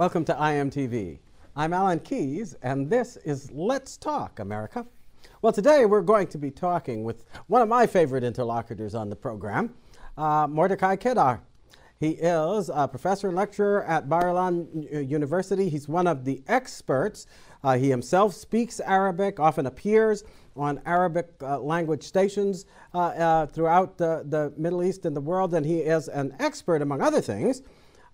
Welcome 0.00 0.24
to 0.24 0.32
IMTV. 0.32 1.18
I'm 1.54 1.74
Alan 1.74 2.00
Keyes, 2.00 2.56
and 2.62 2.88
this 2.88 3.18
is 3.18 3.50
Let's 3.50 3.98
Talk 3.98 4.38
America. 4.38 4.86
Well, 5.42 5.52
today 5.52 5.84
we're 5.84 6.00
going 6.00 6.26
to 6.28 6.38
be 6.38 6.50
talking 6.50 7.04
with 7.04 7.26
one 7.48 7.60
of 7.60 7.68
my 7.68 7.86
favorite 7.86 8.24
interlocutors 8.24 8.94
on 8.94 9.10
the 9.10 9.16
program, 9.16 9.74
uh, 10.16 10.46
Mordecai 10.48 10.96
Kedar. 10.96 11.42
He 11.98 12.12
is 12.12 12.70
a 12.72 12.88
professor 12.88 13.28
and 13.28 13.36
lecturer 13.36 13.84
at 13.84 14.08
Bar-Ilan 14.08 15.06
University. 15.06 15.68
He's 15.68 15.86
one 15.86 16.06
of 16.06 16.24
the 16.24 16.42
experts. 16.48 17.26
Uh, 17.62 17.76
he 17.76 17.90
himself 17.90 18.32
speaks 18.32 18.80
Arabic, 18.80 19.38
often 19.38 19.66
appears 19.66 20.24
on 20.56 20.80
Arabic 20.86 21.28
uh, 21.42 21.58
language 21.58 22.04
stations 22.04 22.64
uh, 22.94 22.98
uh, 23.00 23.46
throughout 23.48 23.98
the, 23.98 24.24
the 24.26 24.50
Middle 24.56 24.82
East 24.82 25.04
and 25.04 25.14
the 25.14 25.20
world, 25.20 25.52
and 25.52 25.66
he 25.66 25.80
is 25.80 26.08
an 26.08 26.34
expert, 26.38 26.80
among 26.80 27.02
other 27.02 27.20
things, 27.20 27.60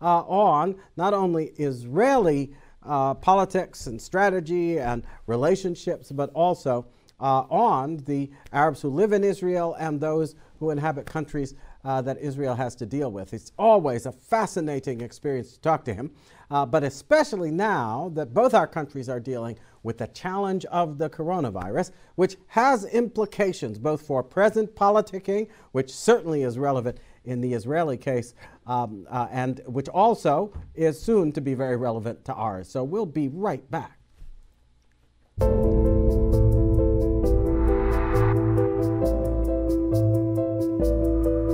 uh, 0.01 0.21
on 0.21 0.77
not 0.97 1.15
only 1.15 1.47
Israeli 1.57 2.53
uh, 2.85 3.15
politics 3.15 3.87
and 3.87 4.01
strategy 4.01 4.79
and 4.79 5.03
relationships, 5.27 6.13
but 6.13 6.31
also 6.35 6.87
uh, 7.21 7.43
on 7.51 7.97
the 7.99 8.31
Arabs 8.53 8.83
who 8.83 8.89
live 8.89 9.13
in 9.13 9.25
Israel 9.25 9.75
and 9.79 10.01
those 10.01 10.35
who 10.59 10.71
inhabit 10.71 11.07
countries 11.07 11.55
uh, 11.85 12.03
that 12.03 12.19
Israel 12.19 12.55
has 12.55 12.75
to 12.75 12.87
deal 12.87 13.11
with. 13.11 13.33
It's 13.33 13.53
always 13.59 14.07
a 14.07 14.13
fascinating 14.13 15.01
experience 15.01 15.53
to 15.53 15.61
talk 15.61 15.85
to 15.85 15.95
him, 15.95 16.11
uh, 16.51 16.67
but 16.67 16.83
especially 16.83 17.51
now 17.51 18.11
that 18.15 18.35
both 18.35 18.55
our 18.55 18.67
countries 18.67 19.09
are 19.09 19.21
dealing 19.21 19.57
with 19.83 19.99
the 19.99 20.09
challenge 20.09 20.65
of 20.67 20.99
the 20.99 21.09
coronavirus, 21.09 21.93
which 22.17 22.37
has 22.49 22.85
implications 22.87 23.79
both 23.79 24.03
for 24.03 24.23
present 24.23 24.75
politicking, 24.75 25.49
which 25.73 25.95
certainly 25.95 26.43
is 26.43 26.59
relevant 26.59 26.99
in 27.27 27.41
the 27.41 27.53
Israeli 27.53 27.97
case, 27.97 28.35
um, 28.67 29.07
uh, 29.11 29.27
and 29.31 29.61
which 29.67 29.89
also 29.89 30.53
is 30.75 31.01
soon 31.01 31.33
to 31.33 31.41
be 31.41 31.55
very 31.55 31.77
relevant 31.77 32.25
to 32.25 32.33
ours. 32.33 32.69
So 32.69 32.85
we'll 32.85 33.05
be 33.05 33.29
right 33.29 33.69
back. 33.71 33.99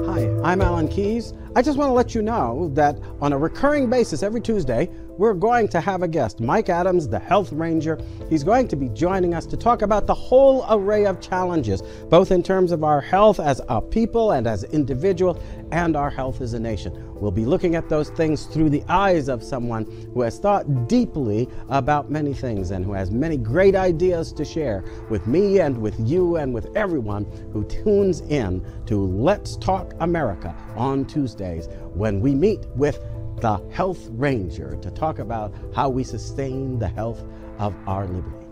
Hi, 0.06 0.28
I'm 0.44 0.60
Alan 0.60 0.88
Keyes. 0.88 1.32
I 1.56 1.62
just 1.62 1.76
want 1.76 1.88
to 1.88 1.92
let 1.92 2.14
you 2.14 2.22
know 2.22 2.70
that 2.74 2.98
on 3.20 3.32
a 3.32 3.38
recurring 3.38 3.90
basis 3.90 4.22
every 4.22 4.40
Tuesday, 4.40 4.90
we're 5.18 5.34
going 5.34 5.68
to 5.68 5.80
have 5.80 6.02
a 6.02 6.08
guest, 6.08 6.40
Mike 6.40 6.68
Adams, 6.68 7.08
the 7.08 7.18
health 7.18 7.52
ranger. 7.52 7.98
He's 8.30 8.42
going 8.42 8.68
to 8.68 8.76
be 8.76 8.88
joining 8.88 9.34
us 9.34 9.44
to 9.46 9.56
talk 9.56 9.82
about 9.82 10.06
the 10.06 10.14
whole 10.14 10.64
array 10.70 11.04
of 11.04 11.20
challenges, 11.20 11.82
both 12.08 12.30
in 12.30 12.42
terms 12.42 12.72
of 12.72 12.82
our 12.82 13.00
health 13.00 13.38
as 13.38 13.60
a 13.68 13.80
people 13.80 14.32
and 14.32 14.46
as 14.46 14.64
individuals, 14.64 15.38
and 15.70 15.96
our 15.96 16.10
health 16.10 16.40
as 16.40 16.54
a 16.54 16.60
nation. 16.60 17.12
We'll 17.14 17.30
be 17.30 17.44
looking 17.44 17.76
at 17.76 17.88
those 17.88 18.10
things 18.10 18.46
through 18.46 18.70
the 18.70 18.82
eyes 18.88 19.28
of 19.28 19.42
someone 19.42 19.84
who 20.12 20.22
has 20.22 20.38
thought 20.38 20.88
deeply 20.88 21.48
about 21.68 22.10
many 22.10 22.34
things 22.34 22.70
and 22.70 22.84
who 22.84 22.92
has 22.92 23.10
many 23.10 23.36
great 23.36 23.76
ideas 23.76 24.32
to 24.32 24.44
share 24.44 24.84
with 25.08 25.26
me 25.26 25.60
and 25.60 25.78
with 25.78 25.94
you 26.00 26.36
and 26.36 26.52
with 26.52 26.74
everyone 26.76 27.24
who 27.52 27.64
tunes 27.64 28.22
in 28.22 28.66
to 28.86 28.98
Let's 28.98 29.56
Talk 29.56 29.94
America 30.00 30.54
on 30.76 31.04
Tuesdays 31.04 31.68
when 31.94 32.20
we 32.20 32.34
meet 32.34 32.66
with 32.74 32.98
the 33.42 33.60
Health 33.72 34.06
Ranger 34.12 34.76
to 34.82 34.90
talk 34.92 35.18
about 35.18 35.52
how 35.74 35.88
we 35.88 36.04
sustain 36.04 36.78
the 36.78 36.86
health 36.86 37.24
of 37.58 37.74
our 37.88 38.06
liberty. 38.06 38.46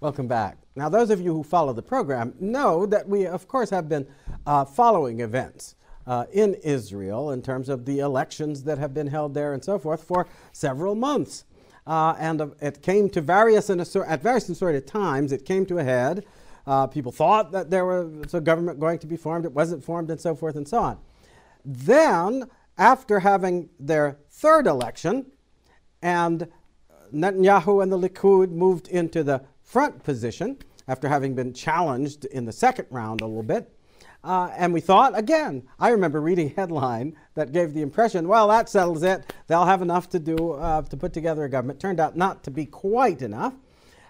Welcome 0.00 0.28
back. 0.28 0.58
Now, 0.76 0.90
those 0.90 1.08
of 1.08 1.22
you 1.22 1.32
who 1.32 1.44
follow 1.44 1.72
the 1.72 1.80
program 1.80 2.34
know 2.38 2.84
that 2.84 3.08
we, 3.08 3.26
of 3.26 3.48
course, 3.48 3.70
have 3.70 3.88
been 3.88 4.06
uh, 4.44 4.66
following 4.66 5.20
events 5.20 5.76
uh, 6.06 6.26
in 6.30 6.54
Israel 6.56 7.30
in 7.30 7.40
terms 7.40 7.70
of 7.70 7.86
the 7.86 8.00
elections 8.00 8.64
that 8.64 8.76
have 8.76 8.92
been 8.92 9.06
held 9.06 9.32
there 9.32 9.54
and 9.54 9.64
so 9.64 9.78
forth 9.78 10.04
for 10.04 10.28
several 10.52 10.94
months. 10.94 11.46
Uh, 11.86 12.14
and 12.18 12.40
uh, 12.40 12.48
it 12.60 12.82
came 12.82 13.08
to 13.10 13.20
various 13.20 13.70
at 13.70 14.22
various 14.22 14.48
and 14.48 14.56
assorted 14.56 14.86
times. 14.86 15.32
It 15.32 15.44
came 15.44 15.66
to 15.66 15.78
a 15.78 15.84
head. 15.84 16.24
Uh, 16.66 16.86
people 16.86 17.10
thought 17.10 17.52
that 17.52 17.70
there 17.70 17.84
was 17.84 18.34
a 18.34 18.40
government 18.40 18.78
going 18.78 18.98
to 18.98 19.06
be 19.06 19.16
formed. 19.16 19.44
It 19.44 19.52
wasn't 19.52 19.82
formed, 19.82 20.10
and 20.10 20.20
so 20.20 20.34
forth 20.34 20.56
and 20.56 20.68
so 20.68 20.78
on. 20.78 20.98
Then, 21.64 22.48
after 22.78 23.20
having 23.20 23.70
their 23.78 24.18
third 24.28 24.66
election, 24.66 25.26
and 26.02 26.48
Netanyahu 27.12 27.82
and 27.82 27.92
the 27.92 27.98
Likud 27.98 28.50
moved 28.50 28.88
into 28.88 29.22
the 29.22 29.42
front 29.62 30.02
position 30.04 30.58
after 30.88 31.08
having 31.08 31.34
been 31.34 31.52
challenged 31.52 32.24
in 32.26 32.44
the 32.44 32.52
second 32.52 32.86
round 32.90 33.20
a 33.20 33.26
little 33.26 33.42
bit. 33.42 33.72
Uh, 34.22 34.50
and 34.56 34.72
we 34.72 34.80
thought, 34.80 35.18
again, 35.18 35.62
I 35.78 35.90
remember 35.90 36.20
reading 36.20 36.48
a 36.48 36.54
headline 36.54 37.16
that 37.34 37.52
gave 37.52 37.72
the 37.72 37.80
impression, 37.80 38.28
well, 38.28 38.48
that 38.48 38.68
settles 38.68 39.02
it. 39.02 39.32
They'll 39.46 39.64
have 39.64 39.80
enough 39.80 40.10
to 40.10 40.18
do 40.18 40.52
uh, 40.52 40.82
to 40.82 40.96
put 40.96 41.12
together 41.12 41.44
a 41.44 41.48
government. 41.48 41.80
Turned 41.80 42.00
out 42.00 42.16
not 42.16 42.42
to 42.44 42.50
be 42.50 42.66
quite 42.66 43.22
enough. 43.22 43.54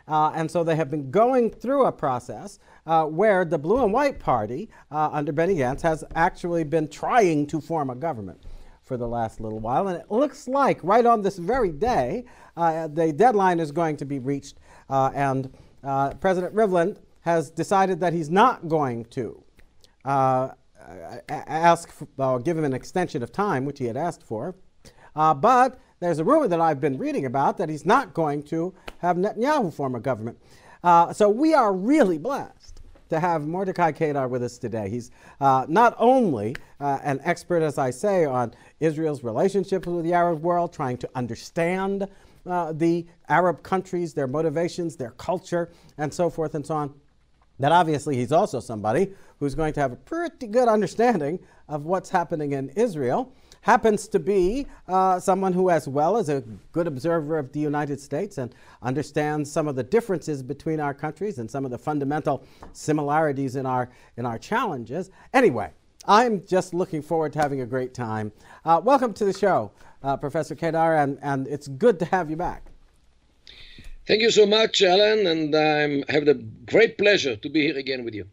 Uh, 0.08 0.32
and 0.34 0.50
so 0.50 0.64
they 0.64 0.74
have 0.74 0.90
been 0.90 1.12
going 1.12 1.48
through 1.50 1.84
a 1.86 1.92
process 1.92 2.58
uh, 2.86 3.04
where 3.04 3.44
the 3.44 3.58
Blue 3.58 3.84
and 3.84 3.92
White 3.92 4.18
Party 4.18 4.68
uh, 4.90 5.10
under 5.12 5.30
Benny 5.30 5.54
Gantz 5.54 5.82
has 5.82 6.02
actually 6.16 6.64
been 6.64 6.88
trying 6.88 7.46
to 7.46 7.60
form 7.60 7.90
a 7.90 7.94
government 7.94 8.42
for 8.82 8.96
the 8.96 9.06
last 9.06 9.40
little 9.40 9.60
while. 9.60 9.86
And 9.86 9.96
it 9.96 10.10
looks 10.10 10.48
like 10.48 10.82
right 10.82 11.06
on 11.06 11.22
this 11.22 11.38
very 11.38 11.70
day, 11.70 12.24
uh, 12.56 12.88
the 12.88 13.12
deadline 13.12 13.60
is 13.60 13.70
going 13.70 13.96
to 13.98 14.04
be 14.04 14.18
reached 14.18 14.58
and 14.88 15.56
President 16.20 16.52
Rivlin 16.52 16.96
has 17.20 17.50
decided 17.50 18.00
that 18.00 18.12
he's 18.12 18.30
not 18.30 18.66
going 18.66 19.04
to 19.04 19.40
uh, 20.04 20.48
ask, 21.28 21.90
for, 21.90 22.40
give 22.40 22.56
him 22.56 22.64
an 22.64 22.72
extension 22.72 23.22
of 23.22 23.32
time, 23.32 23.64
which 23.64 23.78
he 23.78 23.86
had 23.86 23.96
asked 23.96 24.22
for. 24.22 24.54
Uh, 25.14 25.34
but 25.34 25.78
there's 26.00 26.18
a 26.18 26.24
rumor 26.24 26.48
that 26.48 26.60
I've 26.60 26.80
been 26.80 26.98
reading 26.98 27.26
about 27.26 27.58
that 27.58 27.68
he's 27.68 27.84
not 27.84 28.14
going 28.14 28.42
to 28.44 28.74
have 28.98 29.16
Netanyahu 29.16 29.72
form 29.72 29.94
a 29.94 30.00
government. 30.00 30.38
Uh, 30.82 31.12
so 31.12 31.28
we 31.28 31.52
are 31.52 31.72
really 31.72 32.18
blessed 32.18 32.80
to 33.10 33.20
have 33.20 33.46
Mordecai 33.46 33.92
Kedar 33.92 34.28
with 34.28 34.42
us 34.42 34.56
today. 34.56 34.88
He's 34.88 35.10
uh, 35.40 35.66
not 35.68 35.94
only 35.98 36.56
uh, 36.80 37.00
an 37.02 37.20
expert, 37.24 37.62
as 37.62 37.76
I 37.76 37.90
say, 37.90 38.24
on 38.24 38.54
Israel's 38.78 39.22
relationship 39.22 39.86
with 39.86 40.04
the 40.04 40.14
Arab 40.14 40.42
world, 40.42 40.72
trying 40.72 40.96
to 40.98 41.10
understand 41.14 42.08
uh, 42.46 42.72
the 42.72 43.06
Arab 43.28 43.62
countries, 43.62 44.14
their 44.14 44.28
motivations, 44.28 44.96
their 44.96 45.10
culture, 45.10 45.70
and 45.98 46.14
so 46.14 46.30
forth 46.30 46.54
and 46.54 46.64
so 46.64 46.76
on. 46.76 46.94
That 47.60 47.72
obviously 47.72 48.16
he's 48.16 48.32
also 48.32 48.58
somebody 48.58 49.12
who's 49.38 49.54
going 49.54 49.74
to 49.74 49.80
have 49.80 49.92
a 49.92 49.96
pretty 49.96 50.46
good 50.46 50.66
understanding 50.66 51.38
of 51.68 51.84
what's 51.84 52.08
happening 52.08 52.52
in 52.52 52.70
Israel. 52.70 53.32
Happens 53.60 54.08
to 54.08 54.18
be 54.18 54.66
uh, 54.88 55.20
someone 55.20 55.52
who, 55.52 55.68
as 55.68 55.86
well 55.86 56.16
as 56.16 56.30
a 56.30 56.42
good 56.72 56.86
observer 56.86 57.38
of 57.38 57.52
the 57.52 57.60
United 57.60 58.00
States 58.00 58.38
and 58.38 58.54
understands 58.80 59.52
some 59.52 59.68
of 59.68 59.76
the 59.76 59.82
differences 59.82 60.42
between 60.42 60.80
our 60.80 60.94
countries 60.94 61.38
and 61.38 61.50
some 61.50 61.66
of 61.66 61.70
the 61.70 61.78
fundamental 61.78 62.42
similarities 62.72 63.56
in 63.56 63.66
our, 63.66 63.90
in 64.16 64.24
our 64.24 64.38
challenges. 64.38 65.10
Anyway, 65.34 65.70
I'm 66.08 66.42
just 66.46 66.72
looking 66.72 67.02
forward 67.02 67.34
to 67.34 67.38
having 67.38 67.60
a 67.60 67.66
great 67.66 67.92
time. 67.92 68.32
Uh, 68.64 68.80
welcome 68.82 69.12
to 69.12 69.26
the 69.26 69.34
show, 69.34 69.70
uh, 70.02 70.16
Professor 70.16 70.54
Kedar, 70.54 70.96
and, 70.96 71.18
and 71.20 71.46
it's 71.46 71.68
good 71.68 71.98
to 71.98 72.06
have 72.06 72.30
you 72.30 72.36
back. 72.36 72.69
Thank 74.06 74.22
you 74.22 74.30
so 74.30 74.46
much, 74.46 74.82
Alan, 74.82 75.26
and 75.26 75.54
I 75.54 76.12
have 76.12 76.24
the 76.24 76.34
great 76.66 76.98
pleasure 76.98 77.36
to 77.36 77.48
be 77.48 77.62
here 77.62 77.78
again 77.78 78.04
with 78.04 78.14
you. 78.14 78.26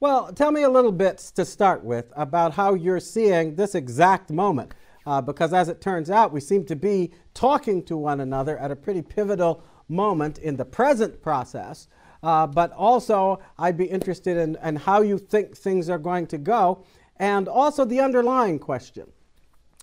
Well, 0.00 0.32
tell 0.32 0.50
me 0.50 0.62
a 0.62 0.68
little 0.68 0.92
bit 0.92 1.18
to 1.36 1.44
start 1.44 1.84
with 1.84 2.12
about 2.16 2.54
how 2.54 2.74
you're 2.74 3.00
seeing 3.00 3.54
this 3.54 3.74
exact 3.74 4.30
moment, 4.30 4.72
uh, 5.06 5.20
because 5.20 5.52
as 5.52 5.68
it 5.68 5.80
turns 5.80 6.10
out, 6.10 6.32
we 6.32 6.40
seem 6.40 6.64
to 6.66 6.76
be 6.76 7.12
talking 7.32 7.82
to 7.84 7.96
one 7.96 8.20
another 8.20 8.58
at 8.58 8.70
a 8.70 8.76
pretty 8.76 9.02
pivotal 9.02 9.62
moment 9.88 10.38
in 10.38 10.56
the 10.56 10.64
present 10.64 11.22
process. 11.22 11.86
Uh, 12.22 12.46
but 12.46 12.72
also, 12.72 13.40
I'd 13.58 13.76
be 13.76 13.84
interested 13.84 14.36
in, 14.36 14.56
in 14.64 14.76
how 14.76 15.02
you 15.02 15.18
think 15.18 15.56
things 15.56 15.88
are 15.90 15.98
going 15.98 16.26
to 16.28 16.38
go, 16.38 16.84
and 17.18 17.46
also 17.46 17.84
the 17.84 18.00
underlying 18.00 18.58
question 18.58 19.12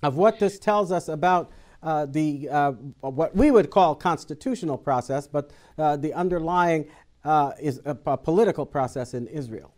of 0.03 0.17
what 0.17 0.39
this 0.39 0.59
tells 0.59 0.91
us 0.91 1.07
about 1.07 1.51
uh, 1.83 2.05
the 2.05 2.47
uh, 2.49 2.71
what 3.01 3.35
we 3.35 3.51
would 3.51 3.69
call 3.69 3.95
constitutional 3.95 4.77
process, 4.77 5.27
but 5.27 5.51
uh, 5.77 5.97
the 5.97 6.13
underlying 6.13 6.87
uh, 7.23 7.51
is 7.59 7.81
a, 7.85 7.97
a, 8.05 8.17
political 8.17 8.65
process 8.65 9.13
in 9.13 9.27
Israel. 9.27 9.73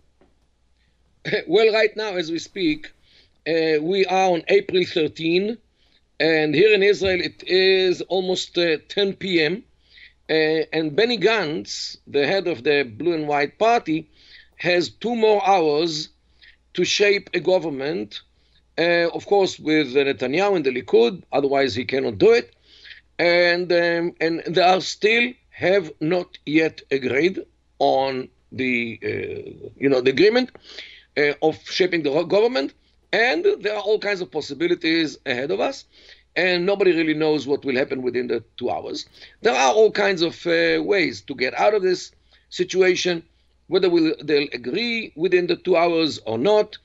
Well, 1.47 1.71
right 1.73 1.95
now, 1.95 2.15
as 2.15 2.29
we 2.29 2.39
speak, 2.39 2.91
uh, 3.47 3.79
we 3.81 4.05
are 4.05 4.31
on 4.31 4.44
April 4.50 4.83
13, 4.83 5.57
and 6.19 6.53
here 6.53 6.73
in 6.73 6.83
Israel 6.83 7.21
it 7.21 7.44
is 7.47 8.01
almost 8.01 8.55
10 8.55 9.13
p.m. 9.13 9.63
and 10.27 10.95
Benny 10.95 11.17
Gantz, 11.17 11.97
the 12.07 12.27
head 12.27 12.47
of 12.47 12.63
the 12.63 12.83
Blue 12.83 13.13
and 13.13 13.27
White 13.27 13.57
Party, 13.57 14.09
has 14.57 14.89
two 14.89 15.15
more 15.15 15.45
hours 15.47 16.09
to 16.73 16.83
shape 16.83 17.29
a 17.33 17.39
government 17.39 18.21
uh, 18.78 19.10
of 19.14 19.25
course, 19.25 19.60
with 19.60 19.94
Netanyahu 19.94 20.56
and 20.56 20.66
the 20.66 20.72
Likud, 20.72 21.24
otherwise 21.31 21.75
he 21.75 21.86
cannot 21.86 22.18
do 22.18 22.31
it. 22.31 22.56
And 23.20 23.72
um, 23.72 24.16
and 24.20 24.42
they 24.48 24.62
are 24.62 24.81
still 24.81 25.34
have 25.52 25.92
not 26.02 26.38
yet 26.46 26.81
agreed 26.90 27.40
on 27.80 28.30
the 28.52 29.00
uh, 29.04 29.70
you 29.78 29.90
know 29.90 30.02
the 30.02 30.10
agreement 30.10 30.52
uh, 31.18 31.34
of 31.42 31.58
shaping 31.70 32.04
the 32.04 32.24
government, 32.24 32.74
and 33.12 33.46
there 33.62 33.75
are 33.75 33.81
all 33.81 34.00
kinds 34.00 34.22
of 34.22 34.31
possibilities 34.31 35.18
ahead 35.25 35.52
of 35.52 35.60
us, 35.60 35.86
and 36.36 36.66
nobody 36.66 36.92
really 36.92 37.14
knows 37.14 37.46
what 37.46 37.64
will 37.64 37.75
happen 37.75 38.02
within 38.02 38.28
the 38.28 38.44
two 38.58 38.70
hours. 38.70 39.06
There 39.42 39.56
are 39.56 39.74
all 39.74 39.92
kinds 39.92 40.22
of 40.22 40.46
uh, 40.48 40.81
ways 40.81 41.22
to 41.22 41.36
get 41.36 41.54
out 41.54 41.75
of 41.75 41.84
this 41.84 42.12
situation, 42.50 43.24
whether 43.68 43.90
we'll, 43.90 44.16
they'll 44.24 44.50
agree 44.54 45.14
within 45.16 45.48
the 45.48 45.56
two 45.56 45.75
hours 45.75 46.20
or 46.25 46.38
not. 46.38 46.78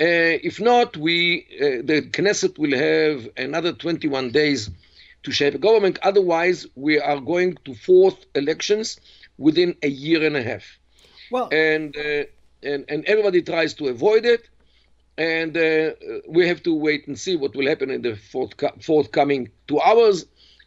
Uh, 0.00 0.38
if 0.44 0.60
not, 0.60 0.96
we 0.96 1.46
uh, 1.60 1.82
the 1.84 2.02
Knesset 2.12 2.56
will 2.56 2.76
have 2.76 3.28
another 3.36 3.72
21 3.72 4.30
days 4.30 4.70
to 5.24 5.32
shape 5.32 5.54
a 5.54 5.58
government. 5.58 5.98
Otherwise, 6.02 6.66
we 6.76 7.00
are 7.00 7.20
going 7.20 7.56
to 7.64 7.74
fourth 7.74 8.24
elections 8.36 9.00
within 9.38 9.74
a 9.82 9.88
year 9.88 10.24
and 10.24 10.36
a 10.36 10.42
half. 10.42 10.78
Well, 11.32 11.48
and 11.50 11.96
uh, 11.96 12.24
and 12.62 12.84
and 12.88 13.04
everybody 13.06 13.42
tries 13.42 13.74
to 13.74 13.88
avoid 13.88 14.24
it, 14.24 14.48
and 15.16 15.56
uh, 15.56 15.90
we 16.28 16.46
have 16.46 16.62
to 16.62 16.74
wait 16.74 17.08
and 17.08 17.18
see 17.18 17.34
what 17.34 17.56
will 17.56 17.66
happen 17.66 17.90
in 17.90 18.02
the 18.02 18.14
forth 18.14 18.54
forthcoming 18.80 19.50
two 19.66 19.80
hours 19.80 20.26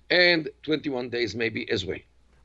and 0.09 0.49
21 0.63 1.09
days 1.09 1.35
maybe 1.35 1.69
as 1.71 1.85
well. 1.85 1.99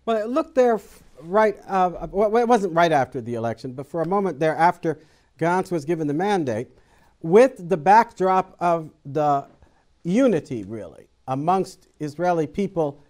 Well, 0.05 0.29
look 0.29 0.55
there, 0.55 0.81
right. 1.21 1.57
Uh, 1.67 2.07
well, 2.13 2.37
it 2.37 2.47
wasn't 2.49 2.75
right 2.75 2.93
after 2.93 3.21
the 3.21 3.35
election, 3.35 3.73
but 3.73 3.89
for 3.89 4.03
a 4.03 4.07
moment 4.07 4.39
there 4.39 4.55
after 4.55 5.01
Gantz 5.39 5.71
was 5.71 5.85
given 5.85 6.07
the 6.07 6.15
mandate, 6.15 6.69
with 7.23 7.69
the 7.69 7.77
backdrop 7.77 8.57
of 8.61 8.91
the 9.05 9.47
unity, 10.03 10.65
really, 10.65 11.09
amongst 11.27 11.89
Israeli 11.99 12.47
people 12.47 13.03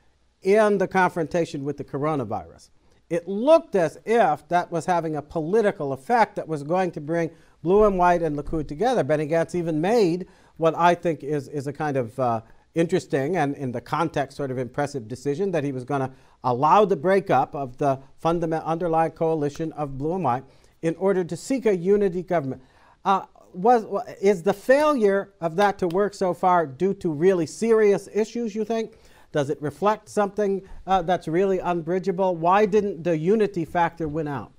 in 0.43 0.79
the 0.79 0.88
confrontation 0.88 1.64
with 1.64 1.76
the 1.76 1.85
coronavirus. 1.85 2.70
It 3.08 3.29
looked 3.29 3.75
as 3.76 3.99
if 4.05 4.47
that 4.49 4.70
was 4.73 4.87
having 4.87 5.17
a 5.17 5.23
political 5.23 5.93
effect 5.93 6.37
that 6.37 6.49
was 6.49 6.62
going 6.62 6.91
to 6.93 7.00
bring 7.00 7.31
blue 7.62 7.85
and 7.85 7.99
white 7.99 8.23
and 8.23 8.37
Likud 8.37 8.67
together. 8.67 9.05
Benny 9.05 9.26
Gantz 9.26 9.55
even 9.55 9.81
made 9.81 10.26
what 10.56 10.75
I 10.76 10.94
think 10.94 11.23
is, 11.23 11.49
is 11.49 11.67
a 11.67 11.73
kind 11.73 11.97
of 11.97 12.19
uh, 12.19 12.41
interesting 12.75 13.37
and, 13.37 13.56
in 13.56 13.73
the 13.73 13.81
context, 13.81 14.37
sort 14.37 14.50
of 14.50 14.58
impressive 14.58 15.08
decision 15.08 15.50
that 15.53 15.64
he 15.64 15.73
was 15.73 15.85
going 15.85 16.00
to 16.00 16.11
allow 16.44 16.85
the 16.85 16.97
breakup 16.97 17.55
of 17.55 17.76
the 17.79 17.99
fundamental 18.19 18.69
underlying 18.69 19.12
coalition 19.12 19.73
of 19.73 19.99
blue 19.99 20.14
and 20.14 20.25
white 20.25 20.44
in 20.82 20.94
order 20.97 21.25
to 21.25 21.37
seek 21.37 21.67
a 21.67 21.76
unity 21.76 22.23
government. 22.23 22.62
Uh, 23.05 23.23
was 23.56 23.85
is 24.20 24.43
the 24.43 24.53
failure 24.53 25.32
of 25.41 25.56
that 25.56 25.79
to 25.79 25.88
work 25.88 26.14
so 26.14 26.35
far 26.35 26.67
due 26.67 26.94
to 26.94 27.11
really 27.11 27.47
serious 27.47 28.08
issues? 28.12 28.55
You 28.55 28.64
think? 28.64 28.99
Does 29.32 29.50
it 29.50 29.61
reflect 29.61 30.08
something 30.08 30.62
uh, 30.87 31.03
that's 31.03 31.29
really 31.29 31.58
unbridgeable? 31.58 32.37
Why 32.37 32.64
didn't 32.64 33.03
the 33.03 33.17
unity 33.19 33.64
factor 33.64 34.08
win 34.08 34.29
out? 34.29 34.53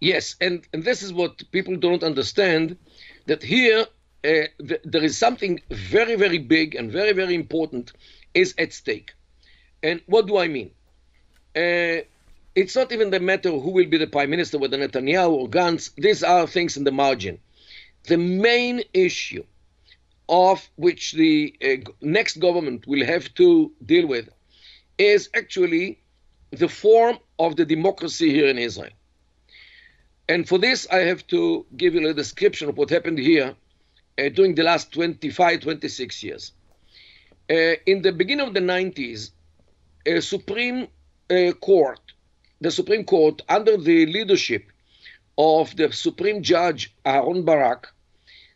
Yes, 0.00 0.36
and, 0.40 0.66
and 0.72 0.84
this 0.84 1.02
is 1.02 1.12
what 1.12 1.42
people 1.52 1.76
don't 1.76 2.02
understand 2.02 2.76
that 3.26 3.42
here 3.42 3.86
uh, 4.24 4.48
th- 4.66 4.80
there 4.84 5.04
is 5.04 5.18
something 5.18 5.60
very, 5.70 6.14
very 6.14 6.38
big 6.38 6.74
and 6.74 6.90
very, 6.90 7.12
very 7.12 7.34
important 7.34 7.92
is 8.32 8.54
at 8.58 8.72
stake. 8.72 9.12
And 9.82 10.00
what 10.06 10.26
do 10.26 10.38
I 10.38 10.48
mean? 10.48 10.70
Uh, 11.54 12.02
it's 12.54 12.74
not 12.74 12.92
even 12.92 13.10
the 13.10 13.20
matter 13.20 13.50
who 13.50 13.70
will 13.70 13.86
be 13.86 13.98
the 13.98 14.06
prime 14.06 14.30
minister, 14.30 14.58
whether 14.58 14.78
Netanyahu 14.78 15.30
or 15.30 15.48
Gantz. 15.48 15.90
These 15.96 16.22
are 16.22 16.46
things 16.46 16.76
in 16.76 16.84
the 16.84 16.92
margin. 16.92 17.38
The 18.06 18.18
main 18.18 18.82
issue 18.92 19.44
of 20.28 20.68
which 20.76 21.12
the 21.12 21.54
uh, 21.62 21.90
next 22.00 22.38
government 22.38 22.86
will 22.86 23.04
have 23.04 23.32
to 23.34 23.72
deal 23.84 24.06
with 24.06 24.28
is 24.98 25.30
actually 25.34 26.00
the 26.50 26.68
form 26.68 27.18
of 27.38 27.56
the 27.56 27.64
democracy 27.64 28.30
here 28.30 28.48
in 28.48 28.58
Israel. 28.58 28.92
And 30.28 30.48
for 30.48 30.58
this, 30.58 30.86
I 30.90 31.00
have 31.00 31.26
to 31.28 31.66
give 31.76 31.94
you 31.94 32.08
a 32.08 32.14
description 32.14 32.68
of 32.68 32.78
what 32.78 32.90
happened 32.90 33.18
here 33.18 33.54
uh, 34.18 34.28
during 34.30 34.54
the 34.54 34.62
last 34.62 34.92
25, 34.92 35.60
26 35.60 36.22
years. 36.22 36.52
Uh, 37.50 37.76
in 37.86 38.02
the 38.02 38.12
beginning 38.12 38.46
of 38.46 38.54
the 38.54 38.60
90s, 38.60 39.30
a 40.06 40.20
Supreme 40.20 40.88
uh, 41.30 41.52
Court, 41.60 42.00
the 42.60 42.70
Supreme 42.70 43.04
Court, 43.04 43.42
under 43.48 43.76
the 43.76 44.06
leadership 44.06 44.64
of 45.36 45.76
the 45.76 45.92
Supreme 45.92 46.42
Judge 46.42 46.94
Aharon 47.04 47.44
Barak, 47.44 47.93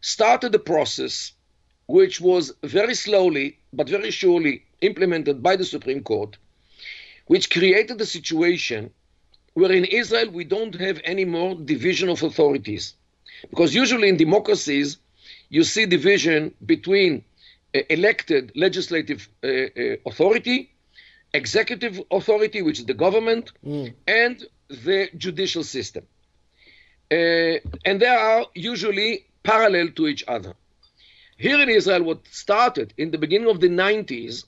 started 0.01 0.53
the 0.53 0.59
process 0.59 1.33
which 1.87 2.21
was 2.21 2.53
very 2.63 2.95
slowly 2.95 3.59
but 3.73 3.89
very 3.89 4.11
surely 4.11 4.65
implemented 4.81 5.43
by 5.43 5.57
the 5.57 5.65
Supreme 5.65 6.03
Court, 6.03 6.37
which 7.27 7.51
created 7.51 8.01
a 8.01 8.07
situation 8.07 8.91
where 9.55 9.73
in 9.73 9.85
Israel 9.85 10.31
we 10.31 10.45
don't 10.45 10.75
have 10.81 11.01
any 11.05 11.25
more 11.25 11.55
division 11.55 12.09
of 12.09 12.23
authorities. 12.23 12.95
Because 13.51 13.75
usually 13.75 14.09
in 14.09 14.17
democracies, 14.17 14.99
you 15.49 15.65
see 15.65 15.87
division 15.87 16.55
between 16.65 17.25
uh, 17.75 17.81
elected 17.91 18.53
legislative 18.55 19.29
uh, 19.43 19.49
uh, 19.49 19.97
authority, 20.07 20.71
executive 21.33 22.01
authority, 22.11 22.63
which 22.63 22.79
is 22.79 22.87
the 22.87 22.95
government, 22.95 23.53
mm. 23.65 23.93
and 24.07 24.45
the 24.69 25.09
judicial 25.17 25.65
system. 25.65 26.05
Uh, 27.11 27.57
and 27.85 28.01
there 28.01 28.19
are 28.19 28.47
usually 28.55 29.25
parallel 29.49 29.89
to 29.97 30.07
each 30.07 30.25
other. 30.29 30.55
Here 31.39 31.59
in 31.61 31.71
Israel, 31.71 32.03
what 32.03 32.27
started 32.29 32.93
in 32.99 33.11
the 33.11 33.19
beginning 33.25 33.49
of 33.49 33.61
the 33.61 33.69
90s 33.69 34.45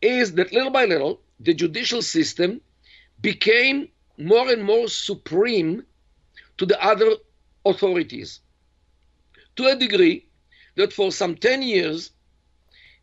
is 0.00 0.34
that 0.34 0.52
little 0.52 0.70
by 0.70 0.84
little, 0.84 1.20
the 1.40 1.52
judicial 1.52 2.00
system 2.00 2.60
became 3.20 3.88
more 4.16 4.48
and 4.52 4.62
more 4.62 4.86
supreme 4.86 5.84
to 6.58 6.64
the 6.66 6.80
other 6.90 7.10
authorities 7.64 8.40
to 9.56 9.66
a 9.66 9.74
degree 9.74 10.26
that 10.76 10.92
for 10.92 11.10
some 11.10 11.34
10 11.34 11.62
years, 11.62 12.12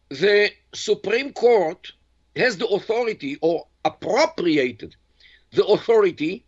the 0.09 0.50
Supreme 0.74 1.33
Court 1.33 1.91
has 2.38 2.57
the 2.57 2.68
authority 2.68 3.38
or 3.41 3.68
appropriated 3.83 4.96
the 5.51 5.65
authority 5.65 6.46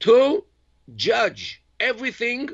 to 0.00 0.44
judge 0.96 1.62
everything 1.78 2.48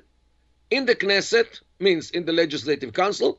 in 0.74 0.86
the 0.86 0.96
Knesset 0.96 1.60
means 1.78 2.10
in 2.10 2.24
the 2.24 2.32
Legislative 2.32 2.92
Council 2.92 3.38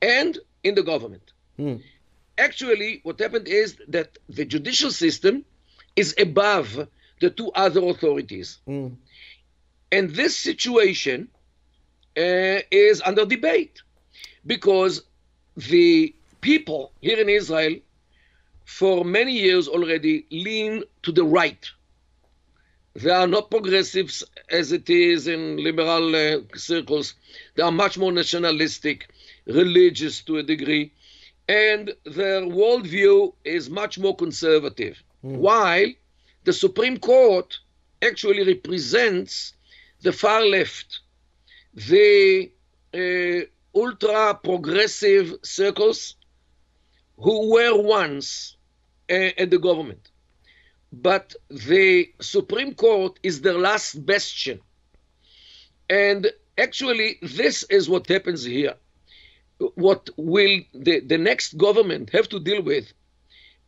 and 0.00 0.38
in 0.62 0.76
the 0.76 0.84
government. 0.84 1.32
Hmm. 1.56 1.76
Actually, 2.38 3.00
what 3.02 3.18
happened 3.18 3.48
is 3.48 3.76
that 3.88 4.18
the 4.28 4.44
judicial 4.44 4.92
system 4.92 5.44
is 5.96 6.14
above 6.16 6.88
the 7.20 7.30
two 7.30 7.50
other 7.64 7.82
authorities. 7.92 8.58
Hmm. 8.66 8.88
And 9.90 10.10
this 10.10 10.38
situation 10.38 11.28
uh, 12.16 12.60
is 12.70 13.02
under 13.04 13.26
debate 13.26 13.82
because 14.46 15.02
the 15.56 16.14
people 16.40 16.92
here 17.00 17.18
in 17.18 17.28
Israel, 17.28 17.74
for 18.64 19.04
many 19.04 19.32
years 19.32 19.66
already, 19.66 20.26
lean 20.30 20.84
to 21.02 21.10
the 21.10 21.24
right 21.24 21.68
they 23.02 23.10
are 23.10 23.26
not 23.26 23.50
progressives 23.50 24.22
as 24.50 24.72
it 24.72 24.90
is 24.90 25.26
in 25.26 25.56
liberal 25.56 26.14
uh, 26.14 26.38
circles. 26.54 27.14
They 27.54 27.62
are 27.62 27.72
much 27.72 27.96
more 27.96 28.12
nationalistic, 28.12 29.08
religious 29.46 30.20
to 30.22 30.38
a 30.38 30.42
degree, 30.42 30.92
and 31.48 31.92
their 32.04 32.42
worldview 32.42 33.32
is 33.44 33.70
much 33.70 33.98
more 33.98 34.14
conservative. 34.14 35.02
Mm. 35.24 35.36
While 35.36 35.92
the 36.44 36.52
Supreme 36.52 36.98
Court 36.98 37.58
actually 38.02 38.44
represents 38.44 39.54
the 40.02 40.12
far 40.12 40.44
left, 40.44 41.00
the 41.74 42.50
uh, 42.92 43.78
ultra 43.78 44.34
progressive 44.34 45.36
circles 45.42 46.16
who 47.16 47.52
were 47.52 47.80
once 47.80 48.56
uh, 49.10 49.30
at 49.38 49.50
the 49.50 49.58
government 49.58 50.10
but 50.92 51.34
the 51.48 52.12
Supreme 52.20 52.74
Court 52.74 53.18
is 53.22 53.40
their 53.40 53.58
last 53.58 54.04
bastion. 54.04 54.60
And 55.88 56.30
actually, 56.58 57.18
this 57.22 57.62
is 57.64 57.88
what 57.88 58.08
happens 58.08 58.44
here. 58.44 58.74
What 59.74 60.10
will 60.16 60.60
the, 60.74 61.00
the 61.00 61.18
next 61.18 61.58
government 61.58 62.10
have 62.10 62.28
to 62.30 62.40
deal 62.40 62.62
with 62.62 62.92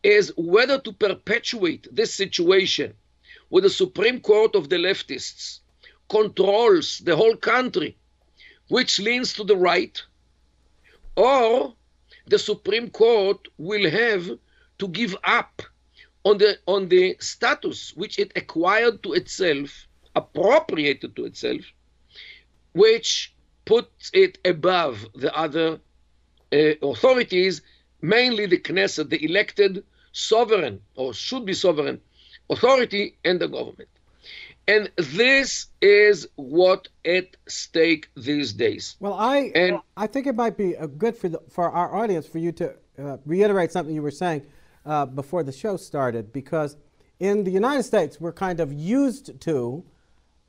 is 0.01 0.33
whether 0.35 0.79
to 0.79 0.91
perpetuate 0.91 1.87
this 1.91 2.13
situation 2.13 2.93
where 3.49 3.61
the 3.61 3.69
Supreme 3.69 4.19
Court 4.19 4.55
of 4.55 4.69
the 4.69 4.77
leftists 4.77 5.59
controls 6.09 6.99
the 6.99 7.15
whole 7.15 7.35
country, 7.35 7.97
which 8.67 8.99
leans 8.99 9.33
to 9.33 9.43
the 9.43 9.55
right, 9.55 10.01
or 11.15 11.73
the 12.25 12.39
Supreme 12.39 12.89
Court 12.89 13.47
will 13.57 13.89
have 13.89 14.29
to 14.79 14.87
give 14.87 15.15
up 15.23 15.61
on 16.23 16.37
the 16.37 16.57
on 16.65 16.87
the 16.89 17.17
status 17.19 17.93
which 17.95 18.17
it 18.19 18.31
acquired 18.35 19.03
to 19.03 19.13
itself, 19.13 19.87
appropriated 20.15 21.15
to 21.15 21.25
itself, 21.25 21.61
which 22.73 23.33
puts 23.65 24.11
it 24.13 24.37
above 24.45 25.05
the 25.15 25.35
other 25.35 25.79
uh, 26.51 26.73
authorities, 26.81 27.61
mainly 28.01 28.45
the 28.45 28.59
Knesset, 28.59 29.09
the 29.09 29.23
elected 29.23 29.83
sovereign 30.11 30.81
or 30.95 31.13
should 31.13 31.45
be 31.45 31.53
sovereign 31.53 31.99
authority 32.49 33.17
and 33.23 33.39
the 33.39 33.47
government. 33.47 33.89
And 34.67 34.89
this 34.95 35.67
is 35.81 36.27
what 36.35 36.87
at 37.03 37.35
stake 37.47 38.09
these 38.15 38.53
days. 38.53 38.95
Well, 39.01 39.13
I 39.13 39.51
and, 39.55 39.79
I 39.97 40.07
think 40.07 40.25
it 40.25 40.35
might 40.35 40.55
be 40.55 40.75
good 40.97 41.17
for 41.17 41.27
the, 41.27 41.41
for 41.49 41.69
our 41.69 41.93
audience 41.93 42.27
for 42.27 42.37
you 42.37 42.53
to 42.53 42.73
uh, 42.97 43.17
reiterate 43.25 43.71
something 43.73 43.93
you 43.93 44.01
were 44.01 44.11
saying 44.11 44.45
uh, 44.85 45.05
before 45.05 45.43
the 45.43 45.51
show 45.51 45.77
started, 45.77 46.33
because 46.33 46.77
in 47.19 47.43
the 47.43 47.51
United 47.51 47.83
States 47.83 48.19
we're 48.19 48.33
kind 48.33 48.59
of 48.59 48.73
used 48.73 49.39
to 49.41 49.83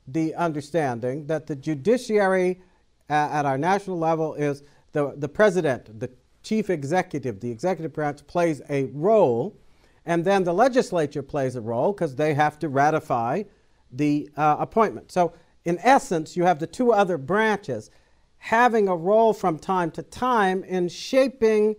the 0.07 0.35
understanding 0.35 1.25
that 1.27 1.47
the 1.47 1.55
judiciary 1.55 2.61
uh, 3.09 3.13
at 3.13 3.45
our 3.45 3.57
national 3.57 3.97
level 3.97 4.33
is 4.35 4.63
the 4.91 5.13
the 5.17 5.29
president, 5.29 5.99
the 5.99 6.09
chief 6.43 6.69
executive, 6.69 7.39
the 7.39 7.51
executive 7.51 7.93
branch 7.93 8.25
plays 8.27 8.61
a 8.69 8.85
role, 8.85 9.57
and 10.05 10.23
then 10.23 10.43
the 10.43 10.53
legislature 10.53 11.23
plays 11.23 11.55
a 11.55 11.61
role 11.61 11.91
because 11.91 12.15
they 12.15 12.33
have 12.33 12.59
to 12.59 12.69
ratify 12.69 13.43
the 13.91 14.29
uh, 14.37 14.57
appointment. 14.59 15.11
So, 15.11 15.33
in 15.65 15.79
essence, 15.81 16.37
you 16.37 16.43
have 16.43 16.59
the 16.59 16.67
two 16.67 16.93
other 16.93 17.17
branches 17.17 17.89
having 18.37 18.87
a 18.87 18.95
role 18.95 19.33
from 19.33 19.57
time 19.57 19.89
to 19.91 20.03
time 20.03 20.63
in 20.63 20.87
shaping 20.87 21.75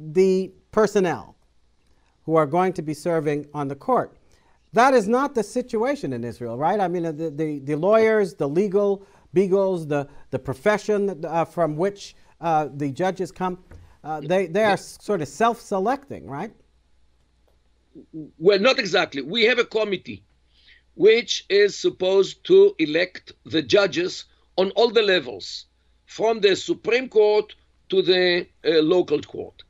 the 0.00 0.52
personnel 0.72 1.36
who 2.30 2.36
are 2.36 2.46
going 2.46 2.72
to 2.72 2.80
be 2.80 2.94
serving 2.94 3.44
on 3.52 3.66
the 3.66 3.74
court. 3.74 4.16
That 4.72 4.94
is 4.94 5.08
not 5.08 5.34
the 5.34 5.42
situation 5.42 6.12
in 6.12 6.22
Israel, 6.22 6.56
right? 6.56 6.78
I 6.78 6.86
mean, 6.86 7.02
the, 7.02 7.28
the, 7.28 7.58
the 7.58 7.74
lawyers, 7.74 8.34
the 8.34 8.48
legal 8.48 9.04
beagles, 9.34 9.88
the, 9.88 10.06
the 10.30 10.38
profession 10.38 11.24
uh, 11.24 11.44
from 11.44 11.76
which 11.76 12.14
uh, 12.40 12.68
the 12.72 12.92
judges 12.92 13.32
come, 13.32 13.58
uh, 14.04 14.20
they, 14.20 14.46
they 14.46 14.62
are 14.62 14.76
sort 14.76 15.20
of 15.22 15.26
self 15.26 15.60
selecting, 15.60 16.30
right? 16.30 16.52
Well, 18.38 18.60
not 18.60 18.78
exactly. 18.78 19.22
We 19.22 19.42
have 19.46 19.58
a 19.58 19.64
committee 19.64 20.22
which 20.94 21.46
is 21.48 21.76
supposed 21.76 22.44
to 22.44 22.76
elect 22.78 23.32
the 23.44 23.62
judges 23.62 24.26
on 24.56 24.70
all 24.72 24.90
the 24.90 25.02
levels, 25.02 25.66
from 26.06 26.40
the 26.40 26.54
Supreme 26.54 27.08
Court 27.08 27.56
to 27.88 28.02
the 28.02 28.46
uh, 28.64 28.82
local 28.82 29.20
court. 29.20 29.64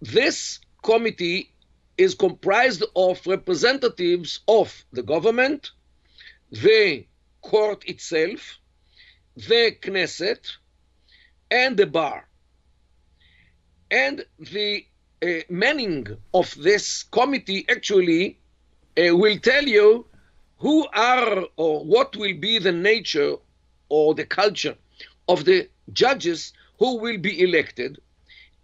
This 0.00 0.60
committee 0.82 1.52
is 1.98 2.14
comprised 2.14 2.84
of 2.96 3.26
representatives 3.26 4.40
of 4.48 4.84
the 4.92 5.02
government, 5.02 5.70
the 6.50 7.06
court 7.42 7.84
itself, 7.86 8.58
the 9.36 9.76
Knesset, 9.80 10.46
and 11.50 11.76
the 11.76 11.86
bar. 11.86 12.28
And 13.90 14.24
the 14.38 14.86
uh, 15.22 15.26
manning 15.48 16.06
of 16.32 16.54
this 16.54 17.04
committee 17.04 17.66
actually 17.68 18.38
uh, 18.98 19.14
will 19.16 19.38
tell 19.38 19.64
you 19.64 20.06
who 20.58 20.86
are 20.94 21.44
or 21.56 21.84
what 21.84 22.16
will 22.16 22.34
be 22.38 22.58
the 22.58 22.72
nature 22.72 23.36
or 23.88 24.14
the 24.14 24.24
culture 24.24 24.76
of 25.28 25.44
the 25.44 25.68
judges 25.92 26.52
who 26.78 26.98
will 26.98 27.18
be 27.18 27.42
elected. 27.42 28.00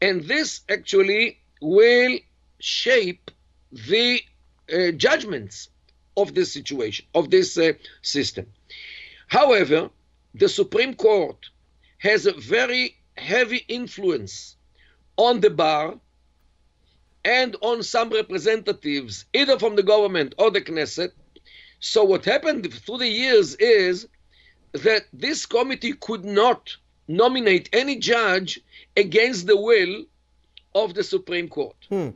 And 0.01 0.23
this 0.25 0.61
actually 0.69 1.41
will 1.61 2.19
shape 2.59 3.31
the 3.73 4.21
uh, 4.73 4.91
judgments 4.93 5.69
of 6.17 6.35
this 6.35 6.53
situation, 6.53 7.07
of 7.15 7.31
this 7.31 7.57
uh, 7.59 7.73
system. 8.03 8.47
However, 9.29 9.91
the 10.35 10.49
Supreme 10.49 10.95
Court 10.95 11.51
has 11.99 12.27
a 12.27 12.33
very 12.33 12.97
heavy 13.17 13.65
influence 13.69 14.57
on 15.17 15.41
the 15.41 15.51
bar 15.51 15.95
and 17.25 17.57
on 17.61 17.83
some 17.83 18.11
representatives, 18.11 19.25
either 19.35 19.59
from 19.59 19.77
the 19.77 19.83
government 19.83 20.35
or 20.39 20.51
the 20.51 20.61
Knesset, 20.61 21.11
so 21.81 22.05
what 22.05 22.25
happened 22.25 22.73
through 22.73 22.99
the 22.99 23.09
years 23.09 23.55
is 23.57 24.09
that 24.73 25.07
this 25.13 25.47
committee 25.47 25.93
could 25.93 26.25
not 26.25 26.77
nominate 27.07 27.69
any 27.73 27.97
judge 27.97 28.61
against 28.97 29.47
the 29.47 29.57
will 29.57 30.05
of 30.75 30.95
the 30.95 31.05
Supreme 31.05 31.49
Court. 31.49 31.77
Hmm. 31.89 32.11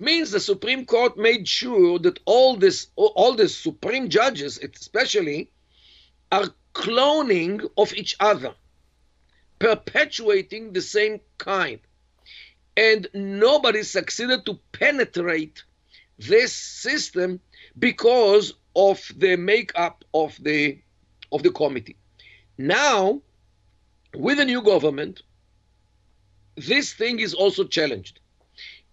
Means 0.00 0.30
the 0.30 0.40
Supreme 0.40 0.86
Court 0.86 1.18
made 1.18 1.46
sure 1.46 1.98
that 1.98 2.20
all 2.24 2.56
this, 2.56 2.86
all 2.96 3.34
the 3.34 3.50
Supreme 3.50 4.08
judges, 4.08 4.58
especially, 4.58 5.50
are 6.32 6.46
cloning 6.74 7.68
of 7.76 7.92
each 7.92 8.16
other, 8.18 8.54
perpetuating 9.58 10.72
the 10.72 10.80
same 10.80 11.20
kind, 11.36 11.80
and 12.78 13.08
nobody 13.12 13.82
succeeded 13.82 14.46
to 14.46 14.58
penetrate 14.72 15.64
this 16.18 16.54
system 16.54 17.38
because 17.78 18.54
of 18.74 19.06
the 19.16 19.36
makeup 19.36 20.02
of 20.14 20.34
the 20.42 20.78
of 21.30 21.42
the 21.42 21.50
committee. 21.50 21.96
Now, 22.56 23.20
with 24.14 24.38
the 24.38 24.46
new 24.46 24.62
government, 24.62 25.22
this 26.56 26.94
thing 26.94 27.20
is 27.20 27.34
also 27.34 27.64
challenged. 27.64 28.19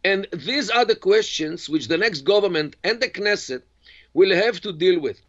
And 0.03 0.27
these 0.31 0.69
are 0.69 0.85
the 0.85 0.95
questions 0.95 1.67
which 1.67 1.87
the 1.87 1.97
next 1.97 2.21
government 2.21 2.75
and 2.83 2.99
the 2.99 3.09
Knesset 3.09 3.63
will 4.13 4.33
have 4.35 4.61
to 4.61 4.71
deal 4.73 4.99
with. 4.99 5.21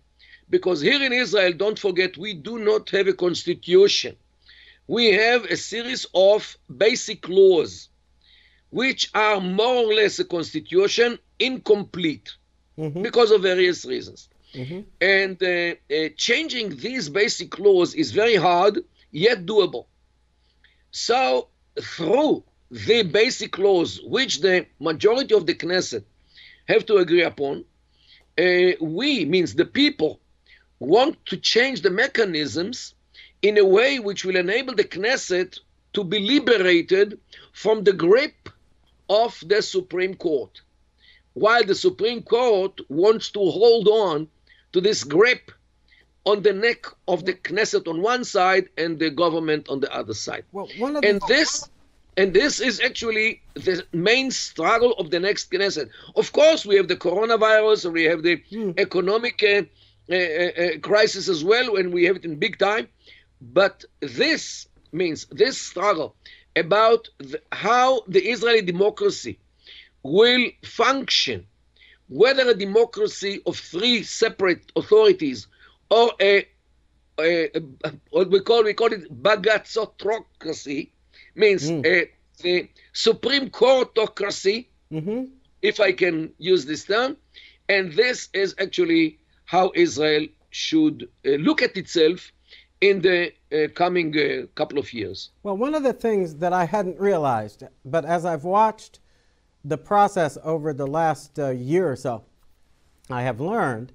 Because 0.50 0.80
here 0.80 1.02
in 1.02 1.12
Israel, 1.12 1.52
don't 1.52 1.78
forget, 1.78 2.16
we 2.16 2.34
do 2.34 2.58
not 2.58 2.90
have 2.90 3.06
a 3.06 3.12
constitution. 3.12 4.16
We 4.86 5.12
have 5.12 5.44
a 5.44 5.56
series 5.56 6.06
of 6.14 6.56
basic 6.74 7.28
laws, 7.28 7.88
which 8.70 9.10
are 9.14 9.40
more 9.40 9.84
or 9.84 9.94
less 9.94 10.18
a 10.18 10.24
constitution 10.24 11.18
incomplete 11.38 12.34
mm-hmm. 12.78 13.02
because 13.02 13.30
of 13.30 13.42
various 13.42 13.84
reasons. 13.84 14.28
Mm-hmm. 14.54 14.80
And 15.00 15.42
uh, 15.42 15.94
uh, 15.94 16.08
changing 16.16 16.76
these 16.76 17.10
basic 17.10 17.58
laws 17.58 17.94
is 17.94 18.12
very 18.12 18.36
hard, 18.36 18.78
yet 19.10 19.44
doable. 19.44 19.86
So, 20.90 21.48
through 21.80 22.44
the 22.70 23.02
basic 23.02 23.58
laws, 23.58 24.00
which 24.04 24.40
the 24.40 24.66
majority 24.78 25.34
of 25.34 25.46
the 25.46 25.54
Knesset 25.54 26.04
have 26.66 26.84
to 26.86 26.96
agree 26.96 27.22
upon, 27.22 27.64
uh, 28.38 28.72
we, 28.80 29.24
means 29.24 29.54
the 29.54 29.64
people, 29.64 30.20
want 30.78 31.24
to 31.26 31.36
change 31.36 31.82
the 31.82 31.90
mechanisms 31.90 32.94
in 33.42 33.58
a 33.58 33.64
way 33.64 33.98
which 33.98 34.24
will 34.24 34.36
enable 34.36 34.74
the 34.74 34.84
Knesset 34.84 35.58
to 35.94 36.04
be 36.04 36.20
liberated 36.20 37.18
from 37.52 37.84
the 37.84 37.92
grip 37.92 38.48
of 39.08 39.42
the 39.46 39.62
Supreme 39.62 40.14
Court. 40.14 40.60
While 41.34 41.64
the 41.64 41.74
Supreme 41.74 42.22
Court 42.22 42.80
wants 42.88 43.30
to 43.30 43.38
hold 43.38 43.88
on 43.88 44.28
to 44.72 44.80
this 44.80 45.04
grip 45.04 45.50
on 46.24 46.42
the 46.42 46.52
neck 46.52 46.84
of 47.06 47.24
the 47.24 47.32
Knesset 47.32 47.88
on 47.88 48.02
one 48.02 48.24
side 48.24 48.68
and 48.76 48.98
the 48.98 49.10
government 49.10 49.68
on 49.70 49.80
the 49.80 49.92
other 49.94 50.14
side. 50.14 50.44
Well, 50.52 50.68
and 51.02 51.20
this 51.26 51.68
and 52.18 52.34
this 52.34 52.58
is 52.58 52.80
actually 52.80 53.40
the 53.54 53.86
main 53.92 54.32
struggle 54.32 54.92
of 54.94 55.10
the 55.12 55.20
next 55.20 55.52
Knesset. 55.52 55.88
Of 56.16 56.32
course, 56.32 56.66
we 56.66 56.74
have 56.74 56.88
the 56.88 56.96
coronavirus, 56.96 57.84
and 57.84 57.94
we 57.94 58.04
have 58.04 58.24
the 58.24 58.42
hmm. 58.50 58.72
economic 58.76 59.40
uh, 59.44 59.62
uh, 60.12 60.16
uh, 60.16 60.78
crisis 60.82 61.28
as 61.28 61.44
well, 61.44 61.76
and 61.76 61.92
we 61.92 62.04
have 62.06 62.16
it 62.16 62.24
in 62.24 62.34
big 62.34 62.58
time. 62.58 62.88
But 63.40 63.84
this 64.00 64.66
means 64.90 65.26
this 65.30 65.60
struggle 65.60 66.16
about 66.56 67.08
the, 67.18 67.40
how 67.52 68.02
the 68.08 68.20
Israeli 68.20 68.62
democracy 68.62 69.38
will 70.02 70.46
function 70.64 71.46
whether 72.08 72.48
a 72.48 72.54
democracy 72.54 73.42
of 73.46 73.56
three 73.56 74.02
separate 74.02 74.72
authorities 74.74 75.46
or 75.88 76.10
a, 76.20 76.48
a, 77.20 77.50
a 77.84 77.92
what 78.10 78.30
we 78.30 78.40
call 78.40 78.64
we 78.64 78.74
call 78.74 78.92
it 78.92 79.22
bagatzotocracy 79.22 80.90
means 81.38 81.70
mm. 81.70 81.84
a, 81.86 82.10
the 82.42 82.68
Supreme 82.92 83.50
Courtocracy, 83.50 84.66
mm-hmm. 84.92 85.24
if 85.62 85.80
I 85.80 85.92
can 85.92 86.32
use 86.38 86.66
this 86.66 86.84
term, 86.84 87.16
and 87.68 87.92
this 87.92 88.28
is 88.32 88.54
actually 88.58 89.18
how 89.44 89.72
Israel 89.74 90.26
should 90.50 91.08
uh, 91.26 91.30
look 91.30 91.62
at 91.62 91.76
itself 91.76 92.32
in 92.80 93.00
the 93.00 93.32
uh, 93.52 93.68
coming 93.74 94.16
uh, 94.16 94.46
couple 94.54 94.78
of 94.78 94.92
years. 94.92 95.30
Well, 95.42 95.56
one 95.56 95.74
of 95.74 95.82
the 95.82 95.92
things 95.92 96.36
that 96.36 96.52
I 96.52 96.64
hadn't 96.64 96.98
realized, 97.00 97.64
but 97.84 98.04
as 98.04 98.24
I've 98.24 98.44
watched 98.44 99.00
the 99.64 99.78
process 99.78 100.38
over 100.44 100.72
the 100.72 100.86
last 100.86 101.38
uh, 101.38 101.50
year 101.50 101.90
or 101.90 101.96
so, 101.96 102.24
I 103.10 103.22
have 103.22 103.40
learned, 103.40 103.92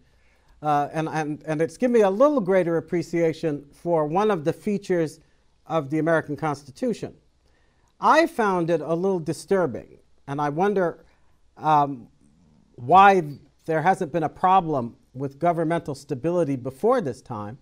uh, 0.61 0.89
and, 0.91 1.07
and, 1.09 1.43
and 1.45 1.61
it's 1.61 1.77
given 1.77 1.93
me 1.93 2.01
a 2.01 2.09
little 2.09 2.41
greater 2.41 2.77
appreciation 2.77 3.65
for 3.71 4.05
one 4.05 4.31
of 4.31 4.43
the 4.43 4.53
features 4.53 5.19
of 5.67 5.89
the 5.89 5.99
American 5.99 6.35
Constitution. 6.35 7.13
I 8.03 8.27
found 8.27 8.69
it 8.69 8.81
a 8.81 8.93
little 8.93 9.21
disturbing, 9.21 9.97
and 10.27 10.41
I 10.41 10.49
wonder 10.49 11.05
um, 11.55 12.09
why 12.75 13.23
there 13.63 13.81
hasn't 13.81 14.11
been 14.11 14.23
a 14.23 14.29
problem 14.29 14.97
with 15.13 15.39
governmental 15.39 15.95
stability 15.95 16.57
before 16.57 16.99
this 16.99 17.21
time, 17.21 17.57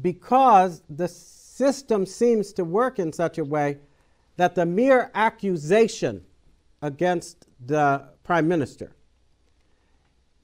because 0.00 0.82
the 0.88 1.08
system 1.08 2.06
seems 2.06 2.52
to 2.52 2.62
work 2.62 3.00
in 3.00 3.12
such 3.12 3.38
a 3.38 3.44
way 3.44 3.78
that 4.36 4.54
the 4.54 4.64
mere 4.64 5.10
accusation 5.16 6.24
against 6.80 7.48
the 7.66 8.04
prime 8.22 8.46
minister. 8.46 8.92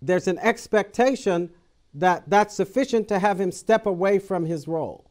There's 0.03 0.27
an 0.27 0.39
expectation 0.41 1.51
that 1.95 2.25
that's 2.27 2.57
sufficient 2.57 3.07
to 3.09 3.21
have 3.21 3.41
him 3.41 3.53
step 3.53 3.87
away 3.87 4.19
from 4.19 4.45
his 4.45 4.67
role. 4.67 5.09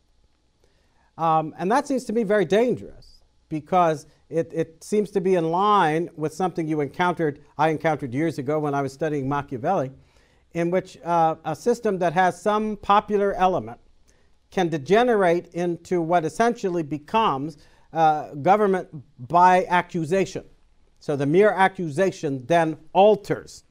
Um, 1.17 1.55
and 1.57 1.71
that 1.71 1.87
seems 1.87 2.03
to 2.05 2.13
me 2.13 2.23
very 2.23 2.43
dangerous 2.43 3.12
because 3.53 4.07
it, 4.29 4.51
it 4.51 4.83
seems 4.83 5.11
to 5.11 5.21
be 5.21 5.35
in 5.35 5.51
line 5.51 6.09
with 6.15 6.33
something 6.33 6.67
you 6.67 6.81
encountered, 6.81 7.39
I 7.55 7.69
encountered 7.69 8.11
years 8.11 8.39
ago 8.39 8.57
when 8.57 8.73
I 8.73 8.81
was 8.81 8.91
studying 8.91 9.29
Machiavelli, 9.29 9.91
in 10.53 10.71
which 10.71 10.97
uh, 11.03 11.35
a 11.45 11.55
system 11.55 11.99
that 11.99 12.13
has 12.13 12.41
some 12.41 12.77
popular 12.77 13.33
element 13.35 13.79
can 14.49 14.69
degenerate 14.69 15.49
into 15.53 16.01
what 16.01 16.25
essentially 16.25 16.81
becomes 16.81 17.59
uh, 17.93 18.33
government 18.33 18.87
by 19.27 19.65
accusation. 19.65 20.43
So 20.99 21.15
the 21.15 21.27
mere 21.27 21.51
accusation 21.51 22.43
then 22.47 22.77
alters 22.91 23.65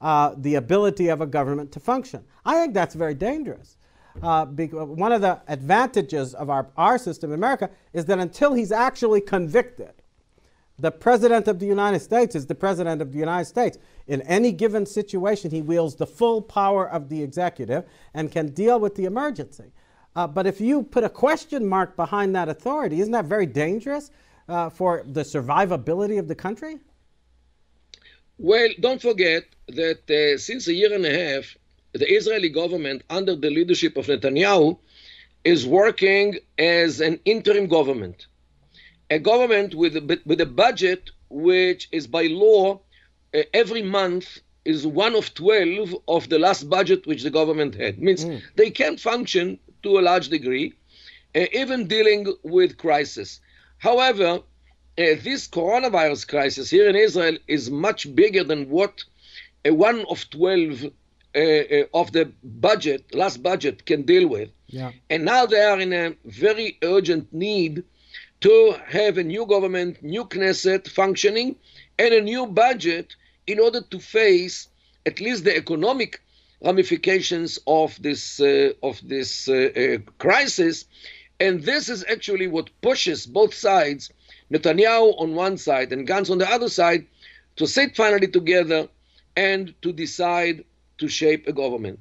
uh, 0.00 0.34
the 0.38 0.54
ability 0.54 1.08
of 1.08 1.20
a 1.20 1.26
government 1.26 1.72
to 1.72 1.80
function. 1.80 2.24
I 2.46 2.54
think 2.58 2.72
that's 2.72 2.94
very 2.94 3.14
dangerous. 3.14 3.75
Uh, 4.22 4.46
one 4.46 5.12
of 5.12 5.20
the 5.20 5.40
advantages 5.48 6.34
of 6.34 6.50
our, 6.50 6.66
our 6.76 6.98
system 6.98 7.30
in 7.30 7.34
America 7.34 7.70
is 7.92 8.06
that 8.06 8.18
until 8.18 8.54
he's 8.54 8.72
actually 8.72 9.20
convicted, 9.20 9.92
the 10.78 10.90
President 10.90 11.48
of 11.48 11.58
the 11.58 11.66
United 11.66 12.00
States 12.00 12.34
is 12.34 12.46
the 12.46 12.54
President 12.54 13.00
of 13.00 13.12
the 13.12 13.18
United 13.18 13.46
States. 13.46 13.78
In 14.06 14.20
any 14.22 14.52
given 14.52 14.84
situation, 14.84 15.50
he 15.50 15.62
wields 15.62 15.94
the 15.94 16.06
full 16.06 16.42
power 16.42 16.88
of 16.88 17.08
the 17.08 17.22
executive 17.22 17.84
and 18.14 18.30
can 18.30 18.48
deal 18.48 18.78
with 18.78 18.94
the 18.94 19.04
emergency. 19.04 19.72
Uh, 20.14 20.26
but 20.26 20.46
if 20.46 20.60
you 20.60 20.82
put 20.82 21.04
a 21.04 21.08
question 21.08 21.66
mark 21.66 21.96
behind 21.96 22.34
that 22.34 22.48
authority, 22.48 23.00
isn't 23.00 23.12
that 23.12 23.26
very 23.26 23.46
dangerous 23.46 24.10
uh, 24.48 24.70
for 24.70 25.02
the 25.06 25.22
survivability 25.22 26.18
of 26.18 26.28
the 26.28 26.34
country? 26.34 26.78
Well, 28.38 28.68
don't 28.80 29.00
forget 29.00 29.44
that 29.68 30.10
uh, 30.10 30.38
since 30.38 30.68
a 30.68 30.74
year 30.74 30.92
and 30.92 31.04
a 31.06 31.34
half, 31.34 31.56
the 31.98 32.12
Israeli 32.12 32.48
government, 32.48 33.02
under 33.10 33.34
the 33.36 33.50
leadership 33.50 33.96
of 33.96 34.06
Netanyahu, 34.06 34.78
is 35.44 35.66
working 35.66 36.38
as 36.58 37.00
an 37.00 37.20
interim 37.24 37.66
government. 37.66 38.26
A 39.10 39.18
government 39.18 39.74
with 39.74 39.96
a, 39.96 40.20
with 40.26 40.40
a 40.40 40.46
budget 40.46 41.10
which 41.28 41.88
is 41.92 42.06
by 42.06 42.24
law 42.26 42.80
uh, 43.34 43.42
every 43.54 43.82
month 43.82 44.38
is 44.64 44.86
one 44.86 45.14
of 45.14 45.32
12 45.34 45.94
of 46.08 46.28
the 46.28 46.38
last 46.38 46.68
budget 46.68 47.06
which 47.06 47.22
the 47.22 47.30
government 47.30 47.74
had. 47.74 48.00
Means 48.00 48.24
mm. 48.24 48.42
they 48.56 48.70
can 48.70 48.96
function 48.96 49.58
to 49.84 49.98
a 49.98 50.02
large 50.02 50.28
degree, 50.28 50.74
uh, 51.34 51.46
even 51.52 51.86
dealing 51.86 52.34
with 52.42 52.76
crisis. 52.76 53.40
However, 53.78 54.40
uh, 54.98 55.14
this 55.22 55.46
coronavirus 55.46 56.26
crisis 56.26 56.70
here 56.70 56.88
in 56.88 56.96
Israel 56.96 57.36
is 57.46 57.70
much 57.70 58.14
bigger 58.14 58.42
than 58.42 58.68
what 58.68 59.04
a 59.64 59.70
one 59.70 60.04
of 60.08 60.28
12 60.30 60.84
uh, 60.84 60.86
uh, 60.86 60.90
of 61.92 62.12
the 62.12 62.32
budget, 62.42 63.14
last 63.14 63.42
budget, 63.42 63.86
can 63.86 64.02
deal 64.02 64.26
with. 64.28 64.50
Yeah. 64.68 64.92
And 65.10 65.24
now 65.24 65.46
they 65.46 65.62
are 65.62 65.78
in 65.78 65.92
a 65.92 66.14
very 66.24 66.78
urgent 66.82 67.32
need 67.32 67.84
to 68.40 68.74
have 68.86 69.18
a 69.18 69.24
new 69.24 69.46
government, 69.46 70.02
new 70.02 70.24
Knesset 70.24 70.88
functioning, 70.88 71.56
and 71.98 72.12
a 72.12 72.20
new 72.20 72.46
budget 72.46 73.14
in 73.46 73.60
order 73.60 73.80
to 73.80 73.98
face 73.98 74.68
at 75.06 75.20
least 75.20 75.44
the 75.44 75.56
economic 75.56 76.20
ramifications 76.62 77.58
of 77.66 78.00
this 78.02 78.40
uh, 78.40 78.72
of 78.82 79.00
this 79.06 79.48
uh, 79.48 79.70
uh, 79.76 79.98
crisis, 80.18 80.84
and 81.38 81.62
this 81.62 81.88
is 81.88 82.04
actually 82.10 82.46
what 82.46 82.70
pushes 82.80 83.26
both 83.26 83.54
sides, 83.54 84.10
Netanyahu 84.50 85.20
on 85.20 85.34
one 85.34 85.56
side 85.58 85.92
and 85.92 86.08
Gantz 86.08 86.30
on 86.30 86.38
the 86.38 86.50
other 86.50 86.68
side, 86.68 87.06
to 87.56 87.66
sit 87.66 87.94
finally 87.94 88.28
together 88.28 88.88
and 89.36 89.74
to 89.82 89.92
decide 89.92 90.64
to 90.98 91.08
shape 91.08 91.46
a 91.46 91.52
government. 91.52 92.00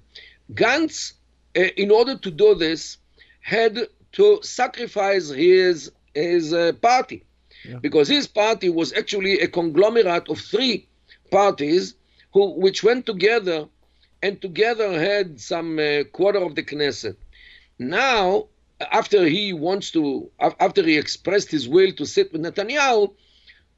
Gantz, 0.53 1.13
uh, 1.57 1.61
in 1.77 1.91
order 1.91 2.17
to 2.17 2.31
do 2.31 2.55
this, 2.55 2.97
had 3.41 3.87
to 4.13 4.39
sacrifice 4.41 5.29
his 5.29 5.91
his 6.13 6.53
uh, 6.53 6.71
party. 6.81 7.25
Yeah. 7.63 7.79
Because 7.79 8.07
his 8.07 8.27
party 8.27 8.69
was 8.69 8.93
actually 8.93 9.39
a 9.39 9.47
conglomerate 9.47 10.29
of 10.29 10.39
three 10.39 10.87
parties 11.31 11.95
who, 12.33 12.51
which 12.51 12.83
went 12.83 13.05
together 13.05 13.67
and 14.21 14.41
together 14.41 14.99
had 14.99 15.39
some 15.39 15.79
uh, 15.79 16.03
quarter 16.11 16.39
of 16.39 16.55
the 16.55 16.63
Knesset. 16.63 17.15
Now, 17.77 18.47
after 18.79 19.25
he 19.25 19.53
wants 19.53 19.91
to, 19.91 20.29
after 20.39 20.83
he 20.83 20.97
expressed 20.97 21.51
his 21.51 21.67
will 21.67 21.91
to 21.93 22.05
sit 22.05 22.31
with 22.31 22.41
Netanyahu, 22.41 23.13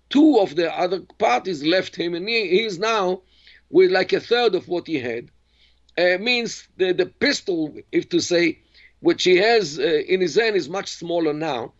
two 0.10 0.39
of 0.39 0.56
the 0.56 0.73
other 0.75 1.01
parties 1.17 1.63
left 1.63 1.95
him, 1.95 2.13
and 2.13 2.27
he, 2.27 2.47
he 2.47 2.63
is 2.63 2.77
now 2.80 3.21
with 3.69 3.91
like 3.91 4.13
a 4.13 4.19
third 4.19 4.56
of 4.56 4.67
what 4.67 4.88
he 4.88 4.99
had. 4.99 5.30
Uh, 5.97 6.17
means 6.19 6.67
the, 6.77 6.93
the 6.93 7.08
pistol, 7.08 7.75
if 7.91 8.08
to 8.10 8.19
say, 8.19 8.60
which 8.99 9.23
he 9.23 9.38
has 9.38 9.80
uh, 9.80 9.84
in 9.84 10.21
his 10.21 10.36
hand 10.36 10.56
is 10.56 10.69
much 10.69 10.89
smaller 10.89 11.34
now. 11.34 11.73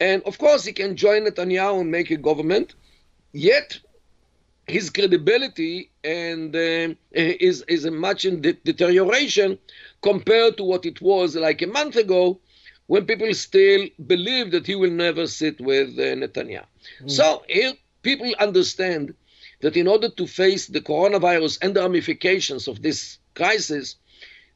And 0.00 0.22
of 0.24 0.38
course, 0.38 0.64
he 0.64 0.72
can 0.72 0.96
join 0.96 1.24
Netanyahu 1.24 1.80
and 1.80 1.90
make 1.90 2.10
a 2.10 2.16
government. 2.16 2.74
Yet, 3.32 3.78
his 4.66 4.90
credibility 4.90 5.90
and 6.04 6.54
uh, 6.54 6.94
is 7.12 7.62
is 7.68 7.84
a 7.84 7.90
much 7.90 8.24
in 8.24 8.40
de- 8.40 8.52
deterioration 8.52 9.58
compared 10.02 10.56
to 10.56 10.64
what 10.64 10.84
it 10.84 11.00
was 11.00 11.36
like 11.36 11.62
a 11.62 11.66
month 11.66 11.96
ago 11.96 12.40
when 12.86 13.04
people 13.04 13.32
still 13.34 13.86
believe 14.06 14.50
that 14.52 14.66
he 14.66 14.74
will 14.74 14.90
never 14.90 15.26
sit 15.26 15.60
with 15.60 15.88
uh, 15.98 16.02
Netanyahu. 16.02 16.66
Mm. 17.02 17.10
So 17.10 17.42
here 17.48 17.72
people 18.02 18.32
understand 18.38 19.14
that 19.60 19.76
in 19.76 19.88
order 19.88 20.08
to 20.10 20.26
face 20.26 20.66
the 20.66 20.80
coronavirus 20.80 21.58
and 21.62 21.74
the 21.74 21.82
ramifications 21.82 22.68
of 22.68 22.82
this 22.82 23.18
crisis, 23.34 23.96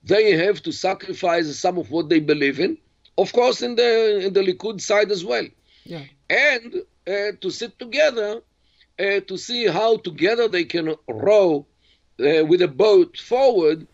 they 0.03 0.33
have 0.33 0.63
to 0.63 0.73
sacrifice 0.73 1.57
some 1.59 1.79
of 1.79 1.91
what 1.91 2.09
they 2.09 2.21
believe 2.21 2.61
in. 2.61 2.79
Of 3.19 3.33
course, 3.33 3.63
in 3.63 3.77
the 3.77 4.27
in 4.27 4.33
the 4.33 4.43
Likud 4.43 4.81
side 4.81 5.11
as 5.11 5.25
well, 5.25 5.47
yeah. 5.85 6.05
and 6.29 6.75
uh, 7.07 7.33
to 7.41 7.51
sit 7.51 7.79
together 7.79 8.43
uh, 8.99 9.21
to 9.21 9.37
see 9.37 9.67
how 9.67 9.97
together 9.99 10.49
they 10.49 10.65
can 10.65 10.95
row 11.09 11.67
uh, 12.21 12.45
with 12.45 12.63
a 12.63 12.69
boat 12.69 13.17
forward 13.17 13.87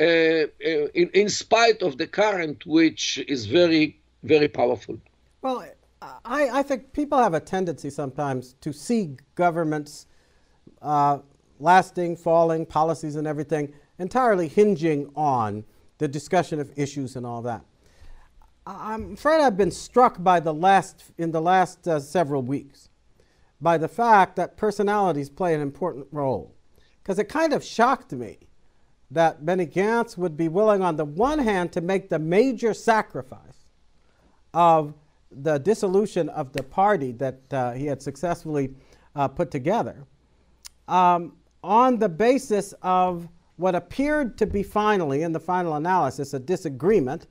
uh, 0.00 0.04
uh, 0.04 0.46
in, 0.60 1.10
in 1.14 1.28
spite 1.28 1.82
of 1.82 1.98
the 1.98 2.06
current, 2.06 2.64
which 2.66 3.18
is 3.28 3.46
very, 3.46 3.98
very 4.22 4.48
powerful. 4.48 4.98
Well, 5.42 5.64
I, 6.24 6.60
I 6.60 6.62
think 6.62 6.92
people 6.92 7.18
have 7.18 7.34
a 7.34 7.40
tendency 7.40 7.90
sometimes 7.90 8.54
to 8.60 8.72
see 8.72 9.16
governments 9.34 10.06
uh, 10.82 11.18
lasting, 11.58 12.16
falling, 12.16 12.66
policies 12.66 13.16
and 13.16 13.26
everything 13.26 13.72
entirely 13.98 14.48
hinging 14.48 15.10
on 15.14 15.64
the 15.98 16.08
discussion 16.08 16.58
of 16.60 16.70
issues 16.76 17.16
and 17.16 17.24
all 17.24 17.42
that. 17.42 17.64
I'm 18.66 19.14
afraid 19.14 19.40
I've 19.40 19.56
been 19.56 19.70
struck 19.70 20.22
by 20.22 20.40
the 20.40 20.54
last 20.54 21.04
in 21.18 21.32
the 21.32 21.40
last 21.40 21.86
uh, 21.88 21.98
several 22.00 22.42
weeks 22.42 22.88
by 23.60 23.78
the 23.78 23.88
fact 23.88 24.36
that 24.36 24.56
personalities 24.56 25.30
play 25.30 25.54
an 25.54 25.60
important 25.60 26.06
role. 26.10 26.54
Because 27.02 27.18
it 27.18 27.28
kind 27.28 27.52
of 27.52 27.64
shocked 27.64 28.12
me 28.12 28.38
that 29.10 29.44
Benny 29.44 29.66
Gantz 29.66 30.16
would 30.16 30.36
be 30.36 30.48
willing, 30.48 30.82
on 30.82 30.96
the 30.96 31.04
one 31.04 31.38
hand, 31.38 31.72
to 31.72 31.80
make 31.80 32.08
the 32.08 32.18
major 32.18 32.74
sacrifice 32.74 33.70
of 34.54 34.94
the 35.30 35.58
dissolution 35.58 36.28
of 36.28 36.52
the 36.52 36.62
party 36.62 37.12
that 37.12 37.40
uh, 37.52 37.72
he 37.72 37.86
had 37.86 38.02
successfully 38.02 38.74
uh, 39.14 39.28
put 39.28 39.50
together, 39.50 40.04
um, 40.88 41.36
on 41.62 41.98
the 41.98 42.08
basis 42.08 42.74
of 42.82 43.28
what 43.56 43.74
appeared 43.74 44.36
to 44.38 44.46
be 44.46 44.62
finally, 44.62 45.22
in 45.22 45.32
the 45.32 45.40
final 45.40 45.74
analysis, 45.74 46.34
a 46.34 46.38
disagreement 46.38 47.26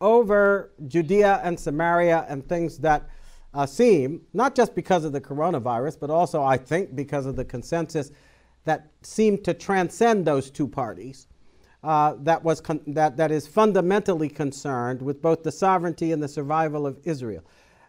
over 0.00 0.72
Judea 0.88 1.40
and 1.44 1.58
Samaria 1.58 2.26
and 2.28 2.46
things 2.48 2.78
that 2.78 3.08
uh, 3.54 3.66
seem, 3.66 4.22
not 4.32 4.54
just 4.54 4.74
because 4.74 5.04
of 5.04 5.12
the 5.12 5.20
coronavirus, 5.20 6.00
but 6.00 6.10
also, 6.10 6.42
I 6.42 6.56
think, 6.56 6.96
because 6.96 7.26
of 7.26 7.36
the 7.36 7.44
consensus 7.44 8.10
that 8.64 8.90
seemed 9.02 9.44
to 9.44 9.54
transcend 9.54 10.24
those 10.24 10.50
two 10.50 10.66
parties, 10.66 11.28
uh, 11.84 12.14
that, 12.20 12.42
was 12.42 12.60
con- 12.60 12.80
that, 12.86 13.16
that 13.16 13.30
is 13.30 13.46
fundamentally 13.46 14.28
concerned 14.28 15.02
with 15.02 15.20
both 15.20 15.42
the 15.42 15.52
sovereignty 15.52 16.12
and 16.12 16.22
the 16.22 16.28
survival 16.28 16.86
of 16.86 16.98
Israel. 17.04 17.44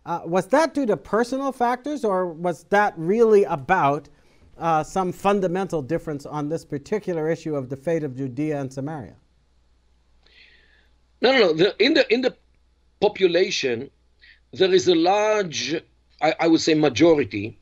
Uh, 0.05 0.21
was 0.25 0.47
that 0.47 0.73
due 0.73 0.85
to 0.85 0.97
personal 0.97 1.51
factors, 1.51 2.03
or 2.03 2.27
was 2.27 2.65
that 2.65 2.93
really 2.97 3.43
about 3.45 4.09
uh, 4.57 4.83
some 4.83 5.11
fundamental 5.11 5.81
difference 5.81 6.25
on 6.25 6.49
this 6.49 6.63
particular 6.65 7.29
issue 7.29 7.55
of 7.55 7.69
the 7.69 7.77
fate 7.77 8.03
of 8.03 8.15
Judea 8.15 8.59
and 8.59 8.71
Samaria? 8.71 9.15
No, 11.21 11.31
no, 11.31 11.39
no. 11.39 11.53
The, 11.53 11.83
in 11.83 11.93
the 11.93 12.13
in 12.13 12.21
the 12.21 12.35
population, 12.99 13.89
there 14.51 14.73
is 14.73 14.87
a 14.87 14.95
large, 14.95 15.75
I, 16.21 16.35
I 16.39 16.47
would 16.47 16.61
say, 16.61 16.73
majority 16.73 17.57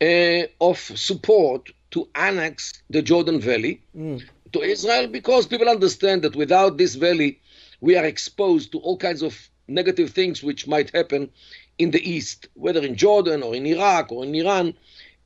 uh, 0.00 0.42
of 0.60 0.78
support 0.78 1.70
to 1.92 2.08
annex 2.14 2.72
the 2.90 3.02
Jordan 3.02 3.40
Valley 3.40 3.82
mm. 3.96 4.22
to 4.52 4.60
Israel 4.62 5.06
because 5.06 5.46
people 5.46 5.68
understand 5.68 6.22
that 6.22 6.34
without 6.34 6.76
this 6.76 6.96
valley, 6.96 7.40
we 7.80 7.96
are 7.96 8.04
exposed 8.04 8.72
to 8.72 8.78
all 8.78 8.96
kinds 8.96 9.22
of 9.22 9.48
negative 9.68 10.10
things 10.10 10.42
which 10.42 10.66
might 10.66 10.90
happen 10.94 11.30
in 11.78 11.90
the 11.90 12.10
east, 12.10 12.48
whether 12.54 12.80
in 12.80 12.96
Jordan 12.96 13.42
or 13.42 13.54
in 13.54 13.66
Iraq 13.66 14.12
or 14.12 14.24
in 14.24 14.34
Iran. 14.34 14.74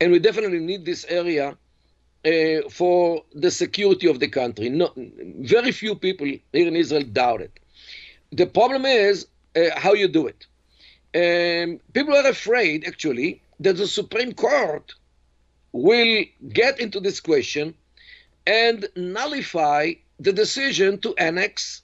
And 0.01 0.13
we 0.13 0.19
definitely 0.19 0.61
need 0.61 0.85
this 0.85 1.05
area 1.09 1.49
uh, 2.25 2.29
uh, 2.29 2.69
for 2.69 3.23
the 3.33 3.51
security 3.51 4.09
of 4.09 4.19
the 4.21 4.29
country. 4.29 4.69
No, 4.69 4.93
very 4.97 5.73
few 5.73 5.95
people 5.95 6.27
here 6.27 6.69
in 6.69 6.77
Israel 6.77 7.05
doubt 7.05 7.41
it. 7.41 7.61
The 8.33 8.47
problem 8.47 8.85
is 8.85 9.27
uh, 9.57 9.71
how 9.77 9.95
you 9.95 10.09
do 10.09 10.27
it. 10.27 10.47
Um, 11.15 11.81
people 11.93 12.15
are 12.15 12.27
afraid, 12.27 12.87
actually, 12.87 13.41
that 13.61 13.77
the 13.77 13.87
Supreme 13.87 14.33
Court 14.33 14.93
will 15.73 16.25
get 16.53 16.81
into 16.81 17.01
this 17.01 17.21
question 17.21 17.75
and 18.47 18.89
nullify 18.97 19.93
the 20.21 20.33
decision 20.33 20.99
to 21.01 21.15
annex 21.17 21.83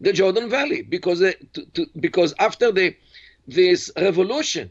the 0.00 0.12
Jordan 0.12 0.50
Valley 0.50 0.82
because 0.82 1.20
to, 1.20 1.64
to, 1.74 1.86
because 1.98 2.34
after 2.38 2.70
the 2.72 2.94
this 3.46 3.90
revolution 3.96 4.70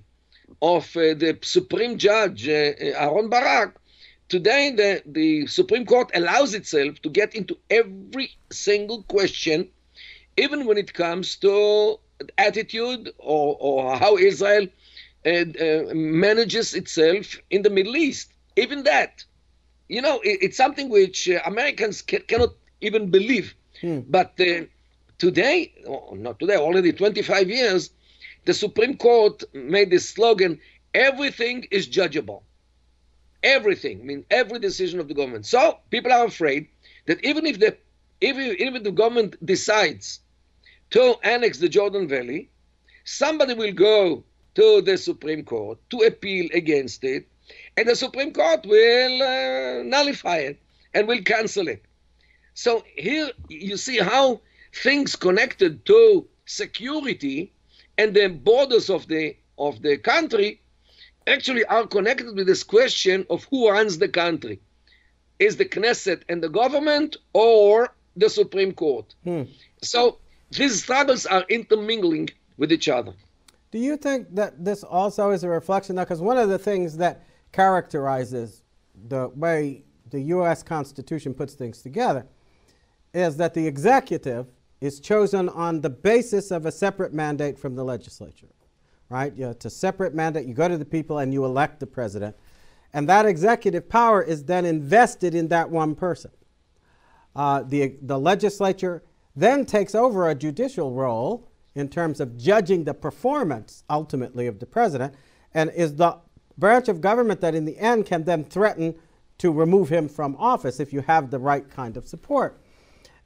of 0.62 0.86
uh, 0.96 1.14
the 1.14 1.38
Supreme 1.42 1.98
Judge 1.98 2.48
uh, 2.48 2.74
Aharon 3.04 3.30
Barak, 3.30 3.76
today 4.30 4.72
the, 4.72 5.02
the 5.06 5.48
Supreme 5.48 5.86
Court 5.86 6.12
allows 6.14 6.54
itself 6.54 7.02
to 7.02 7.10
get 7.10 7.36
into 7.36 7.58
every 7.70 8.32
single 8.52 9.04
question, 9.04 9.70
even 10.38 10.66
when 10.66 10.78
it 10.78 10.94
comes 10.94 11.36
to 11.38 12.00
attitude 12.38 13.12
or, 13.18 13.58
or 13.60 13.98
how 13.98 14.18
Israel 14.18 14.68
uh, 15.26 15.30
uh 15.30 15.94
manages 15.94 16.74
itself 16.74 17.38
in 17.50 17.62
the 17.62 17.70
Middle 17.70 17.96
East. 17.96 18.32
Even 18.56 18.84
that, 18.84 19.24
you 19.88 20.02
know, 20.02 20.20
it, 20.22 20.40
it's 20.42 20.58
something 20.58 20.90
which 20.90 21.30
uh, 21.30 21.40
Americans 21.46 22.02
ca- 22.02 22.26
cannot 22.28 22.54
even 22.82 23.10
believe. 23.12 23.56
Hmm. 23.82 24.00
But 24.08 24.40
uh, 24.40 24.66
today, 25.18 25.74
oh, 25.88 26.16
not 26.16 26.40
today, 26.40 26.58
already 26.58 26.92
25 26.92 27.50
years, 27.50 27.92
the 28.46 28.54
Supreme 28.54 28.98
Court 28.98 29.44
made 29.54 29.90
this 29.90 30.10
slogan 30.10 30.60
everything 30.94 31.68
is 31.72 31.88
judgeable. 31.88 32.42
Everything, 33.44 34.02
I 34.02 34.04
mean, 34.04 34.26
every 34.30 34.60
decision 34.60 35.00
of 35.00 35.08
the 35.08 35.14
government. 35.14 35.46
So 35.46 35.80
people 35.90 36.12
are 36.12 36.26
afraid 36.26 36.68
that 37.08 37.24
even 37.26 37.46
if 37.46 37.60
the 37.60 37.78
even, 38.22 38.56
even 38.60 38.76
if 38.76 38.84
the 38.84 38.92
government 38.92 39.44
decides 39.44 40.20
to 40.92 41.16
annex 41.24 41.58
the 41.58 41.70
Jordan 41.70 42.08
Valley, 42.08 42.50
somebody 43.04 43.56
will 43.56 43.74
go 43.74 44.24
to 44.54 44.82
the 44.82 44.98
Supreme 44.98 45.44
Court 45.44 45.80
to 45.90 46.02
appeal 46.02 46.50
against 46.54 47.04
it, 47.04 47.28
and 47.78 47.88
the 47.88 47.96
Supreme 47.96 48.32
Court 48.32 48.64
will 48.66 49.24
uh, 49.24 49.84
nullify 49.84 50.38
it 50.38 50.60
and 50.94 51.08
will 51.08 51.22
cancel 51.24 51.68
it. 51.68 51.84
So 52.54 52.84
here 52.96 53.32
you 53.50 53.78
see 53.78 53.98
how 53.98 54.42
things 54.74 55.16
connected 55.16 55.86
to 55.86 56.28
security 56.46 57.54
and 58.02 58.16
the 58.16 58.28
borders 58.28 58.90
of 58.90 59.08
the 59.08 59.36
of 59.58 59.82
the 59.84 59.96
country 59.98 60.60
actually 61.28 61.64
are 61.66 61.86
connected 61.86 62.36
with 62.36 62.48
this 62.48 62.64
question 62.64 63.26
of 63.30 63.44
who 63.52 63.70
runs 63.70 64.00
the 64.00 64.10
country. 64.10 64.60
Is 65.38 65.58
the 65.58 65.66
Knesset 65.66 66.22
and 66.28 66.42
the 66.42 66.50
government 66.50 67.18
or 67.34 67.94
the 68.16 68.30
Supreme 68.30 68.74
Court? 68.74 69.14
Hmm. 69.24 69.44
So 69.84 70.18
these 70.50 70.82
struggles 70.84 71.28
are 71.28 71.46
intermingling 71.48 72.30
with 72.58 72.72
each 72.72 72.90
other. 72.90 73.14
Do 73.70 73.78
you 73.78 73.98
think 73.98 74.34
that 74.36 74.66
this 74.66 74.84
also 74.84 75.30
is 75.30 75.44
a 75.44 75.50
reflection? 75.50 75.96
Because 75.96 76.22
one 76.22 76.40
of 76.40 76.50
the 76.50 76.60
things 76.60 76.98
that 76.98 77.24
characterizes 77.52 78.64
the 79.08 79.30
way 79.30 79.84
the 80.10 80.22
U.S. 80.36 80.64
Constitution 80.64 81.34
puts 81.34 81.54
things 81.54 81.82
together 81.82 82.26
is 83.14 83.38
that 83.38 83.54
the 83.54 83.68
executive 83.68 84.48
is 84.82 85.00
chosen 85.00 85.48
on 85.50 85.80
the 85.80 85.90
basis 85.90 86.52
of 86.52 86.66
a 86.66 86.72
separate 86.72 87.14
mandate 87.14 87.58
from 87.58 87.76
the 87.76 87.84
legislature, 87.84 88.48
right? 89.10 89.34
You 89.36 89.46
know, 89.46 89.52
it's 89.52 89.66
a 89.66 89.70
separate 89.70 90.16
mandate. 90.16 90.48
You 90.48 90.56
go 90.56 90.68
to 90.68 90.78
the 90.78 90.86
people 90.86 91.20
and 91.20 91.32
you 91.32 91.46
elect 91.46 91.80
the 91.80 91.88
president. 91.88 92.36
And 92.92 93.08
that 93.08 93.26
executive 93.26 93.88
power 93.88 94.22
is 94.22 94.44
then 94.44 94.66
invested 94.66 95.36
in 95.36 95.48
that 95.50 95.70
one 95.70 95.96
person. 95.96 96.32
Uh, 97.36 97.62
the, 97.62 97.96
the 98.02 98.20
legislature 98.20 99.04
then 99.36 99.66
takes 99.66 99.96
over 99.96 100.28
a 100.28 100.36
judicial 100.36 100.92
role 100.92 101.48
in 101.76 101.88
terms 101.88 102.20
of 102.20 102.38
judging 102.38 102.84
the 102.84 102.94
performance 102.94 103.84
ultimately 103.90 104.48
of 104.48 104.60
the 104.60 104.66
president 104.66 105.14
and 105.54 105.70
is 105.72 105.96
the 105.96 106.18
branch 106.58 106.90
of 106.90 107.00
government 107.00 107.40
that 107.40 107.56
in 107.56 107.64
the 107.64 107.78
end 107.78 108.06
can 108.06 108.24
then 108.24 108.44
threaten 108.44 108.96
to 109.38 109.52
remove 109.52 109.90
him 109.90 110.10
from 110.10 110.36
office 110.38 110.80
if 110.80 110.92
you 110.92 111.02
have 111.02 111.32
the 111.32 111.40
right 111.40 111.70
kind 111.70 111.96
of 111.96 112.08
support. 112.08 112.61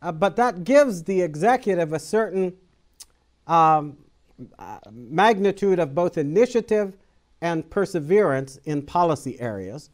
Uh, 0.05 0.11
but 0.11 0.35
that 0.35 0.63
gives 0.63 1.01
the 1.01 1.19
executive 1.19 1.91
a 1.91 1.97
certain 1.97 2.53
um, 3.47 3.97
uh, 4.59 4.77
magnitude 4.91 5.79
of 5.79 5.95
both 5.95 6.19
initiative 6.19 6.95
and 7.41 7.67
perseverance 7.71 8.57
in 8.65 8.83
policy 8.83 9.39
areas. 9.39 9.89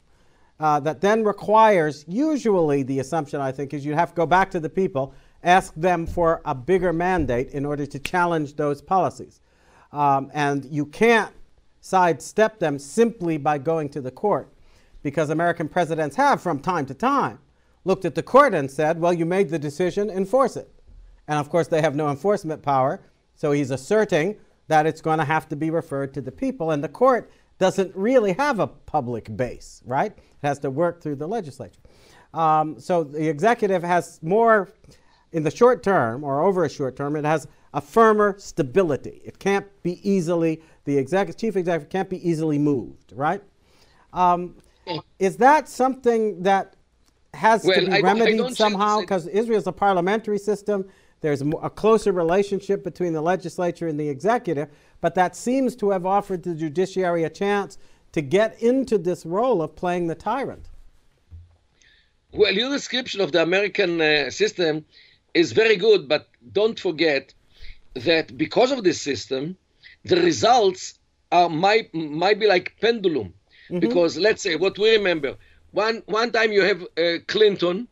Uh, 0.60 0.82
that 0.82 1.00
then 1.00 1.24
requires, 1.24 2.04
usually, 2.10 2.84
the 2.84 3.00
assumption 3.00 3.40
I 3.40 3.54
think 3.54 3.74
is 3.74 3.86
you 3.86 3.96
have 3.96 4.10
to 4.10 4.16
go 4.16 4.26
back 4.26 4.52
to 4.52 4.60
the 4.60 4.70
people 4.70 5.14
ask 5.44 5.74
them 5.76 6.06
for 6.06 6.42
a 6.44 6.54
bigger 6.54 6.92
mandate 6.92 7.50
in 7.52 7.66
order 7.66 7.86
to 7.86 7.98
challenge 7.98 8.58
those 8.58 8.82
policies. 8.82 9.40
Um, 9.94 10.30
and 10.34 10.66
you 10.66 10.86
can't 10.86 11.34
sidestep 11.80 12.60
them 12.60 12.78
simply 12.78 13.38
by 13.38 13.58
going 13.58 13.88
to 13.90 14.02
the 14.02 14.12
court, 14.12 14.50
because 15.04 15.30
American 15.30 15.70
presidents 15.70 16.18
have, 16.18 16.42
from 16.42 16.60
time 16.60 16.86
to 16.88 16.94
time, 16.94 17.40
looked 17.84 18.06
at 18.06 18.16
the 18.16 18.24
court 18.24 18.54
and 18.54 18.70
said, 18.70 19.00
Well, 19.00 19.14
you 19.14 19.26
made 19.26 19.50
the 19.50 19.60
decision, 19.60 20.10
enforce 20.10 20.56
it. 20.56 20.70
And 21.28 21.40
of 21.40 21.50
course, 21.50 21.68
they 21.68 21.82
have 21.82 21.96
no 21.96 22.10
enforcement 22.10 22.62
power, 22.62 23.02
so 23.36 23.52
he's 23.52 23.72
asserting 23.72 24.38
that 24.68 24.86
it's 24.86 25.02
going 25.02 25.20
to 25.20 25.26
have 25.26 25.50
to 25.50 25.56
be 25.56 25.70
referred 25.70 26.14
to 26.14 26.22
the 26.22 26.32
people. 26.32 26.72
And 26.72 26.84
the 26.84 26.90
court 26.90 27.32
doesn't 27.60 27.96
really 27.96 28.34
have 28.34 28.60
a 28.60 28.68
public 28.68 29.36
base, 29.36 29.82
right? 29.86 30.12
It 30.12 30.48
has 30.48 30.60
to 30.60 30.70
work 30.70 31.02
through 31.02 31.16
the 31.16 31.28
legislature. 31.28 31.80
Um, 32.34 32.80
so 32.80 33.04
the 33.04 33.28
executive 33.28 33.84
has 33.84 34.20
more 34.24 34.70
in 35.32 35.44
the 35.44 35.52
short 35.52 35.84
term 35.84 36.24
or 36.24 36.42
over 36.42 36.66
a 36.66 36.70
short 36.70 36.96
term, 36.96 37.16
it 37.16 37.26
has 37.26 37.48
a 37.74 37.82
firmer 37.82 38.36
stability. 38.38 39.22
It 39.24 39.40
can't 39.40 39.68
be 39.84 40.08
easily, 40.10 40.62
the 40.86 40.98
executive, 40.98 41.40
chief 41.40 41.56
executive 41.56 41.90
can't 41.90 42.10
be 42.10 42.28
easily 42.28 42.60
moved, 42.60 43.14
right? 43.16 43.42
Um, 44.14 44.56
is 45.20 45.38
that 45.38 45.70
something 45.70 46.44
that 46.44 46.76
has 47.34 47.64
well, 47.64 47.80
to 47.80 47.86
be 47.86 47.92
I, 47.92 48.00
remedied 48.00 48.42
I 48.42 48.52
somehow? 48.52 49.02
Because 49.02 49.28
Israel 49.28 49.60
is 49.60 49.68
a 49.68 49.72
parliamentary 49.72 50.38
system. 50.38 50.88
There's 51.22 51.42
a 51.42 51.70
closer 51.70 52.12
relationship 52.12 52.84
between 52.84 53.14
the 53.14 53.22
legislature 53.22 53.88
and 53.88 54.00
the 54.00 54.10
executive, 54.10 54.70
but 55.02 55.14
that 55.16 55.36
seems 55.36 55.76
to 55.78 55.92
have 55.92 56.06
offered 56.06 56.42
the 56.44 56.56
judiciary 56.56 57.24
a 57.24 57.30
chance 57.30 57.78
to 58.14 58.22
get 58.22 58.62
into 58.62 58.98
this 58.98 59.26
role 59.26 59.62
of 59.62 59.76
playing 59.76 60.08
the 60.08 60.16
tyrant. 60.16 60.68
Well, 62.34 62.54
your 62.54 62.72
description 62.72 63.22
of 63.22 63.32
the 63.32 63.42
American 63.42 64.02
uh, 64.02 64.30
system 64.32 64.86
is 65.34 65.52
very 65.52 65.76
good, 65.76 66.08
but 66.08 66.28
don't 66.52 66.80
forget 66.80 67.34
that 67.94 68.38
because 68.38 68.72
of 68.72 68.84
this 68.84 69.02
system, 69.02 69.58
the 70.06 70.16
results 70.18 70.98
are 71.32 71.50
might 71.50 71.94
might 71.94 72.40
be 72.40 72.48
like 72.48 72.76
pendulum. 72.82 73.34
Mm-hmm. 73.70 73.80
Because 73.80 74.18
let's 74.18 74.42
say 74.42 74.56
what 74.56 74.78
we 74.78 74.92
remember, 74.92 75.38
one 75.72 76.04
one 76.06 76.32
time 76.32 76.52
you 76.52 76.64
have 76.64 76.82
uh, 76.98 77.20
Clinton 77.28 77.88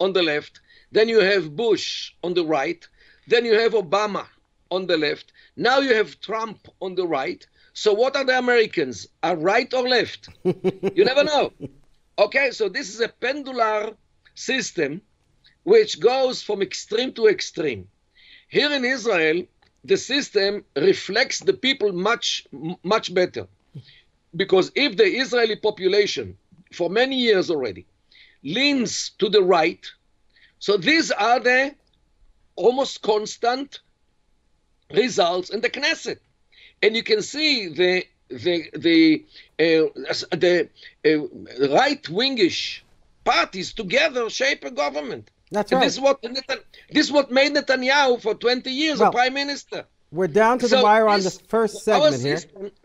on 0.00 0.12
the 0.12 0.22
left, 0.22 0.60
then 0.90 1.08
you 1.08 1.20
have 1.20 1.56
Bush 1.56 2.12
on 2.22 2.34
the 2.34 2.44
right, 2.44 2.86
then 3.26 3.44
you 3.44 3.58
have 3.58 3.72
Obama 3.72 4.26
on 4.70 4.86
the 4.86 4.96
left. 4.96 5.32
Now 5.56 5.78
you 5.78 5.94
have 5.94 6.20
Trump 6.20 6.68
on 6.80 6.94
the 6.94 7.06
right. 7.06 7.46
So 7.74 7.92
what 7.92 8.16
are 8.16 8.24
the 8.24 8.38
Americans? 8.38 9.06
Are 9.22 9.36
right 9.36 9.72
or 9.72 9.88
left? 9.88 10.28
you 10.44 11.04
never 11.04 11.24
know. 11.24 11.52
Okay, 12.18 12.50
so 12.50 12.68
this 12.68 12.92
is 12.92 13.00
a 13.00 13.08
pendular 13.08 13.96
system 14.34 15.00
which 15.64 16.00
goes 16.00 16.42
from 16.42 16.60
extreme 16.62 17.12
to 17.14 17.28
extreme. 17.28 17.88
Here 18.48 18.70
in 18.70 18.84
Israel, 18.84 19.44
the 19.84 19.96
system 19.96 20.64
reflects 20.76 21.40
the 21.40 21.54
people 21.54 21.92
much, 21.92 22.46
much 22.82 23.14
better. 23.14 23.46
Because 24.34 24.70
if 24.74 24.96
the 24.96 25.04
Israeli 25.04 25.56
population, 25.56 26.36
for 26.72 26.90
many 26.90 27.16
years 27.16 27.50
already, 27.50 27.86
leans 28.42 29.10
to 29.18 29.28
the 29.28 29.42
right, 29.42 29.84
so 30.58 30.76
these 30.76 31.10
are 31.10 31.40
the 31.40 31.74
almost 32.56 33.02
constant 33.02 33.80
results 34.92 35.50
in 35.50 35.60
the 35.60 35.70
Knesset. 35.70 36.18
And 36.82 36.96
you 36.96 37.02
can 37.02 37.22
see 37.22 37.68
the 37.68 38.04
the 38.28 38.70
the 38.74 39.24
uh, 39.58 40.36
the 40.36 40.68
uh, 41.04 41.68
right 41.74 42.02
wingish 42.04 42.80
parties 43.24 43.72
together 43.72 44.28
shape 44.30 44.64
a 44.64 44.70
government. 44.70 45.30
That's 45.50 45.72
right. 45.72 45.82
This 45.82 45.94
is 45.94 46.00
what 46.00 46.22
this 46.22 47.06
is 47.06 47.12
what 47.12 47.30
made 47.30 47.54
Netanyahu 47.54 48.20
for 48.20 48.34
20 48.34 48.70
years 48.70 48.98
well, 48.98 49.10
a 49.10 49.12
prime 49.12 49.34
minister. 49.34 49.84
We're 50.10 50.28
down 50.28 50.58
to 50.60 50.68
so 50.68 50.76
the 50.76 50.82
wire 50.82 51.08
on 51.08 51.20
the 51.22 51.30
first 51.30 51.84
segment 51.84 52.22
here. 52.22 52.38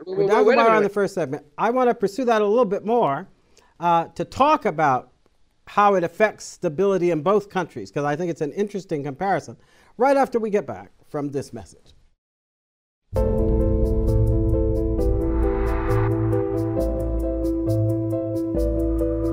we're 0.06 0.28
down 0.28 0.46
to 0.46 0.52
the 0.52 0.56
wire 0.56 0.70
on 0.70 0.84
the 0.84 0.90
first 0.90 1.14
segment. 1.14 1.46
I 1.58 1.70
want 1.72 1.90
to 1.90 1.94
pursue 1.94 2.26
that 2.26 2.42
a 2.42 2.46
little 2.46 2.66
bit 2.66 2.86
more 2.86 3.28
uh, 3.80 4.06
to 4.16 4.26
talk 4.26 4.66
about 4.66 5.12
how 5.66 5.96
it 5.96 6.04
affects 6.04 6.46
stability 6.46 7.12
in 7.12 7.22
both 7.22 7.50
countries, 7.50 7.92
because 7.92 8.06
I 8.06 8.16
think 8.16 8.32
it's 8.32 8.42
an 8.42 8.54
interesting 8.54 9.04
comparison. 9.04 9.58
Right 9.98 10.16
after 10.16 10.40
we 10.40 10.50
get 10.50 10.66
back 10.66 10.92
from 11.10 11.30
this 11.30 11.52
message. 11.54 11.94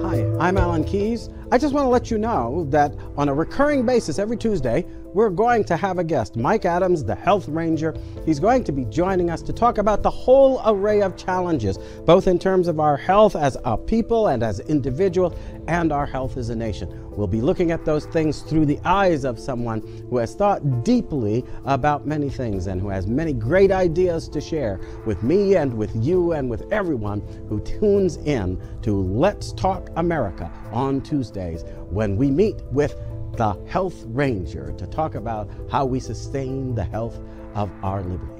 Hi, 0.03 0.27
I'm 0.41 0.57
Alan 0.59 0.85
Keyes. 0.85 1.31
I 1.53 1.59
just 1.59 1.73
want 1.73 1.85
to 1.85 1.89
let 1.89 2.11
you 2.11 2.19
know 2.19 2.67
that 2.71 2.95
on 3.17 3.29
a 3.29 3.35
recurring 3.35 3.87
basis 3.87 4.19
every 4.19 4.37
Tuesday, 4.37 4.87
we're 5.15 5.31
going 5.31 5.63
to 5.63 5.77
have 5.77 5.99
a 6.01 6.05
guest, 6.05 6.35
Mike 6.35 6.65
Adams, 6.65 7.05
the 7.05 7.15
Health 7.15 7.49
Ranger. 7.49 7.95
He's 8.27 8.41
going 8.41 8.65
to 8.65 8.73
be 8.73 8.85
joining 8.87 9.31
us 9.31 9.43
to 9.43 9.53
talk 9.53 9.79
about 9.79 10.03
the 10.03 10.11
whole 10.11 10.61
array 10.67 11.03
of 11.03 11.17
challenges, 11.17 11.79
both 12.05 12.27
in 12.27 12.37
terms 12.37 12.67
of 12.67 12.81
our 12.81 12.97
health 12.97 13.37
as 13.37 13.57
a 13.65 13.79
people 13.79 14.27
and 14.27 14.43
as 14.43 14.59
individuals, 14.59 15.33
and 15.69 15.93
our 15.93 16.05
health 16.05 16.37
as 16.37 16.51
a 16.51 16.57
nation. 16.57 17.01
We'll 17.13 17.29
be 17.29 17.41
looking 17.41 17.71
at 17.71 17.85
those 17.85 18.07
things 18.07 18.43
through 18.43 18.67
the 18.67 18.81
eyes 18.85 19.25
of 19.25 19.39
someone 19.39 19.83
who 20.11 20.17
has 20.17 20.35
thought 20.35 20.83
deeply 20.83 21.45
about 21.65 22.07
many 22.07 22.29
things 22.29 22.67
and 22.67 22.81
who 22.81 22.89
has 22.89 23.07
many 23.07 23.33
great 23.33 23.71
ideas 23.71 24.29
to 24.31 24.41
share 24.41 24.81
with 25.07 25.23
me 25.23 25.55
and 25.55 25.73
with 25.73 25.95
you 25.95 26.33
and 26.33 26.51
with 26.51 26.71
everyone 26.73 27.21
who 27.49 27.61
tunes 27.61 28.17
in 28.17 28.61
to 28.83 29.01
Let's 29.01 29.53
Talk 29.53 29.91
America 29.95 30.51
on 30.73 31.01
Tuesdays 31.03 31.65
when 31.89 32.17
we 32.17 32.33
meet 32.33 32.57
with 32.73 32.97
the 33.37 33.55
Health 33.67 34.05
Ranger 34.07 34.73
to 34.79 34.87
talk 34.87 35.15
about 35.15 35.51
how 35.71 35.85
we 35.85 36.01
sustain 36.01 36.75
the 36.75 36.85
health 36.85 37.19
of 37.55 37.71
our 37.83 38.03
liberty. 38.03 38.31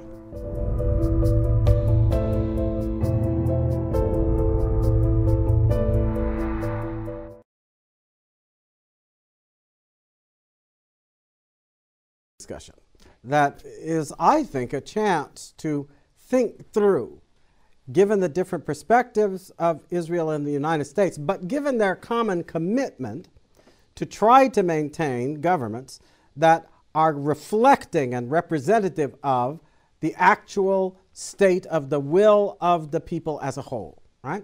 Discussion 12.39 12.75
that 13.25 13.63
is, 13.65 14.13
I 14.19 14.43
think, 14.43 14.73
a 14.73 14.81
chance 14.81 15.53
to 15.57 15.89
think 16.17 16.71
through, 16.71 17.21
given 17.91 18.19
the 18.19 18.29
different 18.29 18.65
perspectives 18.65 19.49
of 19.57 19.81
Israel 19.89 20.29
and 20.29 20.45
the 20.45 20.51
United 20.51 20.85
States, 20.85 21.17
but 21.17 21.47
given 21.47 21.77
their 21.77 21.95
common 21.95 22.43
commitment 22.43 23.29
to 23.95 24.05
try 24.05 24.47
to 24.49 24.63
maintain 24.63 25.41
governments 25.41 25.99
that 26.35 26.67
are 26.93 27.13
reflecting 27.13 28.13
and 28.13 28.31
representative 28.31 29.15
of 29.23 29.59
the 29.99 30.13
actual 30.15 30.97
state 31.13 31.65
of 31.67 31.89
the 31.89 31.99
will 31.99 32.57
of 32.61 32.91
the 32.91 32.99
people 32.99 33.39
as 33.41 33.57
a 33.57 33.61
whole, 33.61 34.01
right? 34.23 34.43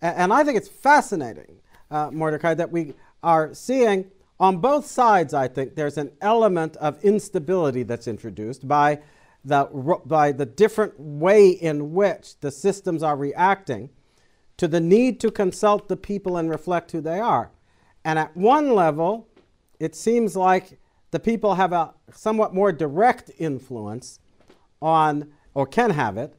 And 0.00 0.32
I 0.32 0.44
think 0.44 0.56
it's 0.56 0.68
fascinating, 0.68 1.60
uh, 1.90 2.10
Mordecai, 2.12 2.54
that 2.54 2.70
we 2.70 2.94
are 3.22 3.54
seeing 3.54 4.10
on 4.40 4.58
both 4.58 4.86
sides, 4.86 5.32
I 5.32 5.48
think, 5.48 5.76
there's 5.76 5.96
an 5.96 6.10
element 6.20 6.76
of 6.76 7.02
instability 7.04 7.84
that's 7.84 8.08
introduced 8.08 8.66
by 8.66 9.00
the, 9.44 9.64
by 10.04 10.32
the 10.32 10.46
different 10.46 10.98
way 10.98 11.50
in 11.50 11.92
which 11.92 12.38
the 12.40 12.50
systems 12.50 13.02
are 13.02 13.16
reacting 13.16 13.90
to 14.56 14.68
the 14.68 14.80
need 14.80 15.20
to 15.20 15.30
consult 15.30 15.88
the 15.88 15.96
people 15.96 16.36
and 16.36 16.50
reflect 16.50 16.92
who 16.92 17.00
they 17.00 17.20
are. 17.20 17.50
And 18.04 18.18
at 18.18 18.36
one 18.36 18.74
level, 18.74 19.28
it 19.80 19.94
seems 19.94 20.36
like 20.36 20.78
the 21.10 21.20
people 21.20 21.54
have 21.54 21.72
a 21.72 21.94
somewhat 22.12 22.54
more 22.54 22.72
direct 22.72 23.30
influence 23.38 24.18
on, 24.82 25.32
or 25.54 25.66
can 25.66 25.90
have 25.90 26.16
it, 26.16 26.34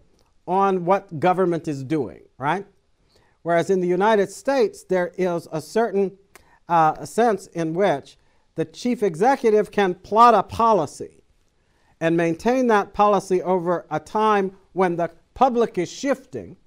on 0.47 0.86
what 0.86 1.19
government 1.19 1.67
is 1.67 1.84
doing, 1.84 2.21
right? 2.38 2.65
Whereas 3.41 3.69
in 3.69 3.80
the 3.80 3.88
United 3.88 4.32
States, 4.32 4.84
there 4.84 5.12
is 5.17 5.47
a 5.51 5.62
certain 5.62 6.17
uh, 6.67 7.06
sense 7.06 7.47
in 7.47 7.73
which 7.73 8.17
the 8.56 8.65
chief 8.65 9.04
executive 9.04 9.71
can 9.71 9.95
plot 9.95 10.34
a 10.34 10.43
policy 10.43 11.23
and 11.99 12.17
maintain 12.17 12.67
that 12.67 12.93
policy 12.93 13.41
over 13.41 13.86
a 13.89 13.99
time 13.99 14.56
when 14.73 14.95
the 14.95 15.10
public 15.34 15.78
is 15.78 15.91
shifting 15.91 16.58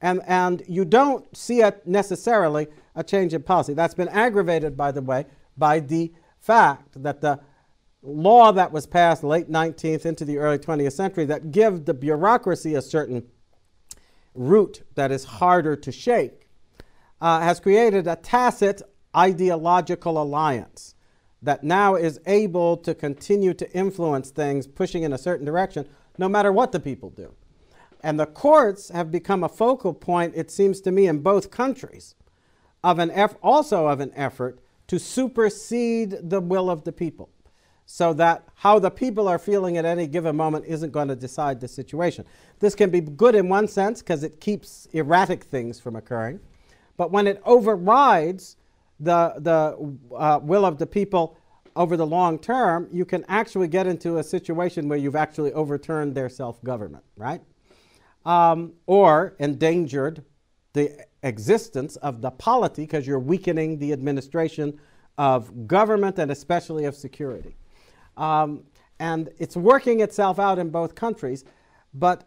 and, 0.00 0.22
and 0.26 0.62
you 0.66 0.84
don't 0.84 1.36
see 1.36 1.60
it 1.60 1.86
necessarily 1.86 2.66
a 2.94 3.04
change 3.04 3.34
in 3.34 3.42
policy. 3.42 3.74
That's 3.74 3.94
been 3.94 4.08
aggravated, 4.08 4.76
by 4.76 4.92
the 4.92 5.02
way, 5.02 5.26
by 5.56 5.80
the 5.80 6.12
fact 6.38 7.02
that 7.02 7.20
the 7.20 7.40
law 8.02 8.50
that 8.52 8.72
was 8.72 8.86
passed 8.86 9.22
late 9.22 9.50
19th 9.50 10.06
into 10.06 10.24
the 10.24 10.38
early 10.38 10.58
20th 10.58 10.92
century 10.92 11.24
that 11.26 11.52
give 11.52 11.84
the 11.84 11.94
bureaucracy 11.94 12.74
a 12.74 12.82
certain 12.82 13.26
root 14.34 14.82
that 14.94 15.10
is 15.10 15.24
harder 15.24 15.76
to 15.76 15.92
shake 15.92 16.48
uh, 17.20 17.40
has 17.40 17.60
created 17.60 18.06
a 18.06 18.16
tacit 18.16 18.80
ideological 19.14 20.20
alliance 20.22 20.94
that 21.42 21.64
now 21.64 21.94
is 21.94 22.20
able 22.26 22.76
to 22.76 22.94
continue 22.94 23.52
to 23.54 23.70
influence 23.72 24.30
things 24.30 24.66
pushing 24.66 25.02
in 25.02 25.12
a 25.12 25.18
certain 25.18 25.44
direction 25.44 25.86
no 26.18 26.28
matter 26.28 26.52
what 26.52 26.72
the 26.72 26.80
people 26.80 27.10
do. 27.10 27.32
And 28.02 28.18
the 28.18 28.26
courts 28.26 28.90
have 28.90 29.10
become 29.10 29.44
a 29.44 29.48
focal 29.48 29.92
point, 29.92 30.34
it 30.34 30.50
seems 30.50 30.80
to 30.82 30.92
me, 30.92 31.06
in 31.06 31.20
both 31.20 31.50
countries, 31.50 32.14
of 32.82 32.98
an 32.98 33.10
eff- 33.10 33.36
also 33.42 33.86
of 33.86 34.00
an 34.00 34.12
effort 34.14 34.60
to 34.86 34.98
supersede 34.98 36.16
the 36.22 36.40
will 36.40 36.70
of 36.70 36.84
the 36.84 36.92
people, 36.92 37.28
so 37.86 38.12
that 38.14 38.44
how 38.54 38.78
the 38.78 38.90
people 38.90 39.28
are 39.28 39.38
feeling 39.38 39.76
at 39.76 39.84
any 39.84 40.06
given 40.06 40.36
moment 40.36 40.64
isn't 40.66 40.90
going 40.90 41.08
to 41.08 41.16
decide 41.16 41.60
the 41.60 41.68
situation. 41.68 42.24
This 42.58 42.74
can 42.74 42.90
be 42.90 43.00
good 43.00 43.34
in 43.34 43.48
one 43.48 43.68
sense 43.68 44.00
because 44.00 44.22
it 44.22 44.40
keeps 44.40 44.86
erratic 44.92 45.44
things 45.44 45.78
from 45.78 45.96
occurring, 45.96 46.40
but 46.96 47.10
when 47.10 47.26
it 47.26 47.40
overrides 47.44 48.56
the, 48.98 49.34
the 49.38 50.14
uh, 50.14 50.40
will 50.42 50.64
of 50.64 50.78
the 50.78 50.86
people 50.86 51.36
over 51.76 51.96
the 51.96 52.06
long 52.06 52.38
term, 52.38 52.88
you 52.92 53.04
can 53.04 53.24
actually 53.28 53.68
get 53.68 53.86
into 53.86 54.18
a 54.18 54.22
situation 54.22 54.88
where 54.88 54.98
you've 54.98 55.16
actually 55.16 55.52
overturned 55.52 56.14
their 56.14 56.28
self 56.28 56.62
government, 56.64 57.04
right? 57.16 57.40
um, 58.24 58.74
or 58.86 59.34
endangered 59.38 60.24
the 60.72 60.90
existence 61.22 61.96
of 61.96 62.20
the 62.22 62.30
polity 62.30 62.82
because 62.82 63.06
you're 63.06 63.18
weakening 63.18 63.78
the 63.78 63.92
administration 63.92 64.78
of 65.18 65.66
government 65.66 66.18
and 66.18 66.30
especially 66.30 66.84
of 66.84 66.94
security. 66.94 67.56
Um, 68.16 68.64
and 68.98 69.30
it's 69.38 69.56
working 69.56 70.00
itself 70.00 70.38
out 70.38 70.58
in 70.58 70.70
both 70.70 70.94
countries, 70.94 71.44
but 71.94 72.24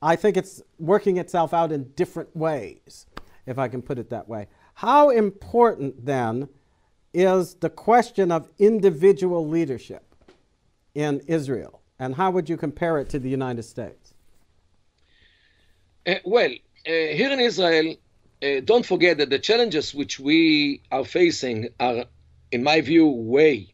I 0.00 0.16
think 0.16 0.36
it's 0.36 0.62
working 0.78 1.16
itself 1.16 1.54
out 1.54 1.72
in 1.72 1.84
different 1.92 2.34
ways, 2.36 3.06
if 3.46 3.58
I 3.58 3.68
can 3.68 3.82
put 3.82 3.98
it 3.98 4.10
that 4.10 4.28
way. 4.28 4.48
How 4.74 5.10
important 5.10 6.04
then 6.04 6.48
is 7.14 7.54
the 7.54 7.70
question 7.70 8.32
of 8.32 8.48
individual 8.58 9.46
leadership 9.46 10.14
in 10.94 11.20
Israel? 11.28 11.80
And 11.98 12.14
how 12.14 12.30
would 12.30 12.48
you 12.48 12.56
compare 12.56 12.98
it 12.98 13.08
to 13.10 13.18
the 13.18 13.28
United 13.28 13.62
States? 13.62 14.14
Uh, 16.06 16.14
well, 16.24 16.50
uh, 16.50 16.90
here 16.90 17.30
in 17.30 17.38
Israel, 17.38 17.94
uh, 18.42 18.60
don't 18.64 18.84
forget 18.84 19.18
that 19.18 19.30
the 19.30 19.38
challenges 19.38 19.94
which 19.94 20.18
we 20.18 20.82
are 20.90 21.04
facing 21.04 21.68
are, 21.78 22.04
in 22.50 22.62
my 22.62 22.80
view, 22.80 23.06
way, 23.06 23.72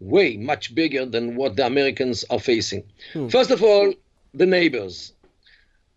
way 0.00 0.36
much 0.36 0.74
bigger 0.74 1.06
than 1.06 1.36
what 1.36 1.56
the 1.56 1.64
Americans 1.64 2.24
are 2.30 2.40
facing. 2.40 2.84
Hmm. 3.12 3.28
First 3.28 3.50
of 3.50 3.62
all, 3.62 3.94
the 4.34 4.46
neighbors. 4.46 5.12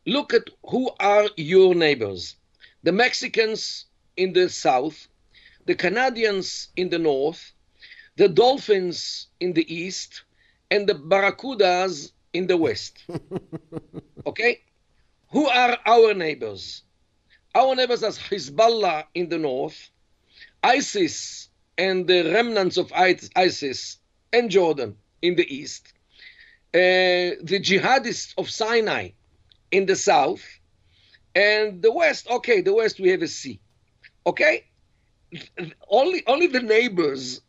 Look 0.05 0.33
at 0.33 0.49
who 0.67 0.91
are 0.99 1.27
your 1.35 1.73
neighbors. 1.73 2.35
The 2.83 2.91
Mexicans 2.91 3.85
in 4.15 4.33
the 4.33 4.49
south, 4.49 5.07
the 5.65 5.73
Canadians 5.73 6.69
in 6.75 6.89
the 6.89 6.99
north, 6.99 7.53
the 8.17 8.29
dolphins 8.29 9.27
in 9.39 9.53
the 9.53 9.73
east, 9.73 10.23
and 10.69 10.87
the 10.87 10.93
barracudas 10.93 12.11
in 12.33 12.45
the 12.47 12.57
west. 12.57 13.03
okay? 14.27 14.61
Who 15.31 15.47
are 15.47 15.77
our 15.85 16.13
neighbors? 16.13 16.83
Our 17.55 17.73
neighbors 17.73 18.03
as 18.03 18.19
Hezbollah 18.19 19.05
in 19.13 19.29
the 19.29 19.37
north, 19.37 19.89
ISIS 20.61 21.47
and 21.77 22.05
the 22.05 22.33
remnants 22.33 22.75
of 22.75 22.91
ISIS 22.91 23.97
and 24.33 24.51
Jordan 24.51 24.97
in 25.21 25.37
the 25.37 25.55
east, 25.55 25.93
uh, 26.73 27.39
the 27.41 27.61
jihadists 27.61 28.33
of 28.37 28.49
Sinai 28.49 29.11
in 29.71 29.85
the 29.85 29.95
south, 29.95 30.43
and 31.33 31.81
the 31.81 31.93
west. 31.93 32.29
Okay, 32.29 32.59
the 32.59 32.73
west 32.73 32.99
we 32.99 33.09
have 33.11 33.21
a 33.21 33.27
sea. 33.29 33.61
Okay, 34.27 34.65
only 35.87 36.23
only 36.27 36.47
the 36.47 36.61
neighbors 36.61 37.39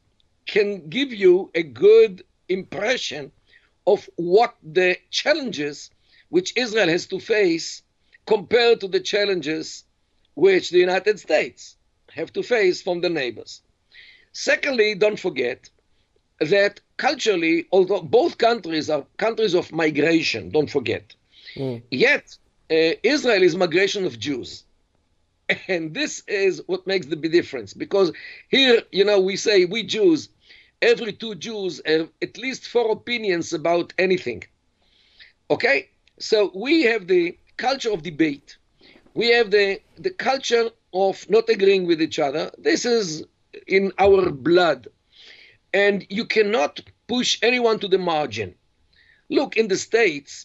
can 0.46 0.88
give 0.88 1.12
you 1.12 1.50
a 1.56 1.64
good 1.64 2.22
impression 2.48 3.32
of 3.88 4.08
what 4.14 4.54
the 4.62 4.96
challenges 5.10 5.90
which 6.28 6.56
Israel 6.56 6.88
has 6.88 7.06
to 7.06 7.18
face 7.18 7.82
compared 8.24 8.80
to 8.80 8.86
the 8.86 9.00
challenges 9.00 9.82
which 10.36 10.70
the 10.70 10.78
United 10.78 11.18
States 11.18 11.76
have 12.12 12.32
to 12.34 12.42
face 12.42 12.80
from 12.82 13.00
the 13.00 13.08
neighbors. 13.08 13.62
Secondly, 14.32 14.94
don't 14.94 15.18
forget 15.18 15.68
that 16.40 16.80
culturally, 16.98 17.66
although 17.72 18.02
both 18.02 18.36
countries 18.38 18.88
are 18.90 19.04
countries 19.16 19.54
of 19.54 19.72
migration, 19.72 20.50
don't 20.50 20.70
forget, 20.70 21.14
mm. 21.56 21.82
yet 21.90 22.36
uh, 22.70 22.92
Israel 23.02 23.42
is 23.42 23.56
migration 23.56 24.04
of 24.04 24.18
Jews. 24.18 24.64
And 25.68 25.94
this 25.94 26.22
is 26.26 26.60
what 26.66 26.86
makes 26.86 27.06
the 27.06 27.16
big 27.16 27.32
difference 27.32 27.72
because 27.72 28.12
here, 28.48 28.82
you 28.90 29.04
know, 29.04 29.20
we 29.20 29.36
say 29.36 29.64
we 29.64 29.84
Jews, 29.84 30.28
every 30.82 31.12
two 31.12 31.34
Jews 31.36 31.80
have 31.86 32.08
at 32.20 32.36
least 32.36 32.66
four 32.66 32.90
opinions 32.90 33.52
about 33.52 33.92
anything. 33.96 34.42
Okay? 35.48 35.88
So 36.18 36.50
we 36.54 36.82
have 36.82 37.06
the 37.06 37.38
culture 37.56 37.92
of 37.92 38.02
debate. 38.02 38.56
We 39.16 39.32
have 39.32 39.50
the, 39.50 39.80
the 39.96 40.10
culture 40.10 40.68
of 40.92 41.28
not 41.30 41.48
agreeing 41.48 41.86
with 41.86 42.02
each 42.02 42.18
other. 42.18 42.50
This 42.58 42.84
is 42.84 43.24
in 43.66 43.90
our 43.98 44.30
blood. 44.30 44.88
And 45.72 46.06
you 46.10 46.26
cannot 46.26 46.80
push 47.08 47.38
anyone 47.40 47.78
to 47.78 47.88
the 47.88 47.96
margin. 47.96 48.54
Look, 49.30 49.56
in 49.56 49.68
the 49.68 49.78
States, 49.78 50.44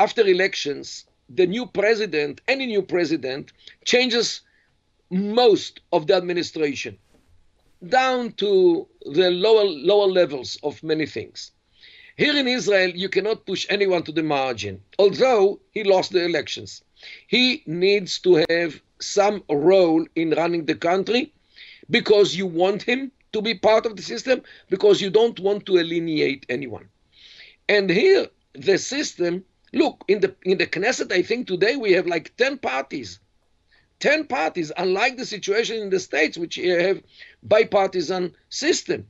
after 0.00 0.26
elections, 0.26 1.06
the 1.28 1.46
new 1.46 1.66
president, 1.66 2.40
any 2.48 2.66
new 2.66 2.82
president, 2.82 3.52
changes 3.84 4.40
most 5.10 5.80
of 5.92 6.08
the 6.08 6.14
administration 6.14 6.98
down 7.86 8.32
to 8.32 8.88
the 9.06 9.30
lower 9.30 9.64
lower 9.64 10.08
levels 10.08 10.58
of 10.64 10.82
many 10.82 11.06
things. 11.06 11.52
Here 12.16 12.36
in 12.36 12.48
Israel, 12.48 12.90
you 12.90 13.08
cannot 13.08 13.46
push 13.46 13.66
anyone 13.70 14.02
to 14.02 14.12
the 14.12 14.24
margin, 14.24 14.82
although 14.98 15.60
he 15.70 15.84
lost 15.84 16.10
the 16.10 16.24
elections. 16.24 16.82
He 17.26 17.62
needs 17.66 18.18
to 18.20 18.44
have 18.48 18.80
some 19.00 19.42
role 19.48 20.06
in 20.14 20.30
running 20.30 20.66
the 20.66 20.74
country 20.74 21.32
because 21.88 22.36
you 22.36 22.46
want 22.46 22.82
him 22.82 23.12
to 23.32 23.42
be 23.42 23.54
part 23.54 23.86
of 23.86 23.96
the 23.96 24.02
system, 24.02 24.42
because 24.68 25.00
you 25.00 25.10
don't 25.10 25.38
want 25.40 25.66
to 25.66 25.78
alienate 25.78 26.46
anyone. 26.48 26.88
And 27.68 27.88
here, 27.88 28.26
the 28.54 28.78
system, 28.78 29.44
look, 29.72 30.04
in 30.08 30.20
the 30.20 30.34
in 30.42 30.58
the 30.58 30.66
Knesset, 30.66 31.12
I 31.12 31.22
think 31.22 31.46
today 31.46 31.76
we 31.76 31.92
have 31.92 32.06
like 32.06 32.36
10 32.36 32.58
parties. 32.58 33.20
10 34.00 34.26
parties, 34.26 34.72
unlike 34.76 35.16
the 35.18 35.26
situation 35.26 35.76
in 35.76 35.90
the 35.90 36.00
States, 36.00 36.38
which 36.38 36.56
have 36.56 37.02
bipartisan 37.42 38.34
system. 38.48 39.06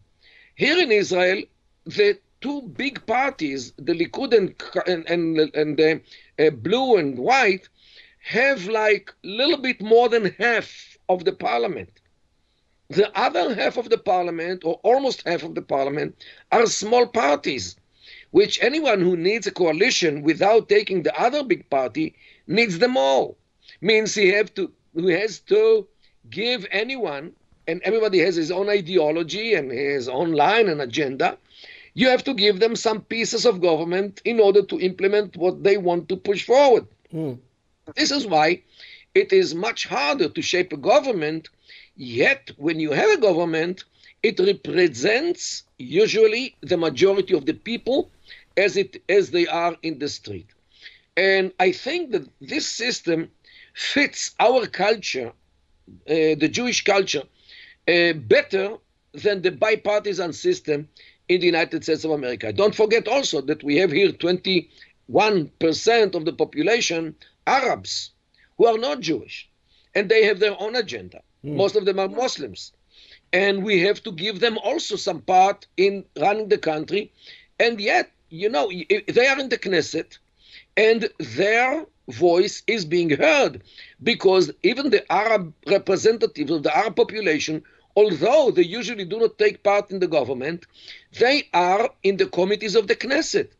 Here 0.56 0.78
in 0.78 0.90
Israel, 0.90 1.42
the 1.86 2.18
two 2.40 2.62
big 2.62 3.06
parties, 3.06 3.72
the 3.78 3.94
Likud 3.94 4.34
and, 4.36 5.08
and, 5.08 5.38
and 5.54 5.76
the 5.76 6.00
uh, 6.38 6.50
blue 6.50 6.96
and 6.96 7.18
white, 7.18 7.68
have 8.20 8.66
like 8.68 9.12
a 9.24 9.26
little 9.26 9.58
bit 9.58 9.82
more 9.82 10.08
than 10.08 10.34
half 10.38 10.96
of 11.08 11.24
the 11.24 11.32
parliament. 11.32 11.90
The 12.88 13.10
other 13.18 13.54
half 13.54 13.76
of 13.76 13.88
the 13.88 13.98
parliament, 13.98 14.64
or 14.64 14.80
almost 14.82 15.26
half 15.26 15.42
of 15.42 15.54
the 15.54 15.62
parliament, 15.62 16.16
are 16.52 16.66
small 16.66 17.06
parties, 17.06 17.76
which 18.30 18.62
anyone 18.62 19.00
who 19.00 19.16
needs 19.16 19.46
a 19.46 19.52
coalition 19.52 20.22
without 20.22 20.68
taking 20.68 21.02
the 21.02 21.18
other 21.20 21.42
big 21.42 21.68
party 21.70 22.14
needs 22.46 22.78
them 22.78 22.96
all. 22.96 23.36
Means 23.80 24.14
he 24.14 24.28
have 24.28 24.52
to 24.54 24.70
who 24.94 25.06
has 25.06 25.38
to 25.40 25.86
give 26.28 26.66
anyone, 26.70 27.32
and 27.68 27.80
everybody 27.82 28.18
has 28.18 28.34
his 28.34 28.50
own 28.50 28.68
ideology 28.68 29.54
and 29.54 29.70
his 29.70 30.08
own 30.08 30.32
line 30.32 30.68
and 30.68 30.82
agenda. 30.82 31.38
You 31.94 32.08
have 32.08 32.24
to 32.24 32.34
give 32.34 32.60
them 32.60 32.76
some 32.76 33.02
pieces 33.02 33.46
of 33.46 33.60
government 33.60 34.20
in 34.24 34.40
order 34.40 34.62
to 34.62 34.80
implement 34.80 35.36
what 35.36 35.62
they 35.62 35.76
want 35.76 36.08
to 36.08 36.16
push 36.16 36.44
forward. 36.44 36.86
Mm. 37.12 37.38
This 37.96 38.10
is 38.10 38.26
why 38.26 38.62
it 39.14 39.32
is 39.32 39.54
much 39.54 39.86
harder 39.86 40.28
to 40.28 40.42
shape 40.42 40.72
a 40.72 40.76
government, 40.76 41.48
yet, 41.96 42.50
when 42.56 42.78
you 42.78 42.92
have 42.92 43.10
a 43.10 43.20
government, 43.20 43.84
it 44.22 44.38
represents 44.38 45.64
usually 45.78 46.56
the 46.60 46.76
majority 46.76 47.34
of 47.34 47.46
the 47.46 47.54
people 47.54 48.10
as, 48.56 48.76
it, 48.76 49.02
as 49.08 49.30
they 49.30 49.46
are 49.46 49.76
in 49.82 49.98
the 49.98 50.08
street. 50.08 50.48
And 51.16 51.52
I 51.58 51.72
think 51.72 52.12
that 52.12 52.28
this 52.40 52.66
system 52.66 53.30
fits 53.74 54.34
our 54.38 54.66
culture, 54.66 55.28
uh, 55.28 55.32
the 56.06 56.48
Jewish 56.48 56.84
culture, 56.84 57.22
uh, 57.88 58.12
better 58.12 58.76
than 59.12 59.42
the 59.42 59.50
bipartisan 59.50 60.32
system 60.32 60.88
in 61.28 61.40
the 61.40 61.46
United 61.46 61.82
States 61.84 62.04
of 62.04 62.12
America. 62.12 62.52
Don't 62.52 62.74
forget 62.74 63.08
also 63.08 63.40
that 63.42 63.64
we 63.64 63.76
have 63.76 63.90
here 63.90 64.12
21% 64.12 66.14
of 66.14 66.24
the 66.24 66.32
population 66.32 67.14
Arabs 67.58 68.12
who 68.56 68.66
are 68.66 68.78
not 68.78 69.00
Jewish, 69.00 69.48
and 69.94 70.08
they 70.08 70.22
have 70.24 70.38
their 70.40 70.56
own 70.64 70.76
agenda. 70.76 71.20
Mm. 71.44 71.56
Most 71.56 71.76
of 71.76 71.84
them 71.84 71.98
are 71.98 72.08
Muslims. 72.08 72.72
And 73.32 73.64
we 73.64 73.80
have 73.86 74.02
to 74.02 74.12
give 74.12 74.40
them 74.40 74.58
also 74.58 74.96
some 74.96 75.20
part 75.20 75.66
in 75.76 76.04
running 76.24 76.48
the 76.48 76.58
country. 76.58 77.12
And 77.58 77.80
yet, 77.80 78.10
you 78.28 78.48
know, 78.48 78.70
they 79.16 79.26
are 79.26 79.38
in 79.38 79.48
the 79.48 79.58
Knesset, 79.58 80.18
and 80.76 81.08
their 81.18 81.86
voice 82.08 82.62
is 82.66 82.84
being 82.84 83.10
heard 83.10 83.62
because 84.02 84.50
even 84.62 84.90
the 84.90 85.10
Arab 85.12 85.52
representatives 85.66 86.50
of 86.50 86.62
the 86.62 86.76
Arab 86.76 86.96
population, 86.96 87.62
although 87.96 88.50
they 88.50 88.62
usually 88.62 89.04
do 89.04 89.18
not 89.18 89.38
take 89.38 89.62
part 89.62 89.90
in 89.90 90.00
the 90.00 90.08
government, 90.08 90.66
they 91.18 91.48
are 91.52 91.90
in 92.02 92.16
the 92.16 92.26
committees 92.26 92.74
of 92.74 92.86
the 92.88 92.96
Knesset. 92.96 93.50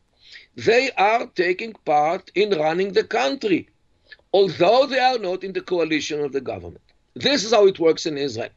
They 0.56 0.90
are 0.92 1.26
taking 1.26 1.72
part 1.84 2.30
in 2.34 2.50
running 2.50 2.92
the 2.92 3.04
country, 3.04 3.68
although 4.32 4.86
they 4.86 4.98
are 4.98 5.18
not 5.18 5.44
in 5.44 5.52
the 5.52 5.60
coalition 5.60 6.20
of 6.20 6.32
the 6.32 6.40
government. 6.40 6.82
This 7.14 7.44
is 7.44 7.52
how 7.52 7.66
it 7.66 7.78
works 7.78 8.06
in 8.06 8.16
Israel. 8.16 8.50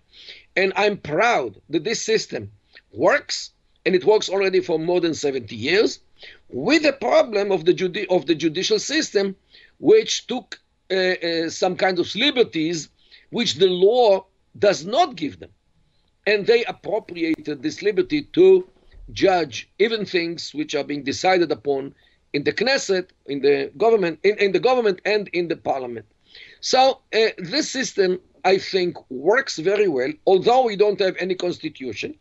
And 0.56 0.74
I'm 0.76 0.98
proud 0.98 1.60
that 1.70 1.84
this 1.84 2.02
system 2.02 2.52
works, 2.92 3.52
and 3.86 3.96
it 3.96 4.06
works 4.06 4.30
already 4.30 4.60
for 4.60 4.78
more 4.78 5.02
than 5.02 5.14
70 5.14 5.56
years, 5.56 6.00
with 6.50 6.84
the 6.84 6.94
problem 6.94 7.52
of 7.52 7.66
the, 7.66 7.74
judi- 7.74 8.08
of 8.10 8.28
the 8.28 8.36
judicial 8.36 8.80
system 8.80 9.36
which 9.80 10.28
took 10.28 10.60
uh, 10.92 10.96
uh, 10.96 11.50
some 11.50 11.76
kind 11.76 12.00
of 12.00 12.14
liberties 12.16 12.90
which 13.32 13.56
the 13.56 13.68
law 13.68 14.26
does 14.58 14.86
not 14.86 15.16
give 15.16 15.40
them. 15.40 15.50
And 16.28 16.46
they 16.46 16.64
appropriated 16.66 17.62
this 17.62 17.82
liberty 17.82 18.24
to 18.34 18.70
judge 19.12 19.70
even 19.80 20.06
things 20.06 20.54
which 20.54 20.76
are 20.76 20.84
being 20.84 21.04
decided 21.04 21.52
upon 21.52 21.96
in 22.34 22.44
the 22.44 22.54
Knesset, 22.54 23.10
in 23.26 23.42
the 23.42 23.72
government, 23.78 24.20
in, 24.24 24.38
in 24.38 24.52
the 24.52 24.60
government 24.60 25.02
and 25.06 25.28
in 25.30 25.48
the 25.48 25.56
parliament. 25.56 26.06
So 26.62 27.02
uh, 27.14 27.28
this 27.38 27.70
system, 27.70 28.20
I 28.44 28.58
think, 28.58 28.98
works 29.10 29.58
very 29.60 29.88
well, 29.88 30.12
although 30.26 30.66
we 30.66 30.76
don't 30.76 31.00
have 31.00 31.16
any 31.20 31.36
constitution 31.36 32.16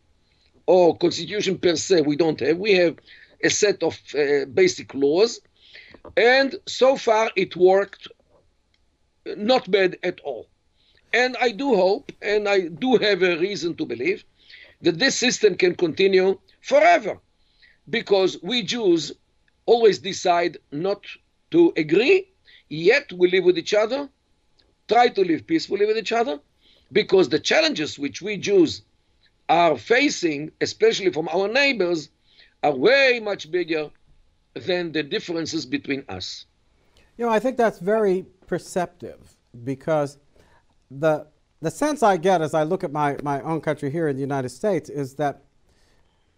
or 0.66 0.96
constitution 0.96 1.58
per 1.58 1.76
se. 1.76 2.02
We 2.02 2.16
don't 2.16 2.38
have. 2.40 2.58
We 2.58 2.72
have 2.74 2.96
a 3.42 3.50
set 3.50 3.82
of 3.82 3.98
uh, 4.14 4.44
basic 4.46 4.94
laws 4.94 5.40
and 6.16 6.54
so 6.66 6.96
far, 6.96 7.30
it 7.36 7.56
worked 7.56 8.08
not 9.24 9.70
bad 9.70 9.98
at 10.02 10.20
all. 10.20 10.48
And 11.12 11.36
I 11.40 11.50
do 11.50 11.74
hope, 11.74 12.10
and 12.22 12.48
I 12.48 12.68
do 12.68 12.96
have 12.96 13.22
a 13.22 13.38
reason 13.38 13.76
to 13.76 13.86
believe, 13.86 14.24
that 14.80 14.98
this 14.98 15.14
system 15.14 15.56
can 15.56 15.74
continue 15.74 16.38
forever. 16.60 17.18
Because 17.88 18.38
we 18.42 18.62
Jews 18.62 19.12
always 19.66 19.98
decide 19.98 20.58
not 20.70 21.04
to 21.50 21.72
agree, 21.76 22.28
yet 22.68 23.12
we 23.12 23.30
live 23.30 23.44
with 23.44 23.58
each 23.58 23.74
other, 23.74 24.08
try 24.88 25.08
to 25.08 25.20
live 25.22 25.46
peacefully 25.46 25.86
with 25.86 25.96
each 25.96 26.12
other, 26.12 26.40
because 26.90 27.28
the 27.28 27.38
challenges 27.38 27.98
which 27.98 28.22
we 28.22 28.36
Jews 28.36 28.82
are 29.48 29.76
facing, 29.76 30.52
especially 30.60 31.10
from 31.10 31.28
our 31.28 31.48
neighbors, 31.48 32.10
are 32.62 32.74
way 32.74 33.20
much 33.22 33.50
bigger 33.50 33.90
than 34.54 34.92
the 34.92 35.02
differences 35.02 35.66
between 35.66 36.04
us. 36.08 36.46
You 37.16 37.26
know, 37.26 37.32
I 37.32 37.38
think 37.38 37.56
that's 37.56 37.78
very 37.78 38.26
perceptive 38.46 39.36
because 39.64 40.18
the 40.90 41.26
the 41.60 41.70
sense 41.70 42.02
I 42.02 42.16
get 42.16 42.42
as 42.42 42.54
I 42.54 42.64
look 42.64 42.82
at 42.82 42.90
my, 42.90 43.16
my 43.22 43.40
own 43.42 43.60
country 43.60 43.88
here 43.88 44.08
in 44.08 44.16
the 44.16 44.20
United 44.20 44.48
States 44.48 44.90
is 44.90 45.14
that 45.14 45.44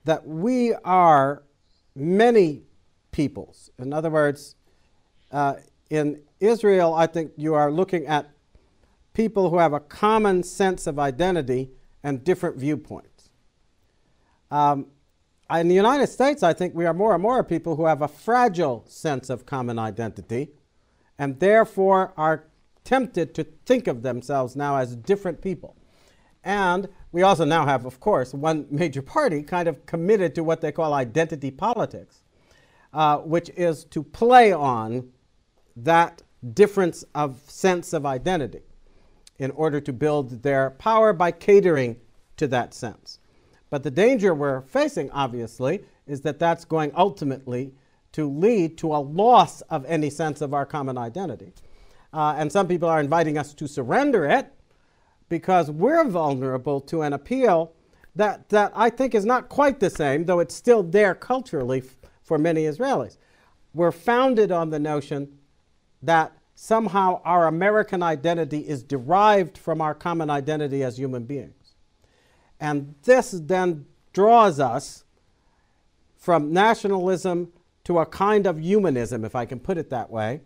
that 0.04 0.26
we 0.26 0.74
are 0.84 1.42
many 1.96 2.62
peoples. 3.14 3.70
In 3.78 3.92
other 3.92 4.10
words, 4.10 4.56
uh, 5.30 5.54
in 5.88 6.20
Israel, 6.40 6.92
I 6.94 7.06
think 7.06 7.30
you 7.36 7.54
are 7.54 7.70
looking 7.70 8.06
at 8.06 8.28
people 9.12 9.50
who 9.50 9.58
have 9.58 9.72
a 9.72 9.78
common 9.78 10.42
sense 10.42 10.88
of 10.88 10.98
identity 10.98 11.70
and 12.02 12.24
different 12.24 12.56
viewpoints. 12.56 13.30
Um, 14.50 14.86
in 15.48 15.68
the 15.68 15.76
United 15.76 16.08
States, 16.08 16.42
I 16.42 16.54
think 16.54 16.74
we 16.74 16.86
are 16.86 16.92
more 16.92 17.14
and 17.14 17.22
more 17.22 17.44
people 17.44 17.76
who 17.76 17.86
have 17.86 18.02
a 18.02 18.08
fragile 18.08 18.84
sense 18.88 19.30
of 19.30 19.46
common 19.46 19.78
identity 19.78 20.50
and 21.16 21.38
therefore 21.38 22.12
are 22.16 22.48
tempted 22.82 23.32
to 23.36 23.44
think 23.64 23.86
of 23.86 24.02
themselves 24.02 24.56
now 24.56 24.76
as 24.76 24.96
different 24.96 25.40
people. 25.40 25.76
And 26.42 26.88
we 27.12 27.22
also 27.22 27.44
now 27.44 27.64
have, 27.64 27.86
of 27.86 28.00
course, 28.00 28.34
one 28.34 28.66
major 28.70 29.02
party 29.02 29.44
kind 29.44 29.68
of 29.68 29.86
committed 29.86 30.34
to 30.34 30.42
what 30.42 30.62
they 30.62 30.72
call 30.72 30.92
identity 30.92 31.52
politics, 31.52 32.23
uh, 32.94 33.18
which 33.18 33.50
is 33.50 33.84
to 33.86 34.02
play 34.02 34.52
on 34.52 35.10
that 35.76 36.22
difference 36.52 37.04
of 37.14 37.40
sense 37.48 37.92
of 37.92 38.06
identity 38.06 38.62
in 39.38 39.50
order 39.50 39.80
to 39.80 39.92
build 39.92 40.42
their 40.42 40.70
power 40.70 41.12
by 41.12 41.32
catering 41.32 41.96
to 42.36 42.46
that 42.46 42.72
sense. 42.72 43.18
But 43.68 43.82
the 43.82 43.90
danger 43.90 44.34
we're 44.34 44.62
facing, 44.62 45.10
obviously, 45.10 45.84
is 46.06 46.20
that 46.20 46.38
that's 46.38 46.64
going 46.64 46.92
ultimately 46.96 47.74
to 48.12 48.30
lead 48.30 48.78
to 48.78 48.94
a 48.94 48.98
loss 48.98 49.60
of 49.62 49.84
any 49.86 50.08
sense 50.08 50.40
of 50.40 50.54
our 50.54 50.64
common 50.64 50.96
identity. 50.96 51.52
Uh, 52.12 52.36
and 52.38 52.52
some 52.52 52.68
people 52.68 52.88
are 52.88 53.00
inviting 53.00 53.36
us 53.36 53.52
to 53.54 53.66
surrender 53.66 54.24
it 54.24 54.52
because 55.28 55.68
we're 55.68 56.04
vulnerable 56.04 56.80
to 56.82 57.02
an 57.02 57.12
appeal 57.12 57.72
that, 58.14 58.48
that 58.50 58.70
I 58.76 58.90
think 58.90 59.16
is 59.16 59.24
not 59.24 59.48
quite 59.48 59.80
the 59.80 59.90
same, 59.90 60.26
though 60.26 60.38
it's 60.38 60.54
still 60.54 60.84
there 60.84 61.16
culturally 61.16 61.82
for 62.24 62.38
many 62.38 62.64
Israelis. 62.64 63.16
We're 63.72 63.92
founded 63.92 64.50
on 64.50 64.70
the 64.70 64.80
notion 64.80 65.38
that 66.02 66.32
somehow 66.54 67.20
our 67.24 67.46
American 67.46 68.02
identity 68.02 68.60
is 68.60 68.82
derived 68.82 69.58
from 69.58 69.80
our 69.80 69.94
common 69.94 70.30
identity 70.30 70.82
as 70.82 70.98
human 70.98 71.24
beings. 71.24 71.74
And 72.60 72.94
this 73.02 73.32
then 73.32 73.86
draws 74.12 74.58
us 74.58 75.04
from 76.16 76.52
nationalism 76.52 77.52
to 77.84 77.98
a 77.98 78.06
kind 78.06 78.46
of 78.46 78.58
humanism, 78.58 79.24
if 79.24 79.36
I 79.36 79.44
can 79.44 79.60
put 79.60 79.76
it 79.76 79.90
that 79.90 80.10
way, 80.10 80.40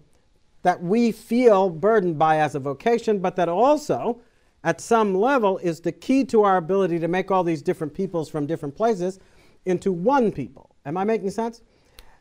that 0.63 0.83
we 0.83 1.13
feel 1.13 1.71
burdened 1.71 2.19
by 2.19 2.39
as 2.39 2.55
a 2.57 2.59
vocation, 2.59 3.21
but 3.21 3.37
that 3.37 3.49
also, 3.49 4.21
at 4.65 4.81
some 4.81 5.15
level, 5.15 5.59
is 5.59 5.81
the 5.81 5.93
key 5.93 6.25
to 6.25 6.43
our 6.43 6.57
ability 6.57 6.99
to 6.99 7.07
make 7.07 7.31
all 7.31 7.45
these 7.45 7.63
different 7.63 7.95
peoples 7.95 8.29
from 8.29 8.47
different 8.47 8.75
places 8.75 9.21
into 9.67 9.93
one 9.93 10.33
people. 10.33 10.75
Am 10.85 10.97
I 10.97 11.05
making 11.05 11.31
sense? 11.31 11.63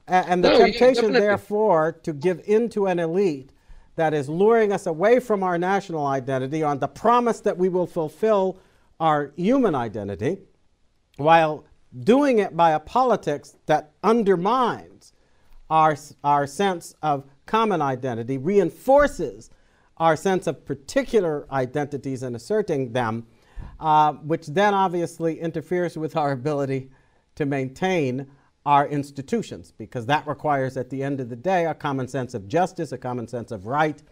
And 0.07 0.43
the 0.43 0.49
no, 0.49 0.57
temptation, 0.57 1.13
yeah, 1.13 1.19
therefore, 1.19 1.91
to 2.03 2.13
give 2.13 2.41
in 2.45 2.69
to 2.69 2.87
an 2.87 2.99
elite 2.99 3.51
that 3.97 4.13
is 4.13 4.29
luring 4.29 4.71
us 4.71 4.85
away 4.85 5.19
from 5.19 5.43
our 5.43 5.57
national 5.57 6.05
identity 6.05 6.63
on 6.63 6.79
the 6.79 6.87
promise 6.87 7.41
that 7.41 7.57
we 7.57 7.67
will 7.67 7.87
fulfill 7.87 8.59
our 8.99 9.33
human 9.35 9.75
identity, 9.75 10.37
while 11.17 11.65
doing 12.01 12.39
it 12.39 12.55
by 12.55 12.71
a 12.71 12.79
politics 12.79 13.57
that 13.65 13.91
undermines 14.03 15.13
our, 15.69 15.97
our 16.23 16.47
sense 16.47 16.95
of 17.01 17.25
common 17.45 17.81
identity, 17.81 18.37
reinforces 18.37 19.49
our 19.97 20.15
sense 20.15 20.47
of 20.47 20.63
particular 20.63 21.47
identities 21.51 22.23
and 22.23 22.35
asserting 22.35 22.93
them, 22.93 23.25
uh, 23.79 24.13
which 24.13 24.47
then 24.47 24.73
obviously 24.73 25.39
interferes 25.39 25.97
with 25.97 26.15
our 26.15 26.31
ability 26.31 26.89
to 27.35 27.45
maintain 27.45 28.27
our 28.67 28.85
institutions, 28.89 29.71
because 29.77 30.05
that 30.05 30.27
requires, 30.27 30.75
at 30.75 30.89
the 30.89 31.01
end 31.01 31.21
of 31.21 31.29
the 31.29 31.35
day, 31.37 31.65
a 31.65 31.73
common 31.73 32.05
sense 32.05 32.33
of 32.33 32.49
justice, 32.49 32.91
a 32.91 32.97
common 32.97 33.25
sense 33.25 33.49
of 33.49 33.65
right, 33.65 34.03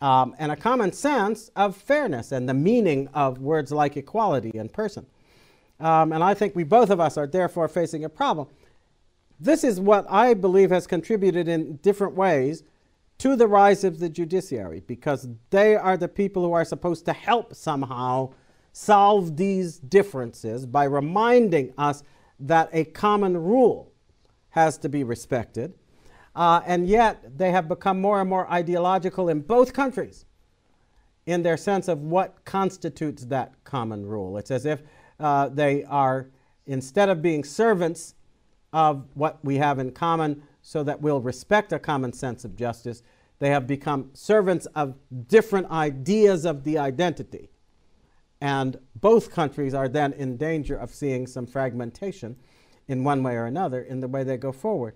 um, 0.00 0.34
and 0.40 0.50
a 0.50 0.56
common 0.56 0.92
sense 0.92 1.52
of 1.54 1.76
fairness 1.76 2.32
and 2.32 2.48
the 2.48 2.54
meaning 2.54 3.08
of 3.14 3.38
words 3.38 3.70
like 3.70 3.96
equality 3.96 4.58
and 4.58 4.72
person. 4.72 5.06
Um, 5.78 6.12
and 6.12 6.24
I 6.24 6.34
think 6.34 6.56
we 6.56 6.64
both 6.64 6.90
of 6.90 6.98
us 6.98 7.16
are 7.16 7.28
therefore 7.28 7.68
facing 7.68 8.04
a 8.04 8.08
problem. 8.08 8.48
This 9.38 9.62
is 9.62 9.78
what 9.78 10.04
I 10.10 10.34
believe 10.34 10.70
has 10.70 10.88
contributed 10.88 11.46
in 11.46 11.76
different 11.76 12.14
ways 12.16 12.64
to 13.18 13.36
the 13.36 13.46
rise 13.46 13.84
of 13.84 14.00
the 14.00 14.08
judiciary, 14.08 14.82
because 14.84 15.28
they 15.50 15.76
are 15.76 15.96
the 15.96 16.08
people 16.08 16.42
who 16.42 16.52
are 16.52 16.64
supposed 16.64 17.04
to 17.04 17.12
help 17.12 17.54
somehow 17.54 18.32
solve 18.72 19.36
these 19.36 19.78
differences 19.78 20.66
by 20.66 20.82
reminding 20.82 21.72
us 21.78 22.02
that 22.40 22.68
a 22.72 22.84
common 22.86 23.36
rule 23.36 23.91
has 24.52 24.78
to 24.78 24.88
be 24.88 25.04
respected. 25.04 25.74
Uh, 26.34 26.62
and 26.64 26.86
yet, 26.86 27.36
they 27.36 27.50
have 27.50 27.68
become 27.68 28.00
more 28.00 28.20
and 28.20 28.30
more 28.30 28.50
ideological 28.50 29.28
in 29.28 29.40
both 29.40 29.74
countries 29.74 30.24
in 31.26 31.42
their 31.42 31.56
sense 31.56 31.88
of 31.88 32.00
what 32.00 32.44
constitutes 32.44 33.26
that 33.26 33.52
common 33.64 34.06
rule. 34.06 34.38
It's 34.38 34.50
as 34.50 34.64
if 34.64 34.82
uh, 35.20 35.48
they 35.48 35.84
are, 35.84 36.28
instead 36.66 37.08
of 37.08 37.20
being 37.22 37.44
servants 37.44 38.14
of 38.72 39.06
what 39.14 39.38
we 39.44 39.56
have 39.56 39.78
in 39.78 39.92
common 39.92 40.42
so 40.62 40.82
that 40.82 41.00
we'll 41.00 41.20
respect 41.20 41.72
a 41.72 41.78
common 41.78 42.12
sense 42.12 42.44
of 42.44 42.56
justice, 42.56 43.02
they 43.38 43.50
have 43.50 43.66
become 43.66 44.10
servants 44.14 44.66
of 44.74 44.94
different 45.28 45.70
ideas 45.70 46.44
of 46.44 46.64
the 46.64 46.78
identity. 46.78 47.50
And 48.40 48.78
both 48.96 49.30
countries 49.30 49.74
are 49.74 49.88
then 49.88 50.12
in 50.14 50.36
danger 50.36 50.76
of 50.76 50.90
seeing 50.90 51.26
some 51.26 51.46
fragmentation 51.46 52.36
in 52.88 53.04
one 53.04 53.22
way 53.22 53.34
or 53.34 53.46
another 53.46 53.80
in 53.82 54.00
the 54.00 54.08
way 54.08 54.24
they 54.24 54.36
go 54.36 54.52
forward. 54.52 54.94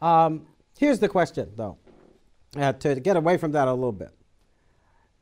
Um, 0.00 0.46
here's 0.78 0.98
the 0.98 1.08
question, 1.08 1.52
though, 1.56 1.78
uh, 2.56 2.72
to 2.74 3.00
get 3.00 3.16
away 3.16 3.36
from 3.36 3.52
that 3.52 3.68
a 3.68 3.72
little 3.72 3.92
bit. 3.92 4.10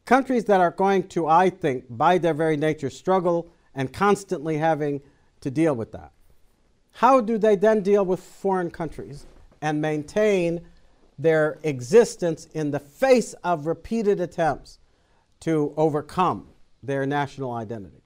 Countries 0.05 0.45
that 0.47 0.61
are 0.61 0.71
going 0.73 1.09
to, 1.09 1.29
I 1.29 1.51
think, 1.51 1.85
by 1.89 2.19
their 2.19 2.35
very 2.35 2.57
nature, 2.57 2.91
struggle 2.91 3.49
and 3.75 3.93
constantly 3.93 4.59
having 4.59 5.01
to 5.41 5.51
deal 5.51 5.75
with 5.75 5.93
that. 5.93 6.13
How 6.93 7.21
do 7.21 7.39
they 7.39 7.57
then 7.57 7.83
deal 7.83 8.05
with 8.05 8.21
foreign 8.21 8.71
countries 8.71 9.27
and 9.61 9.81
maintain 9.81 10.61
their 11.19 11.59
existence 11.63 12.47
in 12.53 12.71
the 12.71 12.81
face 12.81 13.33
of 13.45 13.67
repeated 13.67 14.21
attempts 14.21 14.79
to 15.41 15.73
overcome 15.77 16.49
their 16.83 17.07
national 17.07 17.53
identity? 17.53 18.02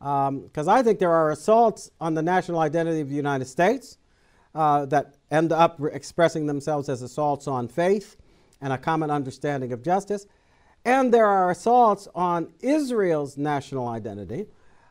Because 0.00 0.66
um, 0.68 0.68
I 0.68 0.82
think 0.82 0.98
there 0.98 1.12
are 1.12 1.30
assaults 1.30 1.90
on 2.00 2.14
the 2.14 2.22
national 2.22 2.60
identity 2.60 3.00
of 3.00 3.10
the 3.10 3.14
United 3.14 3.44
States 3.44 3.98
uh, 4.54 4.86
that 4.86 5.14
end 5.30 5.52
up 5.52 5.76
re- 5.78 5.92
expressing 5.92 6.46
themselves 6.46 6.88
as 6.88 7.02
assaults 7.02 7.46
on 7.46 7.68
faith 7.68 8.16
and 8.62 8.72
a 8.72 8.78
common 8.78 9.10
understanding 9.10 9.72
of 9.72 9.82
justice. 9.82 10.26
And 10.86 11.12
there 11.12 11.26
are 11.26 11.50
assaults 11.50 12.08
on 12.14 12.52
Israel's 12.60 13.36
national 13.36 13.88
identity 13.88 14.46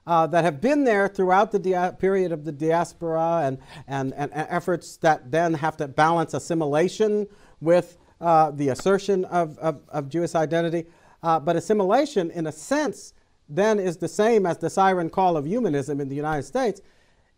uh, 0.06 0.28
that 0.28 0.44
have 0.44 0.62
been 0.62 0.84
there 0.84 1.08
throughout 1.08 1.52
the 1.52 1.96
period 2.00 2.32
of 2.32 2.46
the 2.46 2.52
diaspora 2.52 3.42
and, 3.46 3.58
and, 3.88 4.14
and, 4.14 4.32
efforts 4.34 4.98
that 4.98 5.32
then 5.32 5.56
have 5.56 5.76
to 5.78 5.88
balance 5.88 6.36
assimilation 6.36 7.28
with 7.62 7.98
uh, 8.22 8.52
the 8.52 8.70
assertion 8.70 9.26
of, 9.26 9.58
of, 9.58 9.82
of 9.90 10.08
Jewish 10.08 10.36
identity. 10.36 10.86
Uh, 11.24 11.40
but 11.40 11.56
assimilation, 11.56 12.30
in 12.32 12.48
a 12.48 12.52
sense, 12.52 13.14
then 13.50 13.80
is 13.80 13.98
the 13.98 14.08
same 14.08 14.46
as 14.46 14.58
the 14.60 14.70
siren 14.70 15.10
call 15.10 15.36
of 15.36 15.46
humanism 15.46 16.00
in 16.00 16.08
the 16.08 16.16
United 16.16 16.44
States, 16.44 16.82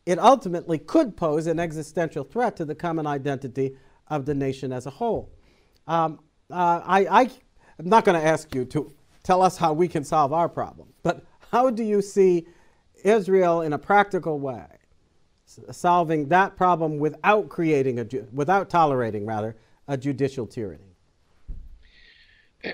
it 0.05 0.19
ultimately 0.19 0.77
could 0.77 1.15
pose 1.15 1.47
an 1.47 1.59
existential 1.59 2.23
threat 2.23 2.55
to 2.57 2.65
the 2.65 2.75
common 2.75 3.07
identity 3.07 3.77
of 4.07 4.25
the 4.25 4.35
nation 4.35 4.73
as 4.73 4.85
a 4.85 4.89
whole. 4.89 5.31
Um, 5.87 6.19
uh, 6.49 6.81
I, 6.85 7.29
am 7.79 7.85
not 7.85 8.03
going 8.03 8.19
to 8.19 8.27
ask 8.27 8.53
you 8.53 8.65
to 8.65 8.91
tell 9.23 9.41
us 9.41 9.57
how 9.57 9.73
we 9.73 9.87
can 9.87 10.03
solve 10.03 10.33
our 10.33 10.49
problem, 10.49 10.89
but 11.01 11.23
how 11.51 11.69
do 11.69 11.83
you 11.83 12.01
see 12.01 12.47
Israel 13.03 13.61
in 13.61 13.73
a 13.73 13.77
practical 13.77 14.39
way 14.39 14.65
solving 15.71 16.29
that 16.29 16.55
problem 16.55 16.97
without 16.97 17.49
creating 17.49 17.99
a, 17.99 18.05
without 18.31 18.69
tolerating 18.69 19.25
rather, 19.25 19.55
a 19.87 19.97
judicial 19.97 20.45
tyranny? 20.45 20.90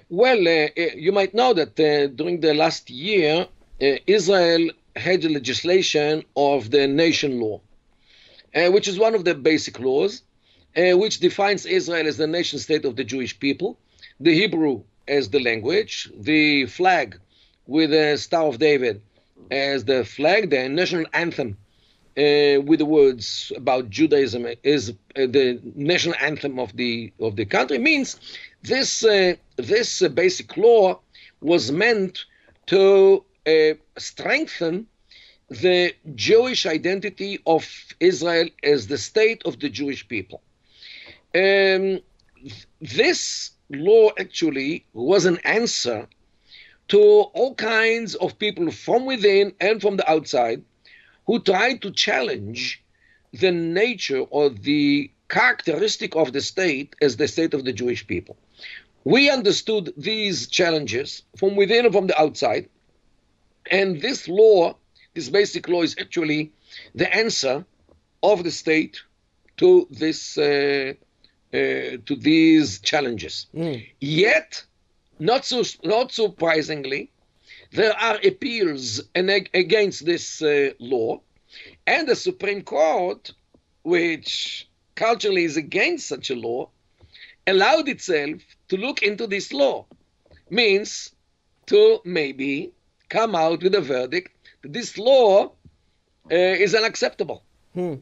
Well, 0.10 0.48
uh, 0.48 0.68
uh, 0.78 0.96
you 0.96 1.12
might 1.12 1.34
know 1.34 1.54
that 1.54 1.80
uh, 1.80 2.08
during 2.08 2.42
the 2.42 2.54
last 2.54 2.90
year, 2.90 3.48
Israel 3.80 4.72
had 4.96 5.24
a 5.24 5.30
legislation 5.30 6.24
of 6.36 6.72
the 6.72 6.88
nation 6.88 7.40
law, 7.40 7.62
which 8.54 8.88
is 8.88 8.98
one 8.98 9.14
of 9.16 9.24
the 9.24 9.36
basic 9.36 9.80
laws, 9.80 10.24
which 10.76 11.20
defines 11.20 11.66
Israel 11.66 12.08
as 12.08 12.18
the 12.18 12.28
nation 12.28 12.60
state 12.60 12.86
of 12.86 12.96
the 12.96 13.04
Jewish 13.04 13.40
people, 13.40 13.78
the 14.20 14.34
Hebrew 14.34 14.84
as 15.08 15.30
the 15.30 15.40
language, 15.40 16.10
the 16.18 16.66
flag 16.66 17.20
with 17.68 17.92
the 17.92 18.18
Star 18.18 18.46
of 18.46 18.58
David 18.58 19.02
as 19.52 19.86
the 19.86 20.04
flag, 20.04 20.50
the 20.50 20.68
national 20.68 21.06
anthem 21.14 21.56
uh, 22.18 22.60
with 22.62 22.80
the 22.80 22.86
words 22.86 23.52
about 23.56 23.90
Judaism 23.92 24.48
is 24.64 24.90
uh, 24.90 24.94
the 25.16 25.60
national 25.76 26.16
anthem 26.20 26.58
of 26.58 26.76
the 26.76 27.14
of 27.20 27.36
the 27.36 27.46
country 27.46 27.78
means 27.78 28.20
this 28.64 29.04
uh, 29.04 29.36
this 29.56 30.02
uh, 30.02 30.10
basic 30.10 30.58
law 30.58 31.00
was 31.42 31.72
meant 31.72 32.26
to 32.68 33.24
uh, 33.46 33.74
strengthen 33.98 34.88
the 35.50 35.94
Jewish 36.16 36.66
identity 36.66 37.40
of 37.46 37.66
Israel 38.00 38.50
as 38.64 38.88
the 38.88 38.98
state 38.98 39.42
of 39.46 39.60
the 39.60 39.70
Jewish 39.70 40.08
people. 40.08 40.42
Um, 41.34 42.02
this 42.82 43.52
law 43.70 44.10
actually 44.20 44.86
was 44.94 45.26
an 45.26 45.38
answer 45.44 46.08
to 46.90 47.00
all 47.00 47.56
kinds 47.56 48.16
of 48.16 48.40
people 48.40 48.72
from 48.72 49.06
within 49.06 49.54
and 49.60 49.82
from 49.82 49.98
the 49.98 50.10
outside 50.10 50.64
who 51.26 51.40
tried 51.40 51.82
to 51.82 51.92
challenge 51.92 52.84
the 53.34 53.52
nature 53.52 54.22
or 54.22 54.50
the 54.50 55.12
characteristic 55.30 56.16
of 56.16 56.32
the 56.32 56.42
state 56.42 56.96
as 57.02 57.18
the 57.18 57.28
state 57.28 57.54
of 57.54 57.66
the 57.66 57.74
Jewish 57.74 58.08
people. 58.08 58.38
We 59.08 59.30
understood 59.30 59.94
these 59.96 60.48
challenges 60.48 61.24
from 61.38 61.56
within 61.56 61.86
and 61.86 61.94
from 61.94 62.08
the 62.08 62.22
outside, 62.22 62.68
and 63.72 64.02
this 64.02 64.28
law, 64.28 64.76
this 65.14 65.30
basic 65.30 65.70
law, 65.70 65.84
is 65.84 65.96
actually 65.98 66.52
the 66.94 67.10
answer 67.16 67.66
of 68.22 68.44
the 68.44 68.52
state 68.52 69.02
to 69.58 69.88
this 69.90 70.38
uh, 70.38 70.92
uh, 71.54 71.58
to 72.06 72.16
these 72.20 72.82
challenges. 72.82 73.48
Mm. 73.56 73.88
Yet, 74.02 74.66
not 75.20 75.46
so 75.46 75.64
not 75.86 76.12
surprisingly, 76.12 77.10
there 77.72 77.96
are 77.98 78.20
appeals 78.26 79.04
against 79.16 80.06
this 80.06 80.42
uh, 80.42 80.72
law, 80.80 81.22
and 81.86 82.10
the 82.10 82.16
Supreme 82.18 82.62
Court, 82.62 83.32
which 83.84 84.68
culturally 84.96 85.46
is 85.46 85.56
against 85.56 86.10
such 86.10 86.30
a 86.30 86.36
law, 86.36 86.70
allowed 87.48 87.88
itself 87.88 88.42
to 88.70 88.78
look 88.78 89.02
into 89.02 89.26
this 89.28 89.52
law. 89.54 89.86
Means 90.50 91.12
to 91.68 92.00
maybe 92.06 92.72
come 93.10 93.36
out 93.36 93.64
with 93.64 93.76
a 93.76 93.82
verdict 93.82 94.32
that 94.62 94.74
this 94.74 94.98
law 94.98 95.52
uh, 96.32 96.36
is 96.36 96.76
unacceptable. 96.76 97.44
Hmm. 97.74 97.96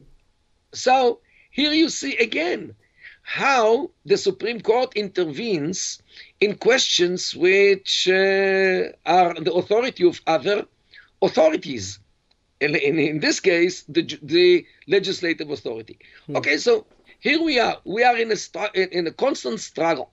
So 0.73 1.19
here 1.51 1.71
you 1.71 1.89
see 1.89 2.17
again 2.17 2.75
how 3.21 3.89
the 4.05 4.17
Supreme 4.17 4.61
Court 4.61 4.93
intervenes 4.95 6.01
in 6.39 6.55
questions 6.55 7.35
which 7.35 8.07
uh, 8.07 8.91
are 9.05 9.33
the 9.33 9.53
authority 9.53 10.07
of 10.07 10.21
other 10.27 10.65
authorities. 11.21 11.99
In, 12.61 12.75
in, 12.75 12.99
in 12.99 13.19
this 13.19 13.39
case, 13.39 13.83
the, 13.89 14.03
the 14.21 14.65
legislative 14.87 15.49
authority. 15.49 15.99
Hmm. 16.27 16.37
Okay, 16.37 16.57
so 16.57 16.85
here 17.25 17.41
we 17.41 17.59
are. 17.59 17.77
We 17.85 18.03
are 18.03 18.17
in 18.17 18.31
a, 18.31 18.97
in 18.97 19.07
a 19.07 19.11
constant 19.11 19.59
struggle 19.59 20.11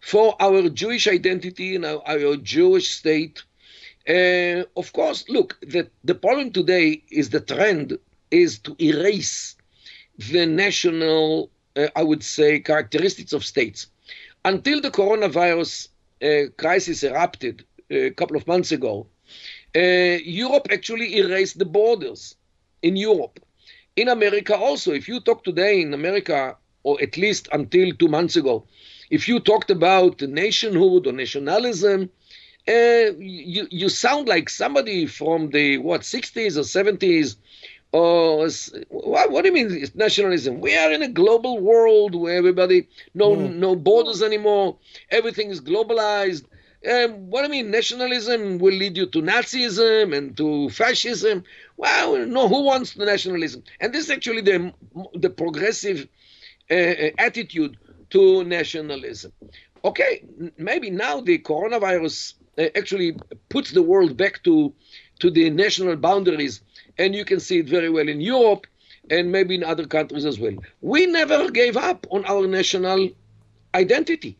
for 0.00 0.34
our 0.40 0.70
Jewish 0.70 1.06
identity 1.06 1.76
and 1.76 1.84
our, 1.84 2.00
our 2.08 2.36
Jewish 2.36 2.88
state. 2.88 3.42
Uh, 4.08 4.64
of 4.80 4.94
course, 4.94 5.28
look, 5.28 5.58
the, 5.60 5.90
the 6.04 6.14
problem 6.14 6.52
today 6.52 7.02
is 7.10 7.28
the 7.28 7.40
trend 7.40 7.98
is 8.30 8.58
to 8.60 8.74
erase 8.82 9.56
the 10.30 10.46
national, 10.46 11.50
uh, 11.76 11.88
I 11.94 12.02
would 12.02 12.22
say, 12.22 12.60
characteristics 12.60 13.34
of 13.34 13.44
states. 13.44 13.88
Until 14.42 14.80
the 14.80 14.90
coronavirus 14.90 15.88
uh, 16.22 16.48
crisis 16.56 17.02
erupted 17.02 17.66
a 17.90 18.08
couple 18.12 18.38
of 18.38 18.46
months 18.46 18.72
ago, 18.72 19.06
uh, 19.76 20.16
Europe 20.24 20.68
actually 20.70 21.18
erased 21.18 21.58
the 21.58 21.66
borders 21.66 22.36
in 22.80 22.96
Europe. 22.96 23.38
In 23.96 24.08
America 24.08 24.54
also, 24.54 24.92
if 24.92 25.08
you 25.08 25.20
talk 25.20 25.42
today 25.42 25.80
in 25.80 25.94
America, 25.94 26.56
or 26.82 27.00
at 27.02 27.16
least 27.16 27.48
until 27.52 27.92
two 27.92 28.08
months 28.08 28.36
ago, 28.36 28.64
if 29.10 29.26
you 29.26 29.40
talked 29.40 29.70
about 29.70 30.20
nationhood 30.20 31.06
or 31.06 31.12
nationalism, 31.12 32.10
uh, 32.68 33.12
you, 33.18 33.66
you 33.70 33.88
sound 33.88 34.28
like 34.28 34.50
somebody 34.50 35.06
from 35.06 35.50
the 35.50 35.78
what 35.78 36.02
60s 36.02 36.56
or 36.56 36.62
70s 36.62 37.36
or 37.92 38.48
what, 38.88 39.30
what, 39.30 39.42
do 39.42 39.48
you 39.48 39.54
mean 39.54 39.86
nationalism? 39.94 40.60
We 40.60 40.76
are 40.76 40.92
in 40.92 41.02
a 41.02 41.08
global 41.08 41.58
world 41.60 42.14
where 42.14 42.36
everybody 42.36 42.88
no 43.14 43.36
mm. 43.36 43.54
no 43.54 43.76
borders 43.76 44.22
anymore. 44.22 44.76
Everything 45.10 45.50
is 45.50 45.60
globalized 45.60 46.44
um, 46.90 47.30
what 47.30 47.44
I 47.44 47.48
mean, 47.48 47.70
nationalism 47.70 48.58
will 48.58 48.74
lead 48.74 48.96
you 48.96 49.06
to 49.06 49.22
Nazism 49.22 50.16
and 50.16 50.36
to 50.36 50.70
fascism. 50.70 51.44
Well, 51.76 52.26
no, 52.26 52.48
who 52.48 52.62
wants 52.62 52.94
the 52.94 53.04
nationalism? 53.04 53.64
And 53.80 53.92
this 53.92 54.04
is 54.04 54.10
actually 54.10 54.42
the 54.42 54.72
the 55.14 55.30
progressive 55.30 56.08
uh, 56.70 56.74
uh 56.74 57.10
attitude 57.18 57.76
to 58.10 58.44
nationalism. 58.44 59.32
Okay, 59.84 60.24
maybe 60.58 60.90
now 60.90 61.20
the 61.20 61.38
coronavirus 61.38 62.34
uh, 62.58 62.68
actually 62.74 63.16
puts 63.48 63.70
the 63.72 63.82
world 63.82 64.16
back 64.16 64.42
to 64.44 64.72
to 65.20 65.30
the 65.30 65.50
national 65.50 65.96
boundaries, 65.96 66.60
and 66.98 67.14
you 67.14 67.24
can 67.24 67.40
see 67.40 67.58
it 67.58 67.68
very 67.68 67.90
well 67.90 68.08
in 68.08 68.20
Europe 68.20 68.66
and 69.10 69.30
maybe 69.30 69.54
in 69.54 69.64
other 69.64 69.86
countries 69.86 70.24
as 70.24 70.38
well. 70.38 70.54
We 70.80 71.06
never 71.06 71.50
gave 71.50 71.76
up 71.76 72.06
on 72.10 72.24
our 72.24 72.46
national 72.46 73.10
identity. 73.74 74.36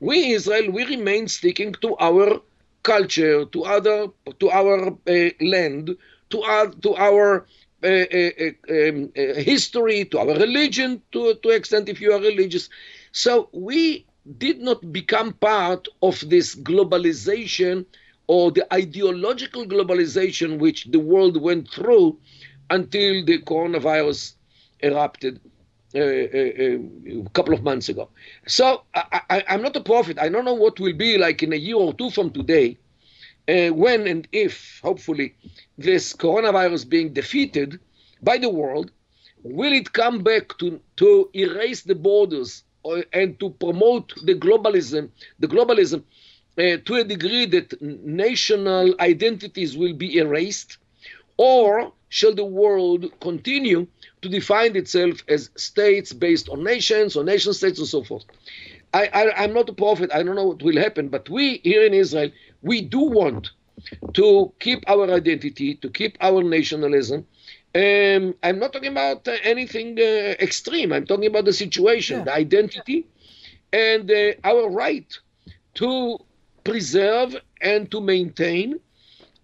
We 0.00 0.32
Israel, 0.32 0.70
we 0.70 0.84
remain 0.84 1.28
sticking 1.28 1.72
to 1.82 1.96
our 1.98 2.40
culture, 2.82 3.44
to 3.44 3.64
other, 3.64 4.08
to 4.38 4.50
our 4.50 4.88
uh, 4.88 5.30
land, 5.40 5.96
to 6.30 6.42
our, 6.42 6.68
to 6.68 6.96
our 6.96 7.46
uh, 7.82 7.86
uh, 7.86 8.50
um, 8.70 9.10
history, 9.16 10.04
to 10.06 10.18
our 10.18 10.34
religion, 10.38 11.02
to 11.12 11.34
to 11.34 11.48
extent 11.50 11.88
if 11.88 12.00
you 12.00 12.12
are 12.12 12.20
religious. 12.20 12.68
So 13.12 13.48
we 13.52 14.06
did 14.38 14.60
not 14.60 14.92
become 14.92 15.32
part 15.34 15.88
of 16.02 16.20
this 16.28 16.54
globalization 16.54 17.84
or 18.26 18.50
the 18.52 18.72
ideological 18.72 19.66
globalization 19.66 20.58
which 20.58 20.84
the 20.86 21.00
world 21.00 21.40
went 21.40 21.68
through 21.70 22.18
until 22.70 23.24
the 23.24 23.38
coronavirus 23.38 24.34
erupted 24.82 25.40
uh, 25.40 25.40
uh, 25.40 25.46
uh, 25.46 25.49
a 25.94 26.78
couple 27.32 27.54
of 27.54 27.62
months 27.62 27.88
ago. 27.88 28.08
So 28.46 28.82
I, 28.94 29.44
am 29.48 29.62
not 29.62 29.76
a 29.76 29.80
prophet. 29.80 30.18
I 30.18 30.28
don't 30.28 30.44
know 30.44 30.54
what 30.54 30.78
will 30.78 30.94
be 30.94 31.18
like 31.18 31.42
in 31.42 31.52
a 31.52 31.56
year 31.56 31.76
or 31.76 31.92
two 31.92 32.10
from 32.10 32.30
today, 32.30 32.78
uh, 33.48 33.68
when 33.68 34.06
and 34.06 34.28
if, 34.32 34.80
hopefully, 34.82 35.34
this 35.78 36.14
coronavirus 36.14 36.88
being 36.88 37.12
defeated 37.12 37.80
by 38.22 38.38
the 38.38 38.48
world, 38.48 38.90
will 39.42 39.72
it 39.72 39.92
come 39.92 40.22
back 40.22 40.56
to, 40.58 40.80
to 40.96 41.30
erase 41.34 41.82
the 41.82 41.94
borders 41.94 42.62
or, 42.82 43.04
and 43.12 43.40
to 43.40 43.50
promote 43.50 44.14
the 44.24 44.34
globalism, 44.34 45.10
the 45.38 45.48
globalism 45.48 46.04
uh, 46.58 46.76
to 46.84 46.94
a 46.96 47.04
degree 47.04 47.46
that 47.46 47.80
national 47.80 48.94
identities 49.00 49.76
will 49.76 49.94
be 49.94 50.18
erased, 50.18 50.78
or 51.36 51.92
shall 52.08 52.34
the 52.34 52.44
world 52.44 53.06
continue 53.20 53.86
to 54.22 54.28
define 54.28 54.76
itself 54.76 55.22
as 55.28 55.50
states 55.56 56.12
based 56.12 56.48
on 56.48 56.62
nations 56.62 57.16
or 57.16 57.24
nation 57.24 57.52
states 57.52 57.78
and 57.78 57.88
so 57.88 58.02
forth? 58.04 58.24
I, 58.92 59.06
I, 59.06 59.44
I'm 59.44 59.54
not 59.54 59.68
a 59.68 59.72
prophet. 59.72 60.10
I 60.12 60.22
don't 60.22 60.34
know 60.34 60.46
what 60.46 60.62
will 60.62 60.76
happen, 60.76 61.08
but 61.08 61.28
we 61.28 61.58
here 61.58 61.84
in 61.84 61.94
Israel, 61.94 62.30
we 62.62 62.80
do 62.82 63.00
want 63.00 63.50
to 64.14 64.52
keep 64.58 64.84
our 64.88 65.10
identity, 65.10 65.74
to 65.76 65.88
keep 65.88 66.16
our 66.20 66.42
nationalism. 66.42 67.26
Um, 67.74 68.34
I'm 68.42 68.58
not 68.58 68.72
talking 68.72 68.90
about 68.90 69.26
uh, 69.28 69.36
anything 69.42 69.98
uh, 69.98 70.34
extreme. 70.40 70.92
I'm 70.92 71.06
talking 71.06 71.26
about 71.26 71.44
the 71.44 71.52
situation, 71.52 72.18
yeah. 72.18 72.24
the 72.24 72.34
identity, 72.34 73.06
and 73.72 74.10
uh, 74.10 74.32
our 74.42 74.68
right 74.68 75.16
to 75.74 76.18
preserve 76.64 77.36
and 77.60 77.90
to 77.90 78.00
maintain 78.00 78.80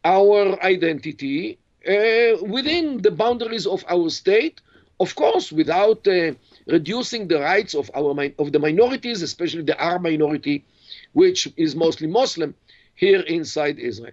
our 0.05 0.63
identity 0.63 1.59
uh, 1.89 2.37
within 2.43 3.01
the 3.03 3.11
boundaries 3.11 3.67
of 3.67 3.85
our 3.89 4.11
state, 4.11 4.61
of 4.99 5.15
course, 5.15 5.53
without 5.53 6.07
uh, 6.09 6.33
reducing 6.67 7.29
the 7.29 7.41
rights 7.41 7.75
of 7.75 7.91
our 7.95 8.11
of 8.39 8.53
the 8.53 8.59
minorities, 8.59 9.23
especially 9.23 9.63
the 9.63 9.81
Arab 9.81 10.03
minority, 10.03 10.65
which 11.13 11.49
is 11.57 11.77
mostly 11.77 12.07
Muslim 12.07 12.55
here 12.95 13.21
inside 13.21 13.79
Israel. 13.79 14.13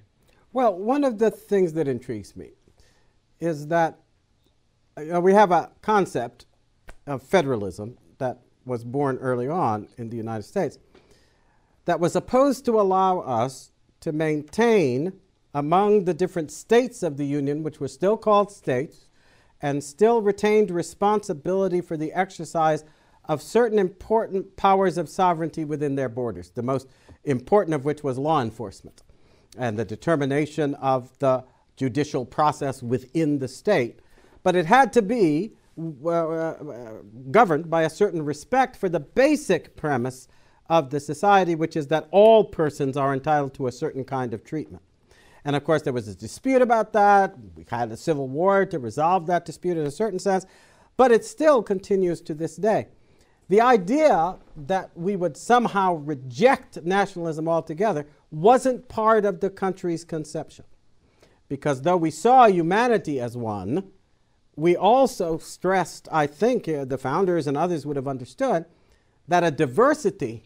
Well, 0.52 0.76
one 0.76 1.04
of 1.04 1.18
the 1.18 1.32
things 1.32 1.74
that 1.74 1.88
intrigues 1.88 2.36
me 2.36 2.52
is 3.40 3.68
that 3.68 4.00
uh, 4.96 5.20
we 5.20 5.34
have 5.34 5.52
a 5.52 5.72
concept 5.82 6.46
of 7.08 7.24
federalism 7.24 7.98
that 8.20 8.40
was 8.66 8.84
born 8.84 9.18
early 9.18 9.48
on 9.48 9.88
in 9.98 10.10
the 10.10 10.18
United 10.18 10.44
States 10.44 10.78
that 11.86 12.00
was 12.00 12.14
supposed 12.14 12.66
to 12.66 12.80
allow 12.80 13.20
us 13.20 13.72
to 14.00 14.12
maintain 14.12 15.14
among 15.54 16.06
the 16.06 16.14
different 16.14 16.52
states 16.52 17.04
of 17.04 17.18
the 17.18 17.26
Union, 17.26 17.64
which 17.64 17.80
were 17.80 17.88
still 17.88 18.18
called 18.18 18.52
states, 18.52 19.08
and 19.64 19.82
still 19.82 20.22
retained 20.22 20.70
responsibility 20.70 21.80
for 21.80 21.96
the 21.96 22.12
exercise 22.14 22.84
of 23.26 23.42
certain 23.42 23.80
important 23.80 24.58
powers 24.58 24.98
of 24.98 25.08
sovereignty 25.08 25.64
within 25.64 25.96
their 25.96 26.10
borders, 26.10 26.52
the 26.52 26.62
most 26.62 26.86
important 27.24 27.74
of 27.74 27.86
which 27.86 28.04
was 28.04 28.18
law 28.20 28.42
enforcement 28.42 29.02
and 29.58 29.80
the 29.80 29.86
determination 29.86 30.76
of 30.76 31.18
the 31.20 31.44
judicial 31.78 32.26
process 32.26 32.84
within 32.84 33.40
the 33.40 33.48
state. 33.48 34.02
But 34.44 34.58
it 34.58 34.66
had 34.66 34.92
to 34.94 35.02
be 35.02 35.54
uh, 35.80 36.10
uh, 36.10 36.54
governed 37.32 37.70
by 37.70 37.84
a 37.84 37.90
certain 37.90 38.24
respect 38.24 38.76
for 38.76 38.90
the 38.90 39.00
basic 39.00 39.78
premise 39.78 40.28
of 40.70 40.90
the 40.90 41.00
society, 41.00 41.56
which 41.56 41.78
is 41.78 41.88
that 41.88 42.10
all 42.12 42.44
persons 42.44 42.98
are 42.98 43.14
entitled 43.14 43.54
to 43.54 43.68
a 43.68 43.72
certain 43.72 44.04
kind 44.04 44.34
of 44.34 44.44
treatment. 44.44 44.84
And 45.46 45.56
of 45.56 45.64
course, 45.64 45.82
there 45.82 45.94
was 45.94 46.08
a 46.08 46.16
dispute 46.16 46.62
about 46.62 46.94
that. 46.94 47.36
We 47.56 47.66
had 47.70 47.92
a 47.92 47.98
civil 47.98 48.28
war 48.28 48.66
to 48.66 48.80
resolve 48.80 49.28
that 49.28 49.46
dispute 49.46 49.78
in 49.78 49.86
a 49.86 49.92
certain 49.92 50.20
sense, 50.20 50.46
but 50.96 51.12
it 51.12 51.26
still 51.26 51.62
continues 51.62 52.22
to 52.22 52.34
this 52.34 52.56
day. 52.56 52.88
The 53.50 53.60
idea 53.60 54.38
that 54.56 54.92
we 54.96 55.16
would 55.16 55.36
somehow 55.36 55.96
reject 55.96 56.84
nationalism 56.84 57.50
altogether 57.50 58.08
wasn't 58.32 58.88
part 58.88 59.26
of 59.26 59.42
the 59.42 59.50
country's 59.50 60.06
conception. 60.06 60.66
Because 61.50 61.82
though 61.82 61.98
we 61.98 62.10
saw 62.10 62.48
humanity 62.48 63.20
as 63.20 63.36
one, 63.36 63.92
we 64.56 64.76
also 64.76 65.38
stressed, 65.38 66.08
I 66.12 66.26
think 66.26 66.68
uh, 66.68 66.86
the 66.86 66.98
founders 66.98 67.48
and 67.48 67.58
others 67.58 67.86
would 67.86 67.98
have 67.98 68.08
understood, 68.08 68.66
that 69.28 69.44
a 69.44 69.52
diversity 69.52 70.44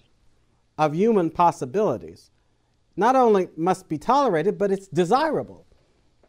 of 0.77 0.95
human 0.95 1.29
possibilities 1.29 2.31
not 2.97 3.15
only 3.15 3.47
must 3.55 3.87
be 3.87 3.97
tolerated, 3.97 4.57
but 4.57 4.71
it's 4.71 4.87
desirable 4.87 5.65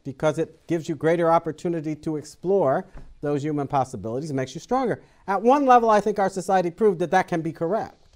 because 0.04 0.38
it 0.38 0.66
gives 0.66 0.88
you 0.88 0.94
greater 0.94 1.30
opportunity 1.30 1.94
to 1.96 2.16
explore 2.16 2.86
those 3.20 3.42
human 3.42 3.66
possibilities, 3.66 4.32
makes 4.32 4.54
you 4.54 4.60
stronger. 4.60 5.02
At 5.26 5.42
one 5.42 5.66
level, 5.66 5.90
I 5.90 6.00
think 6.00 6.18
our 6.18 6.30
society 6.30 6.70
proved 6.70 7.00
that 7.00 7.10
that 7.10 7.26
can 7.26 7.42
be 7.42 7.52
correct. 7.52 8.06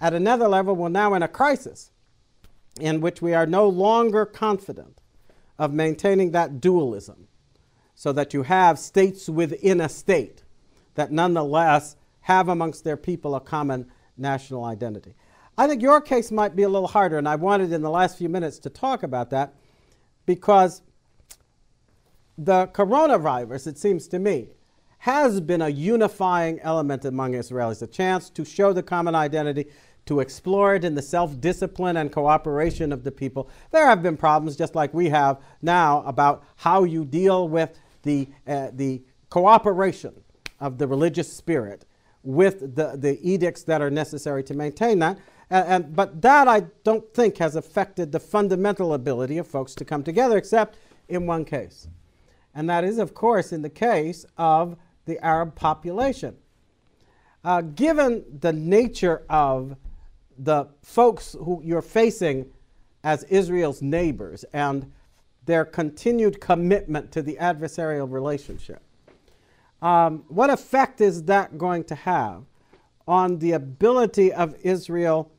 At 0.00 0.14
another 0.14 0.46
level, 0.46 0.76
we're 0.76 0.88
now 0.88 1.14
in 1.14 1.22
a 1.22 1.28
crisis 1.28 1.90
in 2.80 3.00
which 3.00 3.20
we 3.20 3.34
are 3.34 3.46
no 3.46 3.68
longer 3.68 4.24
confident 4.24 5.00
of 5.58 5.72
maintaining 5.72 6.30
that 6.30 6.60
dualism 6.60 7.26
so 7.94 8.12
that 8.12 8.32
you 8.32 8.44
have 8.44 8.78
states 8.78 9.28
within 9.28 9.80
a 9.80 9.88
state 9.88 10.44
that 10.94 11.10
nonetheless 11.10 11.96
have 12.20 12.48
amongst 12.48 12.84
their 12.84 12.96
people 12.96 13.34
a 13.34 13.40
common 13.40 13.90
national 14.16 14.64
identity. 14.64 15.14
I 15.58 15.66
think 15.66 15.82
your 15.82 16.00
case 16.00 16.30
might 16.30 16.54
be 16.54 16.62
a 16.62 16.68
little 16.68 16.86
harder, 16.86 17.18
and 17.18 17.28
I 17.28 17.34
wanted 17.34 17.72
in 17.72 17.82
the 17.82 17.90
last 17.90 18.16
few 18.16 18.28
minutes 18.28 18.60
to 18.60 18.70
talk 18.70 19.02
about 19.02 19.30
that 19.30 19.54
because 20.24 20.82
the 22.38 22.68
coronavirus, 22.68 23.66
it 23.66 23.76
seems 23.76 24.06
to 24.08 24.20
me, 24.20 24.50
has 24.98 25.40
been 25.40 25.60
a 25.60 25.68
unifying 25.68 26.60
element 26.60 27.04
among 27.04 27.32
Israelis, 27.32 27.82
a 27.82 27.88
chance 27.88 28.30
to 28.30 28.44
show 28.44 28.72
the 28.72 28.84
common 28.84 29.16
identity, 29.16 29.66
to 30.06 30.20
explore 30.20 30.76
it 30.76 30.84
in 30.84 30.94
the 30.94 31.02
self 31.02 31.40
discipline 31.40 31.96
and 31.96 32.12
cooperation 32.12 32.92
of 32.92 33.02
the 33.02 33.10
people. 33.10 33.50
There 33.72 33.84
have 33.84 34.00
been 34.00 34.16
problems, 34.16 34.56
just 34.56 34.76
like 34.76 34.94
we 34.94 35.08
have 35.08 35.40
now, 35.60 36.04
about 36.06 36.44
how 36.54 36.84
you 36.84 37.04
deal 37.04 37.48
with 37.48 37.80
the, 38.04 38.28
uh, 38.46 38.68
the 38.72 39.02
cooperation 39.28 40.14
of 40.60 40.78
the 40.78 40.86
religious 40.86 41.32
spirit 41.32 41.84
with 42.22 42.76
the, 42.76 42.96
the 42.96 43.18
edicts 43.28 43.64
that 43.64 43.82
are 43.82 43.90
necessary 43.90 44.44
to 44.44 44.54
maintain 44.54 45.00
that. 45.00 45.18
And, 45.50 45.68
and, 45.68 45.96
but 45.96 46.20
that 46.22 46.48
I 46.48 46.60
don't 46.84 47.12
think 47.14 47.38
has 47.38 47.56
affected 47.56 48.12
the 48.12 48.20
fundamental 48.20 48.94
ability 48.94 49.38
of 49.38 49.46
folks 49.46 49.74
to 49.76 49.84
come 49.84 50.02
together, 50.02 50.36
except 50.36 50.76
in 51.08 51.26
one 51.26 51.44
case. 51.44 51.88
And 52.54 52.68
that 52.68 52.84
is, 52.84 52.98
of 52.98 53.14
course, 53.14 53.52
in 53.52 53.62
the 53.62 53.70
case 53.70 54.26
of 54.36 54.76
the 55.04 55.24
Arab 55.24 55.54
population. 55.54 56.36
Uh, 57.44 57.62
given 57.62 58.24
the 58.40 58.52
nature 58.52 59.22
of 59.30 59.76
the 60.38 60.66
folks 60.82 61.34
who 61.38 61.62
you're 61.64 61.82
facing 61.82 62.46
as 63.04 63.22
Israel's 63.24 63.80
neighbors 63.80 64.44
and 64.52 64.92
their 65.46 65.64
continued 65.64 66.40
commitment 66.40 67.10
to 67.12 67.22
the 67.22 67.36
adversarial 67.40 68.10
relationship, 68.10 68.82
um, 69.80 70.24
what 70.28 70.50
effect 70.50 71.00
is 71.00 71.22
that 71.24 71.56
going 71.56 71.84
to 71.84 71.94
have 71.94 72.42
on 73.06 73.38
the 73.38 73.52
ability 73.52 74.32
of 74.32 74.54
Israel 74.62 75.30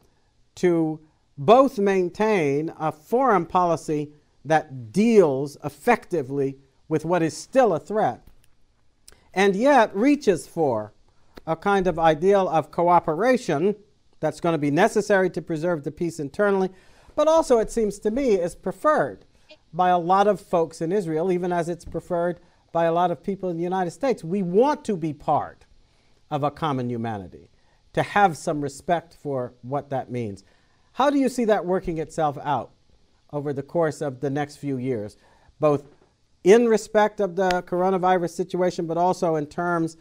to 0.59 0.99
both 1.37 1.77
maintain 1.77 2.73
a 2.77 2.91
foreign 2.91 3.45
policy 3.45 4.11
that 4.43 4.91
deals 4.91 5.57
effectively 5.63 6.57
with 6.87 7.05
what 7.05 7.21
is 7.21 7.35
still 7.35 7.73
a 7.73 7.79
threat 7.79 8.25
and 9.33 9.55
yet 9.55 9.95
reaches 9.95 10.47
for 10.47 10.93
a 11.45 11.55
kind 11.55 11.87
of 11.87 11.97
ideal 11.97 12.47
of 12.49 12.71
cooperation 12.71 13.75
that's 14.19 14.39
going 14.39 14.53
to 14.53 14.59
be 14.59 14.71
necessary 14.71 15.29
to 15.29 15.41
preserve 15.41 15.83
the 15.83 15.91
peace 15.91 16.19
internally, 16.19 16.69
but 17.15 17.27
also, 17.27 17.59
it 17.59 17.71
seems 17.71 17.99
to 17.99 18.11
me, 18.11 18.35
is 18.35 18.55
preferred 18.55 19.25
by 19.73 19.89
a 19.89 19.97
lot 19.97 20.27
of 20.27 20.41
folks 20.41 20.81
in 20.81 20.91
Israel, 20.91 21.31
even 21.31 21.51
as 21.51 21.69
it's 21.69 21.85
preferred 21.85 22.39
by 22.71 22.85
a 22.85 22.93
lot 22.93 23.11
of 23.11 23.23
people 23.23 23.49
in 23.49 23.57
the 23.57 23.63
United 23.63 23.91
States. 23.91 24.23
We 24.23 24.41
want 24.41 24.83
to 24.85 24.97
be 24.97 25.13
part 25.13 25.65
of 26.29 26.43
a 26.43 26.51
common 26.51 26.89
humanity, 26.89 27.49
to 27.93 28.03
have 28.03 28.37
some 28.37 28.61
respect 28.61 29.15
for 29.21 29.53
what 29.61 29.89
that 29.89 30.11
means. 30.11 30.43
How 30.93 31.09
do 31.09 31.17
you 31.17 31.29
see 31.29 31.45
that 31.45 31.65
working 31.65 31.97
itself 31.97 32.37
out 32.43 32.71
over 33.31 33.53
the 33.53 33.63
course 33.63 34.01
of 34.01 34.19
the 34.19 34.29
next 34.29 34.57
few 34.57 34.77
years, 34.77 35.17
both 35.59 35.83
in 36.43 36.67
respect 36.67 37.19
of 37.19 37.35
the 37.35 37.63
coronavirus 37.67 38.31
situation, 38.31 38.87
but 38.87 38.97
also 38.97 39.35
in 39.35 39.45
terms 39.45 39.97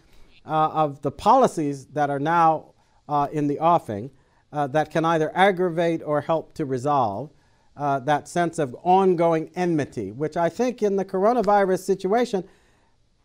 uh, 0.46 0.68
of 0.68 1.02
the 1.02 1.10
policies 1.10 1.86
that 1.86 2.10
are 2.10 2.18
now 2.18 2.72
uh, 3.08 3.28
in 3.32 3.46
the 3.48 3.58
offing 3.58 4.10
uh, 4.52 4.66
that 4.68 4.90
can 4.90 5.04
either 5.04 5.30
aggravate 5.36 6.02
or 6.04 6.20
help 6.20 6.54
to 6.54 6.64
resolve 6.64 7.30
uh, 7.76 8.00
that 8.00 8.26
sense 8.26 8.58
of 8.58 8.74
ongoing 8.82 9.50
enmity, 9.54 10.10
which 10.10 10.36
I 10.36 10.48
think 10.48 10.82
in 10.82 10.96
the 10.96 11.04
coronavirus 11.04 11.80
situation 11.80 12.44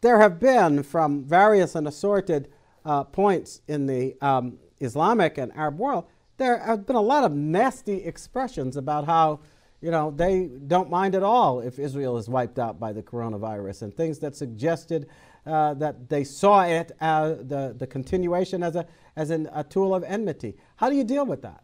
there 0.02 0.20
have 0.20 0.40
been 0.40 0.84
from 0.84 1.24
various 1.24 1.76
and 1.76 1.88
assorted 1.88 2.50
uh, 2.86 3.04
points 3.04 3.62
in 3.68 3.86
the 3.86 4.16
um, 4.22 4.58
Islamic 4.80 5.38
and 5.38 5.52
Arab 5.56 5.78
world, 5.78 6.06
there 6.38 6.58
have 6.60 6.86
been 6.86 6.96
a 6.96 7.02
lot 7.02 7.24
of 7.24 7.32
nasty 7.32 8.04
expressions 8.04 8.76
about 8.76 9.06
how, 9.06 9.40
you 9.82 9.92
know, 9.92 10.12
they 10.12 10.50
don't 10.68 10.90
mind 10.90 11.16
at 11.16 11.24
all 11.24 11.60
if 11.60 11.80
Israel 11.80 12.18
is 12.18 12.28
wiped 12.28 12.60
out 12.60 12.80
by 12.80 12.92
the 12.92 13.04
coronavirus 13.04 13.84
and 13.84 13.96
things 13.96 14.20
that 14.20 14.36
suggested 14.36 15.08
uh, 15.46 15.74
that 15.76 16.10
they 16.10 16.24
saw 16.24 16.64
it 16.64 16.92
as 17.02 17.38
the, 17.48 17.76
the 17.78 17.88
continuation 17.88 18.64
as, 18.64 18.76
a, 18.76 18.86
as 19.16 19.30
an, 19.30 19.50
a 19.54 19.64
tool 19.64 19.94
of 19.94 20.04
enmity. 20.04 20.56
How 20.78 20.90
do 20.90 20.96
you 20.96 21.04
deal 21.04 21.26
with 21.26 21.42
that? 21.42 21.64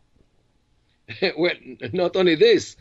well, 1.37 1.55
not 1.93 2.15
only 2.15 2.35
this, 2.35 2.75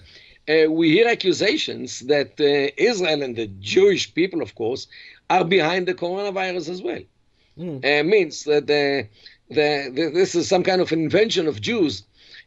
uh, 0.48 0.70
we 0.70 0.90
hear 0.90 1.08
accusations 1.08 2.00
that 2.00 2.32
uh, 2.40 2.72
Israel 2.76 3.22
and 3.22 3.36
the 3.36 3.46
Jewish 3.60 4.12
people, 4.14 4.42
of 4.42 4.54
course, 4.54 4.86
are 5.30 5.44
behind 5.44 5.86
the 5.86 5.94
coronavirus 5.94 6.68
as 6.68 6.82
well. 6.82 7.02
Mm. 7.58 7.84
Uh, 7.84 8.04
means 8.04 8.44
that 8.44 8.66
the, 8.66 9.08
the, 9.48 9.90
the, 9.92 10.10
this 10.14 10.34
is 10.34 10.48
some 10.48 10.62
kind 10.62 10.80
of 10.80 10.92
invention 10.92 11.48
of 11.48 11.60
Jews 11.60 12.04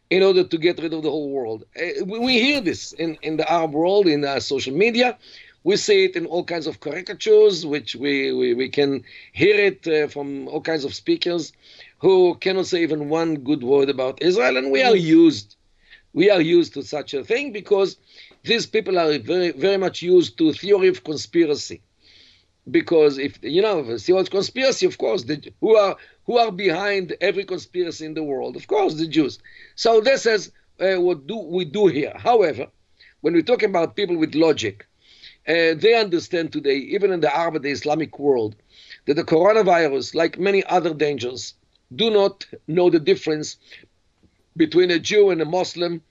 in 0.09 0.23
order 0.23 0.43
to 0.43 0.57
get 0.57 0.79
rid 0.79 0.93
of 0.93 1.03
the 1.03 1.09
whole 1.09 1.29
world. 1.29 1.65
Uh, 1.75 2.05
we, 2.05 2.19
we, 2.19 2.39
hear 2.39 2.61
this 2.61 2.93
in, 2.93 3.17
in 3.21 3.37
the 3.37 3.51
Arab 3.51 3.73
world, 3.73 4.07
in 4.07 4.23
uh, 4.23 4.39
social 4.39 4.73
media. 4.73 5.17
We 5.63 5.75
see 5.77 6.05
it 6.05 6.15
in 6.15 6.25
all 6.25 6.43
kinds 6.43 6.65
of 6.65 6.79
caricatures, 6.79 7.65
which 7.65 7.95
we, 7.95 8.33
we, 8.33 8.53
we 8.53 8.69
can 8.69 9.03
hear 9.33 9.55
it 9.55 9.87
uh, 9.87 10.07
from 10.07 10.47
all 10.47 10.61
kinds 10.61 10.85
of 10.85 10.93
speakers 10.93 11.53
who 11.99 12.35
cannot 12.35 12.65
say 12.67 12.81
even 12.81 13.09
one 13.09 13.35
good 13.35 13.63
word 13.63 13.89
about 13.89 14.21
Israel, 14.21 14.57
and 14.57 14.71
we 14.71 14.81
are 14.81 14.95
hmm. 14.95 15.05
used. 15.21 15.55
We 16.13 16.29
are 16.29 16.41
used 16.41 16.73
to 16.73 16.83
such 16.83 17.13
a 17.13 17.23
thing 17.23 17.51
because 17.53 17.95
these 18.43 18.65
people 18.65 18.97
are 18.97 19.17
very, 19.19 19.51
very 19.51 19.77
much 19.77 20.01
used 20.01 20.37
to 20.39 20.51
theory 20.51 20.87
of 20.87 21.03
conspiracy 21.03 21.81
because 22.69 23.17
if 23.17 23.39
you 23.41 23.61
know 23.61 23.97
see 23.97 24.13
what's 24.13 24.29
conspiracy 24.29 24.85
of 24.85 24.97
course 24.97 25.23
the, 25.23 25.51
who 25.61 25.75
are 25.75 25.95
who 26.25 26.37
are 26.37 26.51
behind 26.51 27.15
every 27.21 27.43
conspiracy 27.43 28.05
in 28.05 28.13
the 28.13 28.23
world? 28.23 28.55
Of 28.55 28.67
course 28.67 28.95
the 28.95 29.07
jews. 29.07 29.39
So 29.75 30.01
this 30.01 30.25
is 30.25 30.51
uh, 30.79 31.01
what 31.01 31.25
do 31.27 31.37
we 31.37 31.65
do 31.65 31.87
here. 31.87 32.13
However 32.15 32.67
when 33.21 33.33
we 33.33 33.43
talk 33.43 33.63
about 33.63 33.95
people 33.95 34.17
with 34.17 34.35
logic 34.35 34.87
uh, 35.47 35.73
they 35.75 35.95
understand 35.95 36.51
today 36.51 36.75
even 36.75 37.11
in 37.11 37.21
the 37.21 37.35
arab 37.35 37.61
the 37.61 37.69
islamic 37.69 38.19
world 38.19 38.55
that 39.05 39.15
the 39.15 39.23
coronavirus 39.23 40.13
like 40.13 40.37
many 40.37 40.63
other 40.65 40.93
dangers 40.93 41.53
do 41.95 42.09
not 42.09 42.45
know 42.67 42.89
the 42.89 42.99
difference 42.99 43.57
between 44.55 44.91
a 44.91 44.99
jew 44.99 45.29
and 45.29 45.41
a 45.41 45.45
muslim 45.45 46.01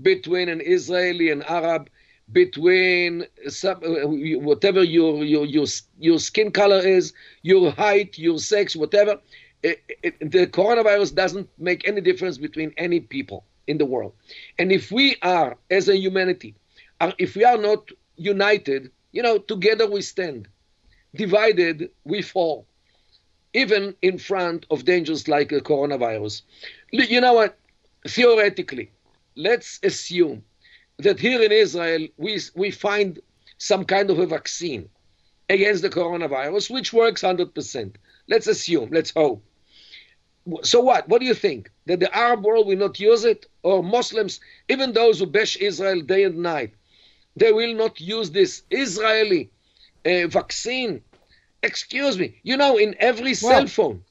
between 0.00 0.48
an 0.48 0.60
israeli 0.60 1.30
and 1.30 1.44
arab 1.44 1.90
between 2.32 3.26
whatever 3.62 4.82
your, 4.82 5.24
your 5.24 5.44
your 5.44 5.66
your 5.98 6.18
skin 6.18 6.50
color 6.50 6.78
is, 6.78 7.12
your 7.42 7.70
height, 7.72 8.18
your 8.18 8.38
sex, 8.38 8.76
whatever. 8.76 9.18
It, 9.62 9.82
it, 10.02 10.30
the 10.30 10.46
coronavirus 10.46 11.14
doesn't 11.14 11.48
make 11.58 11.86
any 11.86 12.00
difference 12.00 12.38
between 12.38 12.72
any 12.78 13.00
people 13.00 13.44
in 13.66 13.76
the 13.78 13.84
world. 13.84 14.14
And 14.58 14.72
if 14.72 14.90
we 14.90 15.16
are, 15.22 15.56
as 15.70 15.88
a 15.88 15.96
humanity, 15.96 16.54
are, 17.00 17.12
if 17.18 17.36
we 17.36 17.44
are 17.44 17.58
not 17.58 17.90
united, 18.16 18.90
you 19.12 19.22
know, 19.22 19.38
together 19.38 19.88
we 19.88 20.02
stand. 20.02 20.48
Divided, 21.14 21.90
we 22.04 22.22
fall. 22.22 22.66
Even 23.52 23.94
in 24.00 24.16
front 24.18 24.64
of 24.70 24.84
dangers 24.84 25.26
like 25.28 25.48
the 25.50 25.60
coronavirus. 25.60 26.42
You 26.92 27.20
know 27.20 27.34
what? 27.34 27.58
Theoretically, 28.06 28.90
let's 29.36 29.80
assume 29.82 30.42
that 31.02 31.20
here 31.20 31.42
in 31.42 31.52
Israel 31.52 32.06
we, 32.16 32.40
we 32.54 32.70
find 32.70 33.20
some 33.58 33.84
kind 33.84 34.10
of 34.10 34.18
a 34.18 34.26
vaccine 34.26 34.88
against 35.48 35.82
the 35.82 35.90
coronavirus, 35.90 36.70
which 36.70 36.92
works 36.92 37.22
100%. 37.22 37.94
Let's 38.28 38.46
assume, 38.46 38.90
let's 38.90 39.10
hope. 39.10 39.44
So 40.62 40.80
what? 40.80 41.08
What 41.08 41.20
do 41.20 41.26
you 41.26 41.34
think? 41.34 41.70
That 41.86 42.00
the 42.00 42.14
Arab 42.16 42.44
world 42.44 42.66
will 42.66 42.76
not 42.76 42.98
use 42.98 43.24
it? 43.24 43.46
Or 43.62 43.82
Muslims, 43.82 44.40
even 44.68 44.92
those 44.92 45.18
who 45.18 45.26
bash 45.26 45.56
Israel 45.56 46.00
day 46.00 46.24
and 46.24 46.38
night, 46.38 46.72
they 47.36 47.52
will 47.52 47.74
not 47.74 48.00
use 48.00 48.30
this 48.30 48.62
Israeli 48.70 49.50
uh, 50.06 50.26
vaccine? 50.28 51.02
Excuse 51.62 52.18
me. 52.18 52.40
You 52.42 52.56
know, 52.56 52.78
in 52.78 52.94
every 52.98 53.34
well, 53.42 53.52
cell 53.52 53.66
phone, 53.66 54.04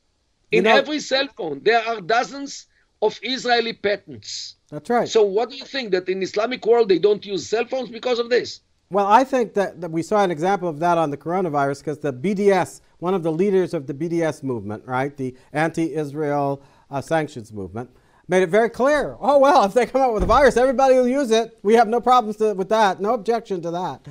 in 0.52 0.66
know, 0.66 0.76
every 0.78 1.00
cell 1.00 1.28
phone, 1.36 1.62
there 1.64 1.82
are 1.82 2.00
dozens 2.00 2.68
of 3.02 3.20
Israeli 3.24 3.74
patents. 3.74 4.56
That's 4.70 4.90
right. 4.90 5.08
So 5.08 5.24
what 5.24 5.50
do 5.50 5.56
you 5.56 5.66
think 5.66 5.92
that 5.92 6.10
in 6.10 6.22
Islamic 6.22 6.66
world 6.66 6.90
they 6.90 7.00
don't 7.00 7.26
use 7.26 7.48
cell 7.48 7.66
phones 7.66 7.90
because 7.90 8.20
of 8.20 8.30
this? 8.30 8.62
Well, 8.92 9.06
I 9.06 9.24
think 9.24 9.54
that, 9.54 9.82
that 9.82 9.92
we 9.92 10.02
saw 10.02 10.24
an 10.24 10.32
example 10.32 10.68
of 10.68 10.80
that 10.80 10.98
on 10.98 11.12
the 11.12 11.18
coronavirus 11.18 11.80
because 11.80 12.00
the 12.00 12.12
BDS, 12.12 12.82
one 12.98 13.14
of 13.14 13.22
the 13.22 13.32
leaders 13.32 13.74
of 13.74 13.86
the 13.86 13.94
BDS 13.94 14.42
movement, 14.42 14.84
right, 14.86 15.16
the 15.16 15.36
anti-Israel 15.54 16.64
uh, 16.90 17.00
sanctions 17.00 17.54
movement, 17.54 17.92
made 18.28 18.42
it 18.42 18.50
very 18.50 18.70
clear. 18.70 19.16
Oh 19.20 19.38
well, 19.38 19.64
if 19.64 19.74
they 19.74 19.86
come 19.86 20.02
out 20.02 20.14
with 20.14 20.24
a 20.24 20.28
virus, 20.28 20.58
everybody 20.58 20.96
will 20.96 21.08
use 21.08 21.30
it. 21.30 21.60
We 21.62 21.76
have 21.76 21.88
no 21.88 22.02
problems 22.02 22.38
to, 22.38 22.54
with 22.54 22.70
that. 22.70 23.00
No 23.00 23.14
objection 23.14 23.62
to 23.62 23.72
that. 23.72 24.08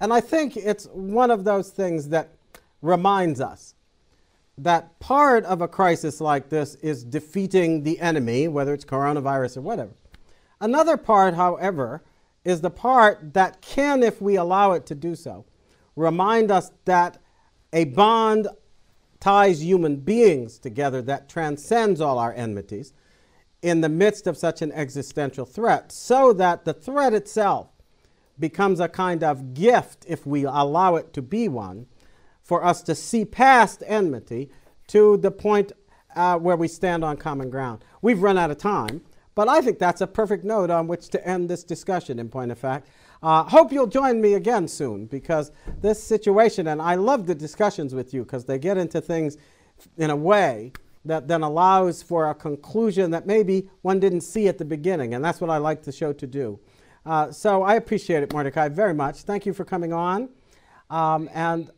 And 0.00 0.12
I 0.12 0.20
think 0.20 0.56
it's 0.56 0.86
one 0.92 1.30
of 1.30 1.44
those 1.44 1.70
things 1.70 2.10
that 2.10 2.34
reminds 2.82 3.40
us 3.40 3.74
that 4.58 4.98
part 5.00 5.44
of 5.44 5.60
a 5.60 5.68
crisis 5.68 6.20
like 6.20 6.48
this 6.48 6.74
is 6.76 7.04
defeating 7.04 7.82
the 7.82 7.98
enemy, 8.00 8.48
whether 8.48 8.74
it's 8.74 8.84
coronavirus 8.84 9.58
or 9.58 9.60
whatever. 9.62 9.92
Another 10.60 10.96
part, 10.96 11.34
however, 11.34 12.02
is 12.44 12.60
the 12.60 12.70
part 12.70 13.34
that 13.34 13.60
can, 13.60 14.02
if 14.02 14.20
we 14.20 14.36
allow 14.36 14.72
it 14.72 14.86
to 14.86 14.94
do 14.94 15.14
so, 15.14 15.44
remind 15.96 16.50
us 16.50 16.72
that 16.84 17.18
a 17.72 17.84
bond 17.84 18.48
ties 19.20 19.62
human 19.62 19.96
beings 19.96 20.58
together 20.58 21.02
that 21.02 21.28
transcends 21.28 22.00
all 22.00 22.18
our 22.18 22.32
enmities 22.32 22.92
in 23.62 23.80
the 23.80 23.88
midst 23.88 24.26
of 24.26 24.36
such 24.36 24.62
an 24.62 24.70
existential 24.72 25.44
threat, 25.44 25.90
so 25.90 26.32
that 26.32 26.64
the 26.64 26.72
threat 26.72 27.12
itself 27.12 27.68
becomes 28.38 28.78
a 28.78 28.88
kind 28.88 29.24
of 29.24 29.52
gift, 29.52 30.04
if 30.08 30.24
we 30.24 30.44
allow 30.44 30.94
it 30.94 31.12
to 31.12 31.20
be 31.20 31.48
one, 31.48 31.86
for 32.48 32.64
us 32.64 32.80
to 32.80 32.94
see 32.94 33.26
past 33.26 33.82
enmity 33.86 34.48
to 34.86 35.18
the 35.18 35.30
point 35.30 35.70
uh, 36.16 36.38
where 36.38 36.56
we 36.56 36.66
stand 36.66 37.04
on 37.04 37.14
common 37.14 37.50
ground. 37.50 37.84
We've 38.00 38.22
run 38.22 38.38
out 38.38 38.50
of 38.50 38.56
time, 38.56 39.02
but 39.34 39.48
I 39.48 39.60
think 39.60 39.78
that's 39.78 40.00
a 40.00 40.06
perfect 40.06 40.44
note 40.44 40.70
on 40.70 40.88
which 40.88 41.10
to 41.10 41.28
end 41.28 41.50
this 41.50 41.62
discussion, 41.62 42.18
in 42.18 42.30
point 42.30 42.50
of 42.50 42.58
fact. 42.58 42.88
Uh, 43.22 43.42
hope 43.44 43.70
you'll 43.70 43.86
join 43.86 44.22
me 44.22 44.32
again 44.32 44.66
soon 44.66 45.04
because 45.04 45.52
this 45.82 46.02
situation, 46.02 46.68
and 46.68 46.80
I 46.80 46.94
love 46.94 47.26
the 47.26 47.34
discussions 47.34 47.94
with 47.94 48.14
you 48.14 48.22
because 48.22 48.46
they 48.46 48.58
get 48.58 48.78
into 48.78 49.02
things 49.02 49.36
in 49.98 50.08
a 50.08 50.16
way 50.16 50.72
that 51.04 51.28
then 51.28 51.42
allows 51.42 52.02
for 52.02 52.30
a 52.30 52.34
conclusion 52.34 53.10
that 53.10 53.26
maybe 53.26 53.68
one 53.82 54.00
didn't 54.00 54.22
see 54.22 54.48
at 54.48 54.56
the 54.56 54.64
beginning, 54.64 55.12
and 55.12 55.22
that's 55.22 55.38
what 55.42 55.50
I 55.50 55.58
like 55.58 55.82
the 55.82 55.92
show 55.92 56.14
to 56.14 56.26
do. 56.26 56.58
Uh, 57.04 57.30
so 57.30 57.62
I 57.62 57.74
appreciate 57.74 58.22
it, 58.22 58.32
Mordecai, 58.32 58.68
very 58.68 58.94
much. 58.94 59.18
Thank 59.22 59.44
you 59.44 59.52
for 59.52 59.66
coming 59.66 59.92
on. 59.92 60.30
Um, 60.90 61.28
and 61.34 61.70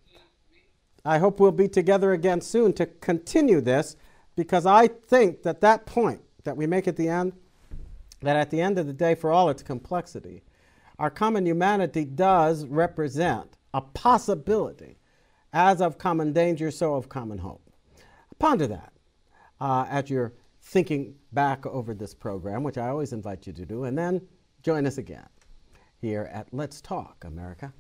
I 1.05 1.19
hope 1.19 1.41
we'll 1.41 1.53
be 1.53 1.69
together 1.69 2.13
again 2.13 2.41
soon 2.41 2.73
to 2.75 2.87
continue 2.87 3.61
this 3.61 3.97
because 4.37 4.67
I 4.67 4.89
think 4.89 5.43
that 5.43 5.61
that 5.61 5.87
point 5.87 6.21
that 6.45 6.57
we 6.57 6.67
make 6.67 6.89
at 6.89 6.97
the 6.97 7.09
end, 7.09 7.33
that 8.23 8.37
at 8.37 8.51
the 8.51 8.61
end 8.61 8.79
of 8.79 8.87
the 8.87 8.93
day, 8.93 9.15
for 9.15 9.33
all 9.33 9.49
its 9.49 9.63
complexity, 9.63 10.43
our 10.99 11.11
common 11.11 11.47
humanity 11.47 12.05
does 12.05 12.67
represent 12.67 13.57
a 13.73 13.81
possibility, 13.81 14.99
as 15.53 15.81
of 15.81 15.99
common 15.99 16.33
danger, 16.33 16.71
so 16.71 16.95
of 16.95 17.09
common 17.09 17.39
hope. 17.39 17.63
Ponder 18.39 18.67
that 18.67 18.93
uh, 19.61 19.87
as 19.89 20.11
you're 20.11 20.33
thinking 20.63 21.15
back 21.33 21.67
over 21.67 21.95
this 21.95 22.15
program, 22.15 22.63
which 22.63 22.79
I 22.79 22.89
always 22.89 23.13
invite 23.13 23.47
you 23.47 23.53
to 23.55 23.67
do, 23.67 23.85
and 23.85 23.97
then 23.97 24.21
join 24.63 24.87
us 24.87 24.99
again 24.99 25.27
here 26.01 26.31
at 26.33 26.53
Let's 26.53 26.81
Talk 26.81 27.25
America. 27.25 27.73